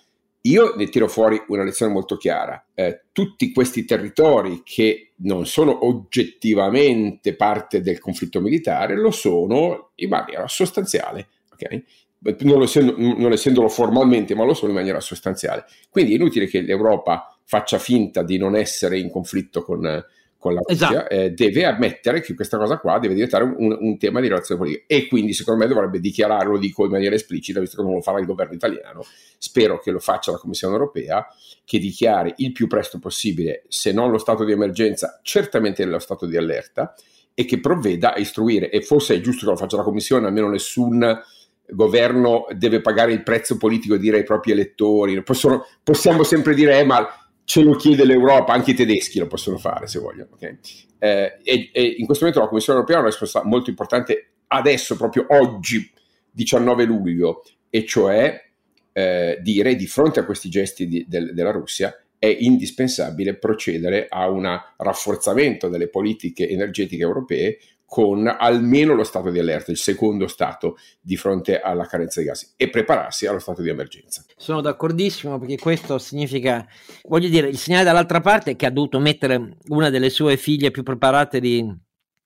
io 0.47 0.75
ne 0.75 0.87
tiro 0.89 1.07
fuori 1.07 1.41
una 1.47 1.63
lezione 1.63 1.91
molto 1.91 2.17
chiara. 2.17 2.65
Eh, 2.73 3.03
tutti 3.11 3.51
questi 3.51 3.85
territori 3.85 4.61
che 4.63 5.11
non 5.17 5.45
sono 5.45 5.85
oggettivamente 5.85 7.35
parte 7.35 7.81
del 7.81 7.99
conflitto 7.99 8.39
militare 8.39 8.95
lo 8.95 9.11
sono 9.11 9.91
in 9.95 10.09
maniera 10.09 10.47
sostanziale. 10.47 11.27
Okay? 11.53 11.83
Non, 12.39 12.61
essendo, 12.61 12.95
non 12.97 13.31
essendolo 13.31 13.69
formalmente, 13.69 14.35
ma 14.35 14.43
lo 14.43 14.53
sono 14.53 14.71
in 14.71 14.77
maniera 14.77 14.99
sostanziale. 14.99 15.65
Quindi 15.89 16.13
è 16.13 16.15
inutile 16.15 16.47
che 16.47 16.61
l'Europa 16.61 17.37
faccia 17.43 17.77
finta 17.77 18.23
di 18.23 18.37
non 18.37 18.55
essere 18.55 18.99
in 18.99 19.09
conflitto 19.09 19.63
con, 19.63 20.03
con 20.47 20.53
la 20.55 20.61
Russia, 20.65 20.89
esatto. 20.89 21.09
eh, 21.09 21.31
deve 21.31 21.65
ammettere 21.65 22.21
che 22.21 22.33
questa 22.33 22.57
cosa 22.57 22.77
qua 22.77 22.99
deve 22.99 23.13
diventare 23.13 23.43
un, 23.43 23.77
un, 23.79 23.97
tema 23.97 24.19
di 24.19 24.27
relazione 24.27 24.59
politica. 24.59 24.85
E 24.87 25.07
quindi 25.07 25.33
secondo 25.33 25.63
me 25.63 25.69
dovrebbe 25.69 25.99
dichiararlo, 25.99 26.53
lo 26.53 26.57
dico 26.57 26.85
in 26.85 26.91
maniera 26.91 27.15
esplicita, 27.15 27.59
visto 27.59 27.77
che 27.77 27.83
non 27.83 27.93
lo 27.93 28.01
farà 28.01 28.19
il 28.19 28.25
governo 28.25 28.53
italiano, 28.53 29.03
spero 29.37 29.79
che 29.79 29.91
lo 29.91 29.99
faccia 29.99 30.31
la 30.31 30.37
Commissione 30.37 30.73
europea, 30.73 31.27
che 31.63 31.79
dichiari 31.79 32.33
il 32.37 32.51
più 32.51 32.67
presto 32.67 32.99
possibile, 32.99 33.63
se 33.67 33.91
non 33.91 34.09
lo 34.09 34.17
stato 34.17 34.43
di 34.43 34.51
emergenza, 34.51 35.19
certamente 35.21 35.83
lo 35.85 35.99
stato 35.99 36.25
di 36.25 36.37
allerta 36.37 36.93
e 37.33 37.45
che 37.45 37.59
provveda 37.59 38.13
a 38.13 38.19
istruire, 38.19 38.69
e 38.69 38.81
forse 38.81 39.15
è 39.15 39.21
giusto 39.21 39.45
che 39.45 39.51
lo 39.51 39.57
faccia 39.57 39.77
la 39.77 39.83
Commissione, 39.83 40.27
almeno 40.27 40.49
nessun 40.49 41.21
governo 41.69 42.47
deve 42.55 42.79
pagare 42.81 43.11
il 43.11 43.23
prezzo 43.23 43.57
politico 43.57 43.95
e 43.95 43.99
dire 43.99 44.17
ai 44.17 44.23
propri 44.23 44.51
elettori, 44.51 45.21
Possono, 45.21 45.65
possiamo 45.83 46.23
sempre 46.23 46.53
dire, 46.53 46.79
eh, 46.79 46.83
ma 46.83 47.05
ce 47.47 47.63
lo 47.63 47.75
chiede 47.75 48.03
l'Europa, 48.03 48.51
anche 48.51 48.71
i 48.71 48.73
tedeschi 48.73 49.19
lo 49.19 49.27
possono 49.27 49.57
fare 49.57 49.87
se 49.87 49.99
vogliono. 49.99 50.31
Okay? 50.33 50.57
Eh, 50.99 51.39
e, 51.41 51.69
e, 51.71 51.95
in 51.97 52.05
questo 52.05 52.25
momento 52.25 52.41
la 52.41 52.49
Commissione 52.49 52.79
europea 52.79 52.97
ha 52.97 52.99
una 52.99 53.09
risposta 53.09 53.45
molto 53.45 53.69
importante 53.69 54.31
adesso, 54.47 54.97
proprio 54.97 55.27
oggi, 55.29 55.89
19 56.29 56.83
luglio, 56.83 57.43
e 57.69 57.85
cioè 57.85 58.37
eh, 58.91 59.39
dire 59.41 59.75
di 59.77 59.87
fronte 59.87 60.19
a 60.19 60.25
questi 60.25 60.49
gesti 60.49 60.89
di, 60.89 61.05
del, 61.07 61.33
della 61.33 61.51
Russia 61.51 61.97
è 62.19 62.25
indispensabile 62.27 63.37
procedere 63.37 64.07
a 64.09 64.29
un 64.29 64.45
rafforzamento 64.75 65.69
delle 65.69 65.87
politiche 65.87 66.49
energetiche 66.49 67.03
europee 67.03 67.59
con 67.89 68.27
almeno 68.27 68.93
lo 68.93 69.05
stato 69.05 69.29
di 69.29 69.39
allerta, 69.39 69.71
il 69.71 69.77
secondo 69.77 70.27
stato 70.27 70.77
di 70.99 71.15
fronte 71.15 71.61
alla 71.61 71.85
carenza 71.85 72.19
di 72.19 72.27
gas 72.27 72.53
e 72.57 72.69
prepararsi 72.69 73.25
allo 73.27 73.39
stato 73.39 73.61
di 73.61 73.69
emergenza. 73.69 74.25
Sono 74.35 74.59
d'accordissimo 74.59 75.39
perché 75.39 75.57
questo 75.57 75.97
significa, 75.97 76.67
voglio 77.03 77.29
dire, 77.29 77.47
il 77.47 77.57
segnale 77.57 77.85
dall'altra 77.85 78.19
parte 78.19 78.51
è 78.51 78.55
che 78.57 78.65
ha 78.65 78.71
dovuto 78.71 78.99
mettere 78.99 79.55
una 79.69 79.89
delle 79.89 80.09
sue 80.09 80.35
figlie 80.35 80.69
più 80.69 80.83
preparate 80.83 81.39
di, 81.39 81.65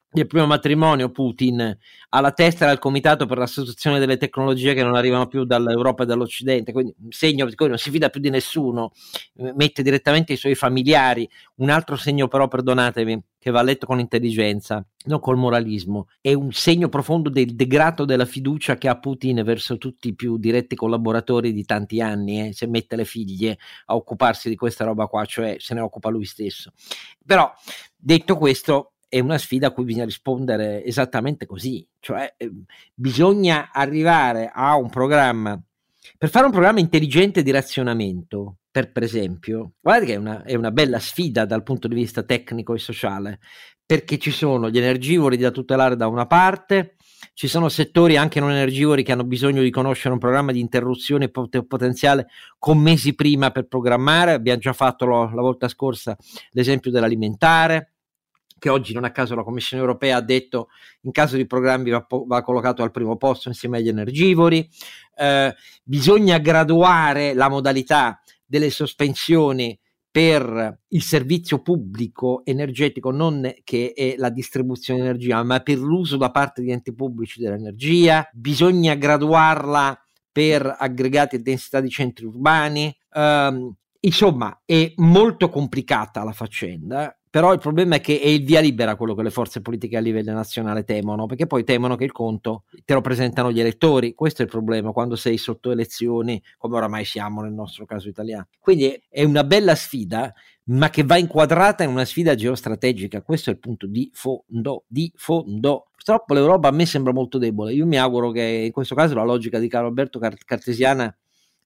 del 0.09 0.25
primo 0.25 0.47
matrimonio 0.47 1.11
Putin 1.11 1.77
alla 2.09 2.31
testa 2.31 2.65
del 2.65 2.79
comitato 2.79 3.27
per 3.27 3.37
l'associazione 3.37 3.99
delle 3.99 4.17
tecnologie 4.17 4.73
che 4.73 4.83
non 4.83 4.95
arrivano 4.95 5.27
più 5.27 5.45
dall'Europa 5.45 6.01
e 6.01 6.05
dall'Occidente, 6.07 6.71
quindi 6.71 6.95
un 7.03 7.11
segno 7.11 7.45
di 7.45 7.53
cui 7.53 7.67
non 7.67 7.77
si 7.77 7.91
fida 7.91 8.09
più 8.09 8.19
di 8.19 8.31
nessuno, 8.31 8.93
mette 9.53 9.83
direttamente 9.83 10.33
i 10.33 10.37
suoi 10.37 10.55
familiari, 10.55 11.29
un 11.57 11.69
altro 11.69 11.95
segno 11.97 12.27
però, 12.27 12.47
perdonatemi, 12.47 13.23
che 13.41 13.49
va 13.49 13.63
letto 13.63 13.87
con 13.87 13.99
intelligenza, 13.99 14.85
non 15.05 15.19
col 15.19 15.35
moralismo, 15.35 16.09
è 16.21 16.31
un 16.31 16.51
segno 16.51 16.89
profondo 16.89 17.27
del 17.27 17.55
degrado 17.55 18.05
della 18.05 18.25
fiducia 18.25 18.77
che 18.77 18.87
ha 18.87 18.99
Putin 18.99 19.41
verso 19.43 19.79
tutti 19.79 20.09
i 20.09 20.13
più 20.13 20.37
diretti 20.37 20.75
collaboratori 20.75 21.51
di 21.51 21.65
tanti 21.65 22.01
anni, 22.01 22.49
eh, 22.49 22.53
se 22.53 22.67
mette 22.67 22.95
le 22.95 23.03
figlie 23.03 23.57
a 23.85 23.95
occuparsi 23.95 24.47
di 24.47 24.55
questa 24.55 24.85
roba 24.85 25.07
qua, 25.07 25.25
cioè 25.25 25.55
se 25.57 25.73
ne 25.73 25.79
occupa 25.79 26.09
lui 26.09 26.25
stesso. 26.25 26.71
Però, 27.25 27.51
detto 27.97 28.37
questo, 28.37 28.93
è 29.09 29.19
una 29.19 29.39
sfida 29.39 29.67
a 29.67 29.71
cui 29.71 29.85
bisogna 29.85 30.05
rispondere 30.05 30.85
esattamente 30.85 31.47
così, 31.47 31.83
cioè 31.99 32.31
eh, 32.37 32.51
bisogna 32.93 33.71
arrivare 33.73 34.51
a 34.53 34.75
un 34.75 34.91
programma, 34.91 35.59
per 36.17 36.29
fare 36.29 36.45
un 36.45 36.51
programma 36.51 36.79
intelligente 36.79 37.43
di 37.43 37.51
razionamento, 37.51 38.57
per, 38.71 38.91
per 38.91 39.03
esempio, 39.03 39.73
guardate 39.79 40.07
che 40.07 40.13
è 40.13 40.17
una, 40.17 40.43
è 40.43 40.55
una 40.55 40.71
bella 40.71 40.99
sfida 40.99 41.45
dal 41.45 41.63
punto 41.63 41.87
di 41.87 41.95
vista 41.95 42.23
tecnico 42.23 42.73
e 42.73 42.79
sociale, 42.79 43.39
perché 43.85 44.17
ci 44.17 44.31
sono 44.31 44.69
gli 44.69 44.77
energivori 44.77 45.37
da 45.37 45.51
tutelare 45.51 45.95
da 45.95 46.07
una 46.07 46.25
parte, 46.25 46.95
ci 47.33 47.47
sono 47.47 47.69
settori 47.69 48.17
anche 48.17 48.39
non 48.39 48.51
energivori 48.51 49.03
che 49.03 49.11
hanno 49.11 49.25
bisogno 49.25 49.61
di 49.61 49.69
conoscere 49.69 50.13
un 50.13 50.19
programma 50.19 50.51
di 50.51 50.59
interruzione 50.59 51.29
pot- 51.29 51.65
potenziale 51.65 52.27
con 52.57 52.79
mesi 52.79 53.13
prima 53.13 53.51
per 53.51 53.67
programmare. 53.67 54.31
Abbiamo 54.31 54.59
già 54.59 54.73
fatto 54.73 55.05
lo, 55.05 55.33
la 55.33 55.41
volta 55.41 55.67
scorsa 55.67 56.15
l'esempio 56.51 56.89
dell'alimentare 56.89 57.90
che 58.61 58.69
oggi 58.69 58.93
non 58.93 59.05
a 59.05 59.11
caso 59.11 59.33
la 59.33 59.43
Commissione 59.43 59.81
europea 59.81 60.17
ha 60.17 60.21
detto 60.21 60.67
in 61.01 61.11
caso 61.11 61.35
di 61.35 61.47
programmi 61.47 61.89
va, 61.89 62.05
va 62.07 62.43
collocato 62.43 62.83
al 62.83 62.91
primo 62.91 63.17
posto 63.17 63.47
insieme 63.47 63.79
agli 63.79 63.87
energivori, 63.87 64.69
eh, 65.17 65.55
bisogna 65.83 66.37
graduare 66.37 67.33
la 67.33 67.49
modalità 67.49 68.21
delle 68.45 68.69
sospensioni 68.69 69.75
per 70.11 70.79
il 70.89 71.01
servizio 71.01 71.63
pubblico 71.63 72.45
energetico, 72.45 73.09
non 73.09 73.51
che 73.63 73.93
è 73.95 74.13
la 74.17 74.29
distribuzione 74.29 74.99
di 74.99 75.07
energia, 75.07 75.41
ma 75.41 75.61
per 75.61 75.79
l'uso 75.79 76.17
da 76.17 76.29
parte 76.29 76.61
di 76.61 76.69
enti 76.69 76.93
pubblici 76.93 77.41
dell'energia, 77.41 78.29
bisogna 78.31 78.93
graduarla 78.93 79.99
per 80.31 80.75
aggregati 80.77 81.37
e 81.37 81.39
densità 81.39 81.79
di 81.81 81.89
centri 81.89 82.25
urbani. 82.25 82.95
Um, 83.13 83.73
insomma, 84.01 84.61
è 84.65 84.93
molto 84.97 85.49
complicata 85.49 86.23
la 86.23 86.33
faccenda 86.33 87.15
però 87.31 87.53
il 87.53 87.59
problema 87.59 87.95
è 87.95 88.01
che 88.01 88.19
è 88.19 88.27
il 88.27 88.43
via 88.43 88.59
libera 88.59 88.97
quello 88.97 89.15
che 89.15 89.23
le 89.23 89.29
forze 89.29 89.61
politiche 89.61 89.95
a 89.95 90.01
livello 90.01 90.33
nazionale 90.33 90.83
temono, 90.83 91.27
perché 91.27 91.47
poi 91.47 91.63
temono 91.63 91.95
che 91.95 92.03
il 92.03 92.11
conto 92.11 92.65
te 92.83 92.93
lo 92.93 92.99
presentano 92.99 93.53
gli 93.53 93.61
elettori. 93.61 94.13
Questo 94.13 94.41
è 94.41 94.45
il 94.45 94.51
problema 94.51 94.91
quando 94.91 95.15
sei 95.15 95.37
sotto 95.37 95.71
elezioni, 95.71 96.43
come 96.57 96.75
oramai 96.75 97.05
siamo 97.05 97.41
nel 97.41 97.53
nostro 97.53 97.85
caso 97.85 98.09
italiano. 98.09 98.49
Quindi 98.59 99.01
è 99.07 99.23
una 99.23 99.45
bella 99.45 99.75
sfida, 99.75 100.33
ma 100.65 100.89
che 100.89 101.03
va 101.03 101.15
inquadrata 101.15 101.83
in 101.83 101.91
una 101.91 102.03
sfida 102.03 102.35
geostrategica. 102.35 103.21
Questo 103.21 103.49
è 103.49 103.53
il 103.53 103.59
punto 103.59 103.87
di 103.87 104.09
fondo, 104.13 104.83
di 104.87 105.09
fondo. 105.15 105.85
Purtroppo 105.93 106.33
l'Europa 106.33 106.67
a 106.67 106.71
me 106.71 106.85
sembra 106.85 107.13
molto 107.13 107.37
debole. 107.37 107.71
Io 107.71 107.85
mi 107.85 107.97
auguro 107.97 108.31
che 108.31 108.41
in 108.41 108.71
questo 108.73 108.93
caso 108.93 109.15
la 109.15 109.23
logica 109.23 109.57
di 109.57 109.69
Carlo 109.69 109.87
Alberto 109.87 110.19
Cartesiana 110.19 111.15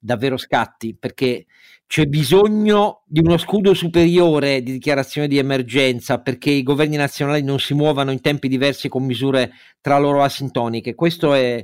davvero 0.06 0.38
scatti 0.38 0.95
perché 0.95 1.45
c'è 1.88 2.06
bisogno 2.06 3.03
di 3.06 3.20
uno 3.20 3.38
scudo 3.38 3.74
superiore 3.74 4.62
di 4.64 4.74
dichiarazione 4.74 5.28
di 5.28 5.38
emergenza 5.38 6.20
perché 6.20 6.49
i 6.49 6.64
governi 6.64 6.95
nazionali 6.95 7.43
non 7.43 7.60
si 7.60 7.74
muovano 7.74 8.12
in 8.12 8.22
tempi 8.22 8.47
diversi 8.47 8.89
con 8.89 9.03
misure 9.03 9.51
tra 9.82 9.97
loro 9.97 10.24
asintoniche. 10.24 10.95
Questo 10.95 11.34
è, 11.34 11.64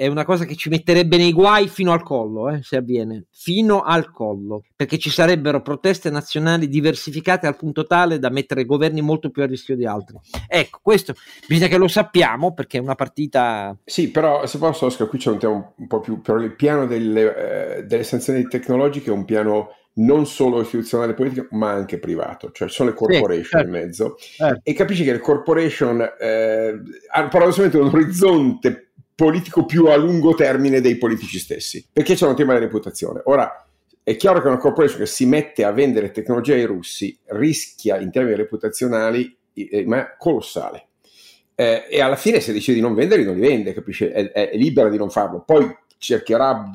è 0.00 0.06
una 0.06 0.24
cosa 0.24 0.46
che 0.46 0.56
ci 0.56 0.70
metterebbe 0.70 1.18
nei 1.18 1.30
guai 1.30 1.68
fino 1.68 1.92
al 1.92 2.02
collo, 2.02 2.48
eh, 2.48 2.62
se 2.62 2.78
avviene, 2.78 3.26
fino 3.32 3.82
al 3.82 4.10
collo, 4.10 4.62
perché 4.74 4.96
ci 4.96 5.10
sarebbero 5.10 5.60
proteste 5.60 6.08
nazionali 6.08 6.68
diversificate 6.68 7.46
al 7.46 7.54
punto 7.54 7.84
tale 7.84 8.18
da 8.18 8.30
mettere 8.30 8.64
governi 8.64 9.02
molto 9.02 9.28
più 9.28 9.42
a 9.42 9.46
rischio 9.46 9.76
di 9.76 9.84
altri. 9.84 10.18
Ecco, 10.48 10.78
questo 10.82 11.12
bisogna 11.46 11.68
che 11.68 11.76
lo 11.76 11.86
sappiamo 11.86 12.54
perché 12.54 12.78
è 12.78 12.80
una 12.80 12.94
partita... 12.94 13.76
Sì, 13.84 14.10
però 14.10 14.46
se 14.46 14.56
posso, 14.56 14.86
Oscar, 14.86 15.06
qui 15.06 15.18
c'è 15.18 15.32
un 15.32 15.38
tema 15.38 15.72
un 15.76 15.86
po' 15.86 16.00
più... 16.00 16.22
però 16.22 16.38
il 16.38 16.56
piano 16.56 16.86
delle, 16.86 17.76
eh, 17.76 17.82
delle 17.82 18.04
sanzioni 18.04 18.48
tecnologiche 18.48 19.10
è 19.10 19.12
un 19.12 19.26
piano 19.26 19.74
non 19.92 20.24
solo 20.24 20.62
istituzionale 20.62 21.12
e 21.12 21.14
politico, 21.14 21.46
ma 21.50 21.72
anche 21.72 21.98
privato, 21.98 22.50
cioè 22.52 22.68
ci 22.68 22.74
sono 22.74 22.90
le 22.90 22.94
corporation 22.94 23.42
sì, 23.42 23.50
certo. 23.50 23.66
in 23.66 23.72
mezzo. 23.72 24.16
Certo. 24.18 24.60
E 24.62 24.72
capisci 24.72 25.04
che 25.04 25.12
le 25.12 25.18
corporation 25.18 26.00
eh, 26.18 26.80
hanno 27.12 27.28
paradossalmente 27.28 27.76
un 27.76 27.90
orizzonte 27.92 28.89
politico 29.20 29.66
più 29.66 29.84
a 29.88 29.96
lungo 29.96 30.34
termine 30.34 30.80
dei 30.80 30.96
politici 30.96 31.38
stessi, 31.38 31.86
perché 31.92 32.14
c'è 32.14 32.26
un 32.26 32.34
tema 32.34 32.54
di 32.54 32.60
reputazione. 32.60 33.20
Ora, 33.24 33.66
è 34.02 34.16
chiaro 34.16 34.40
che 34.40 34.46
una 34.46 34.56
corporation 34.56 35.00
che 35.00 35.04
si 35.04 35.26
mette 35.26 35.62
a 35.62 35.72
vendere 35.72 36.10
tecnologia 36.10 36.54
ai 36.54 36.64
russi 36.64 37.18
rischia 37.26 37.98
in 37.98 38.10
termini 38.10 38.34
reputazionali 38.34 39.36
eh, 39.52 39.84
ma 39.84 40.16
colossale. 40.16 40.86
Eh, 41.54 41.84
e 41.90 42.00
alla 42.00 42.16
fine 42.16 42.40
se 42.40 42.54
decide 42.54 42.78
di 42.78 42.82
non 42.82 42.94
venderli 42.94 43.24
non 43.24 43.34
li 43.34 43.42
vende, 43.46 43.74
capisce? 43.74 44.10
È, 44.10 44.32
è, 44.32 44.56
libera 44.56 44.88
di 44.88 44.96
non 44.96 45.10
farlo. 45.10 45.42
Poi 45.44 45.70
cercherà, 45.98 46.72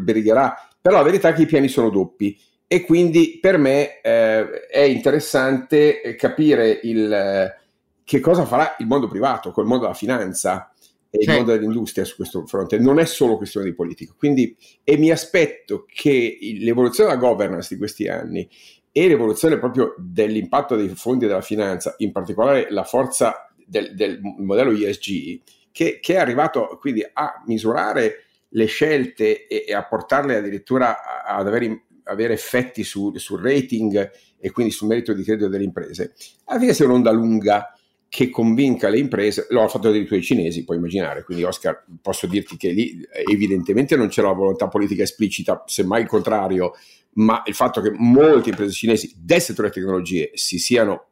brigherà, 0.00 0.68
però 0.80 0.96
la 0.96 1.04
verità 1.04 1.28
è 1.28 1.32
che 1.32 1.42
i 1.42 1.46
piani 1.46 1.68
sono 1.68 1.90
doppi 1.90 2.36
e 2.66 2.84
quindi 2.84 3.38
per 3.40 3.56
me 3.56 4.00
eh, 4.00 4.66
è 4.66 4.80
interessante 4.80 6.16
capire 6.18 6.80
il, 6.82 7.12
eh, 7.12 7.56
che 8.02 8.18
cosa 8.18 8.46
farà 8.46 8.74
il 8.80 8.88
mondo 8.88 9.06
privato, 9.06 9.52
col 9.52 9.66
mondo 9.66 9.84
della 9.84 9.94
finanza, 9.94 10.71
e 11.14 11.24
il 11.24 11.30
mondo 11.30 11.52
dell'industria 11.52 12.06
su 12.06 12.16
questo 12.16 12.46
fronte, 12.46 12.78
non 12.78 12.98
è 12.98 13.04
solo 13.04 13.36
questione 13.36 13.66
di 13.66 13.74
politica. 13.74 14.14
Quindi, 14.16 14.56
e 14.82 14.96
mi 14.96 15.10
aspetto 15.10 15.84
che 15.86 16.38
l'evoluzione 16.58 17.10
della 17.10 17.20
governance 17.20 17.68
di 17.70 17.76
questi 17.76 18.08
anni 18.08 18.48
e 18.90 19.08
l'evoluzione 19.08 19.58
proprio 19.58 19.94
dell'impatto 19.98 20.74
dei 20.74 20.88
fondi 20.88 21.26
della 21.26 21.42
finanza, 21.42 21.96
in 21.98 22.12
particolare 22.12 22.68
la 22.70 22.84
forza 22.84 23.46
del, 23.66 23.94
del 23.94 24.20
modello 24.22 24.70
ESG, 24.70 25.42
che, 25.70 25.98
che, 26.00 26.14
è 26.14 26.16
arrivato 26.16 26.78
quindi 26.80 27.06
a 27.12 27.42
misurare 27.44 28.24
le 28.48 28.64
scelte 28.64 29.46
e, 29.46 29.66
e 29.68 29.74
a 29.74 29.84
portarle 29.84 30.36
addirittura 30.36 31.24
ad 31.26 31.46
avere, 31.46 31.84
avere 32.04 32.32
effetti 32.32 32.84
su, 32.84 33.14
sul 33.16 33.42
rating 33.42 34.10
e 34.40 34.50
quindi 34.50 34.72
sul 34.72 34.88
merito 34.88 35.12
di 35.12 35.24
credito 35.24 35.48
delle 35.48 35.64
imprese, 35.64 36.14
alla 36.46 36.58
fine 36.58 36.72
sia 36.72 36.86
un'onda 36.86 37.10
lunga 37.10 37.74
che 38.12 38.28
convinca 38.28 38.90
le 38.90 38.98
imprese, 38.98 39.46
lo 39.48 39.60
hanno 39.60 39.70
fatto 39.70 39.88
addirittura 39.88 40.20
i 40.20 40.22
cinesi, 40.22 40.64
puoi 40.64 40.76
immaginare, 40.76 41.24
quindi 41.24 41.44
Oscar 41.44 41.82
posso 42.02 42.26
dirti 42.26 42.58
che 42.58 42.68
lì 42.68 43.00
evidentemente 43.26 43.96
non 43.96 44.08
c'era 44.08 44.26
la 44.26 44.34
volontà 44.34 44.68
politica 44.68 45.02
esplicita, 45.02 45.62
semmai 45.64 46.02
il 46.02 46.08
contrario, 46.08 46.72
ma 47.14 47.42
il 47.46 47.54
fatto 47.54 47.80
che 47.80 47.90
molte 47.90 48.50
imprese 48.50 48.72
cinesi 48.72 49.14
del 49.16 49.40
settore 49.40 49.70
delle 49.70 49.80
tecnologie 49.80 50.30
si 50.34 50.58
siano 50.58 51.06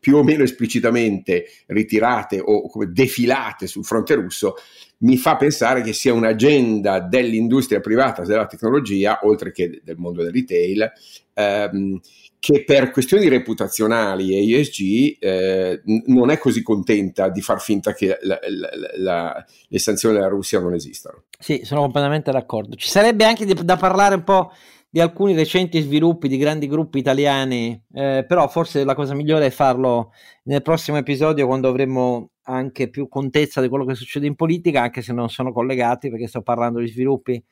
più 0.00 0.16
o 0.16 0.24
meno 0.24 0.42
esplicitamente 0.42 1.46
ritirate 1.66 2.40
o 2.40 2.68
come 2.68 2.90
defilate 2.90 3.68
sul 3.68 3.84
fronte 3.84 4.16
russo, 4.16 4.56
mi 4.98 5.16
fa 5.16 5.36
pensare 5.36 5.82
che 5.82 5.92
sia 5.92 6.14
un'agenda 6.14 6.98
dell'industria 6.98 7.78
privata 7.78 8.24
della 8.24 8.46
tecnologia, 8.46 9.20
oltre 9.22 9.52
che 9.52 9.80
del 9.84 9.98
mondo 9.98 10.24
del 10.24 10.32
retail, 10.32 10.90
ehm, 11.32 12.00
che 12.44 12.62
per 12.62 12.90
questioni 12.90 13.28
reputazionali 13.28 14.34
e 14.34 14.58
ESG 14.60 15.16
eh, 15.18 15.80
non 16.08 16.28
è 16.28 16.36
così 16.36 16.62
contenta 16.62 17.30
di 17.30 17.40
far 17.40 17.58
finta 17.58 17.94
che 17.94 18.18
la, 18.20 18.38
la, 18.48 18.68
la, 18.98 19.44
le 19.68 19.78
sanzioni 19.78 20.16
della 20.16 20.28
Russia 20.28 20.60
non 20.60 20.74
esistano. 20.74 21.22
Sì, 21.38 21.62
sono 21.64 21.80
completamente 21.80 22.30
d'accordo. 22.30 22.76
Ci 22.76 22.90
sarebbe 22.90 23.24
anche 23.24 23.46
da 23.46 23.76
parlare 23.78 24.16
un 24.16 24.24
po' 24.24 24.52
di 24.90 25.00
alcuni 25.00 25.34
recenti 25.34 25.80
sviluppi 25.80 26.28
di 26.28 26.36
grandi 26.36 26.66
gruppi 26.66 26.98
italiani, 26.98 27.82
eh, 27.94 28.26
però 28.28 28.46
forse 28.48 28.84
la 28.84 28.94
cosa 28.94 29.14
migliore 29.14 29.46
è 29.46 29.50
farlo 29.50 30.12
nel 30.42 30.60
prossimo 30.60 30.98
episodio 30.98 31.46
quando 31.46 31.68
avremo 31.68 32.32
anche 32.42 32.90
più 32.90 33.08
contezza 33.08 33.62
di 33.62 33.68
quello 33.70 33.86
che 33.86 33.94
succede 33.94 34.26
in 34.26 34.34
politica, 34.34 34.82
anche 34.82 35.00
se 35.00 35.14
non 35.14 35.30
sono 35.30 35.50
collegati 35.50 36.10
perché 36.10 36.26
sto 36.26 36.42
parlando 36.42 36.78
di 36.80 36.88
sviluppi 36.88 37.42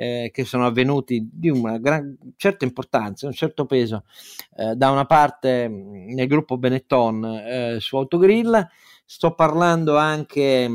eh, 0.00 0.30
che 0.32 0.44
sono 0.44 0.64
avvenuti 0.64 1.28
di 1.30 1.50
una 1.50 1.76
gran, 1.76 2.16
certa 2.36 2.64
importanza, 2.64 3.26
un 3.26 3.34
certo 3.34 3.66
peso, 3.66 4.04
eh, 4.56 4.74
da 4.74 4.90
una 4.90 5.04
parte 5.04 5.68
nel 5.68 6.26
gruppo 6.26 6.56
Benetton 6.56 7.24
eh, 7.24 7.76
su 7.80 7.98
Autogrill, 7.98 8.66
sto 9.04 9.34
parlando 9.34 9.98
anche, 9.98 10.70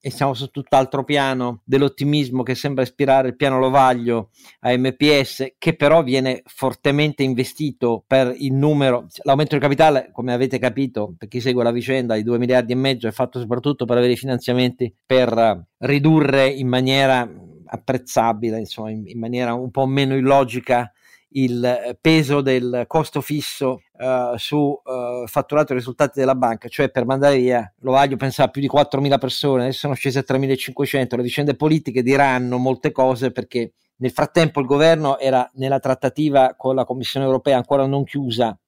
e 0.00 0.10
siamo 0.10 0.32
su 0.32 0.46
tutt'altro 0.46 1.04
piano, 1.04 1.60
dell'ottimismo 1.64 2.42
che 2.42 2.54
sembra 2.54 2.82
ispirare 2.82 3.28
il 3.28 3.36
piano 3.36 3.58
Lovaglio 3.58 4.30
a 4.60 4.74
MPS, 4.74 5.56
che 5.58 5.76
però 5.76 6.02
viene 6.02 6.40
fortemente 6.46 7.22
investito 7.22 8.02
per 8.06 8.32
il 8.34 8.54
numero, 8.54 9.08
l'aumento 9.24 9.56
di 9.56 9.60
capitale, 9.60 10.08
come 10.10 10.32
avete 10.32 10.58
capito, 10.58 11.14
per 11.18 11.28
chi 11.28 11.40
segue 11.40 11.62
la 11.62 11.72
vicenda, 11.72 12.14
di 12.14 12.22
2 12.22 12.38
miliardi 12.38 12.72
e 12.72 12.76
mezzo 12.76 13.08
è 13.08 13.10
fatto 13.10 13.38
soprattutto 13.38 13.84
per 13.84 13.98
avere 13.98 14.12
i 14.12 14.16
finanziamenti 14.16 14.94
per 15.04 15.66
ridurre 15.76 16.48
in 16.48 16.68
maniera 16.68 17.28
apprezzabile, 17.70 18.58
insomma, 18.58 18.90
in, 18.90 19.06
in, 19.06 19.18
maniera 19.18 19.54
un 19.54 19.70
po' 19.70 19.86
meno 19.86 20.16
illogica 20.16 20.92
il 21.32 21.96
peso 22.00 22.40
del 22.40 22.84
costo 22.88 23.20
fisso 23.20 23.82
uh, 23.92 24.36
su 24.36 24.56
uh, 24.56 25.26
fatturato 25.26 25.72
e 25.72 25.76
risultati 25.76 26.18
della 26.18 26.34
banca, 26.34 26.68
cioè 26.68 26.90
per 26.90 27.06
mandare 27.06 27.36
via, 27.36 27.72
lo 27.80 27.92
voglio 27.92 28.16
pensare 28.16 28.48
a 28.48 28.50
più 28.50 28.60
di 28.60 28.68
4.000 28.68 29.18
persone, 29.18 29.62
adesso 29.62 29.78
sono 29.78 29.94
scese 29.94 30.20
a 30.20 30.24
3.500, 30.26 31.16
le 31.16 31.22
vicende 31.22 31.54
politiche 31.54 32.02
diranno 32.02 32.58
molte 32.58 32.90
cose 32.90 33.30
perché 33.30 33.72
nel 33.96 34.10
frattempo 34.10 34.60
il 34.60 34.66
governo 34.66 35.18
era 35.18 35.48
nella 35.54 35.78
trattativa 35.78 36.54
con 36.56 36.74
la 36.74 36.84
Commissione 36.84 37.26
europea 37.26 37.56
ancora 37.56 37.86
non 37.86 38.04
chiusa 38.04 38.58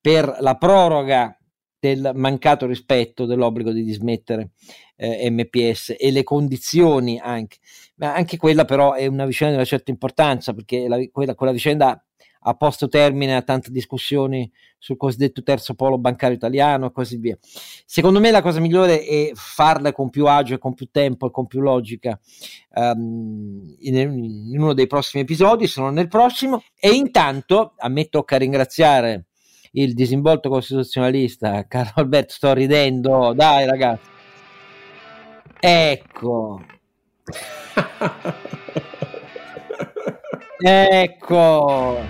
per 0.00 0.36
la 0.40 0.54
proroga 0.54 1.37
del 1.78 2.12
mancato 2.14 2.66
rispetto 2.66 3.24
dell'obbligo 3.24 3.72
di 3.72 3.84
dismettere 3.84 4.50
eh, 4.96 5.30
MPS 5.30 5.94
e 5.98 6.10
le 6.10 6.24
condizioni 6.24 7.18
anche. 7.18 7.58
Ma 7.96 8.14
anche 8.14 8.36
quella 8.36 8.64
però 8.64 8.94
è 8.94 9.06
una 9.06 9.26
vicenda 9.26 9.52
di 9.52 9.58
una 9.58 9.68
certa 9.68 9.90
importanza 9.90 10.52
perché 10.54 10.88
la, 10.88 10.98
quella, 11.10 11.34
quella 11.34 11.52
vicenda 11.52 12.02
ha 12.40 12.54
posto 12.54 12.88
termine 12.88 13.36
a 13.36 13.42
tante 13.42 13.70
discussioni 13.70 14.50
sul 14.78 14.96
cosiddetto 14.96 15.42
terzo 15.42 15.74
polo 15.74 15.98
bancario 15.98 16.36
italiano 16.36 16.86
e 16.86 16.92
così 16.92 17.16
via. 17.16 17.36
Secondo 17.84 18.20
me 18.20 18.30
la 18.30 18.42
cosa 18.42 18.60
migliore 18.60 19.04
è 19.04 19.30
farla 19.34 19.92
con 19.92 20.08
più 20.08 20.26
agio, 20.26 20.56
con 20.58 20.74
più 20.74 20.88
tempo 20.90 21.26
e 21.26 21.30
con 21.30 21.46
più 21.46 21.60
logica 21.60 22.18
um, 22.74 23.74
in, 23.80 23.96
in, 23.96 24.60
uno 24.60 24.72
dei 24.72 24.86
prossimi 24.86 25.24
episodi, 25.24 25.66
se 25.66 25.80
non 25.80 25.94
nel 25.94 26.08
prossimo. 26.08 26.62
E 26.78 26.90
intanto 26.90 27.74
a 27.76 27.88
me 27.88 28.08
tocca 28.08 28.36
ringraziare 28.36 29.27
il 29.82 29.94
disinvolto 29.94 30.48
costituzionalista 30.48 31.64
Carlo 31.68 31.92
Alberto, 31.96 32.32
sto 32.32 32.52
ridendo, 32.52 33.32
dai 33.34 33.66
ragazzi. 33.66 34.16
Ecco. 35.60 36.62
ecco. 40.60 42.00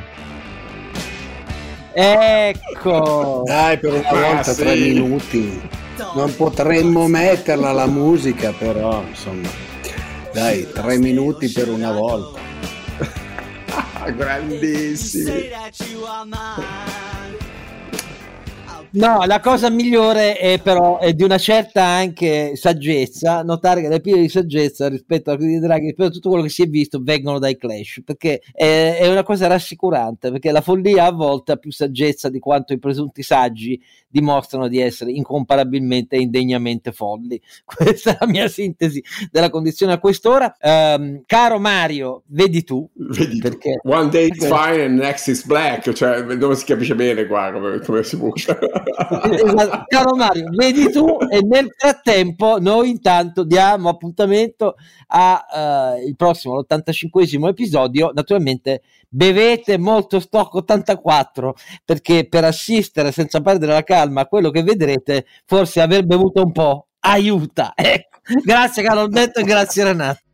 Ecco. 2.00 3.42
Dai, 3.44 3.78
per 3.78 3.92
una 3.92 4.12
volta 4.12 4.52
sì. 4.52 4.62
tre 4.62 4.76
minuti. 4.76 5.68
Non 6.14 6.34
potremmo 6.36 7.08
metterla 7.08 7.72
la 7.72 7.86
musica, 7.86 8.52
però, 8.52 9.02
insomma. 9.02 9.48
Dai, 10.32 10.70
tre 10.70 10.98
minuti 10.98 11.48
per 11.48 11.68
una 11.68 11.90
volta. 11.90 12.38
Grandissimi. 14.14 15.50
No, 18.98 19.22
la 19.26 19.38
cosa 19.38 19.70
migliore 19.70 20.36
è 20.36 20.60
però 20.60 20.98
è 20.98 21.14
di 21.14 21.22
una 21.22 21.38
certa 21.38 21.84
anche 21.84 22.56
saggezza, 22.56 23.44
notare 23.44 23.80
che 23.80 23.88
le 23.88 24.00
pile 24.00 24.22
di 24.22 24.28
saggezza 24.28 24.88
rispetto 24.88 25.30
a 25.30 25.36
quelli 25.36 25.52
di 25.52 25.60
Draghi, 25.60 25.84
rispetto 25.84 26.08
a 26.08 26.10
tutto 26.10 26.30
quello 26.30 26.42
che 26.42 26.50
si 26.50 26.62
è 26.62 26.66
visto, 26.66 26.98
vengono 27.00 27.38
dai 27.38 27.56
clash, 27.56 28.02
perché 28.04 28.40
è, 28.52 28.96
è, 28.98 29.08
una 29.08 29.22
cosa 29.22 29.46
rassicurante, 29.46 30.32
perché 30.32 30.50
la 30.50 30.62
follia 30.62 31.04
a 31.04 31.12
volte 31.12 31.52
ha 31.52 31.56
più 31.56 31.70
saggezza 31.70 32.28
di 32.28 32.40
quanto 32.40 32.72
i 32.72 32.80
presunti 32.80 33.22
saggi 33.22 33.80
dimostrano 34.08 34.66
di 34.66 34.80
essere 34.80 35.12
incomparabilmente 35.12 36.16
e 36.16 36.20
indegnamente 36.20 36.90
folli. 36.90 37.40
Questa 37.64 38.10
è 38.10 38.16
la 38.18 38.26
mia 38.26 38.48
sintesi 38.48 39.00
della 39.30 39.48
condizione 39.48 39.92
a 39.92 39.98
quest'ora. 39.98 40.56
Um, 40.60 41.22
caro 41.24 41.60
Mario, 41.60 42.24
vedi 42.26 42.64
tu. 42.64 42.88
Vedi 42.94 43.38
perché... 43.38 43.78
One 43.84 44.08
day 44.08 44.26
it's 44.26 44.42
fine 44.48 44.82
and 44.82 44.98
next 44.98 45.28
is 45.28 45.44
black, 45.44 45.92
cioè 45.92 46.20
non 46.34 46.56
si 46.56 46.64
capisce 46.64 46.96
bene 46.96 47.26
qua 47.26 47.52
come, 47.52 47.78
come 47.78 48.02
si 48.02 48.16
usa. 48.16 48.58
Esatto. 49.30 49.84
Caro 49.86 50.16
Mario, 50.16 50.48
vedi 50.50 50.90
tu 50.90 51.18
e 51.30 51.40
nel 51.42 51.72
frattempo 51.76 52.58
noi 52.60 52.90
intanto 52.90 53.44
diamo 53.44 53.88
appuntamento 53.88 54.74
al 55.08 56.00
uh, 56.02 56.14
prossimo, 56.14 56.58
l'85 56.58 57.48
episodio, 57.48 58.10
naturalmente 58.14 58.82
bevete 59.08 59.78
molto 59.78 60.20
stock 60.20 60.54
84 60.54 61.54
perché 61.84 62.28
per 62.28 62.44
assistere 62.44 63.10
senza 63.10 63.40
perdere 63.40 63.72
la 63.72 63.82
calma 63.82 64.22
a 64.22 64.26
quello 64.26 64.50
che 64.50 64.62
vedrete 64.62 65.24
forse 65.46 65.80
aver 65.80 66.04
bevuto 66.04 66.42
un 66.42 66.52
po' 66.52 66.88
aiuta 67.00 67.72
ecco. 67.74 68.18
grazie 68.44 68.82
Carlo 68.82 69.00
Alberto 69.00 69.40
e 69.40 69.44
grazie 69.44 69.84
Renato 69.84 70.27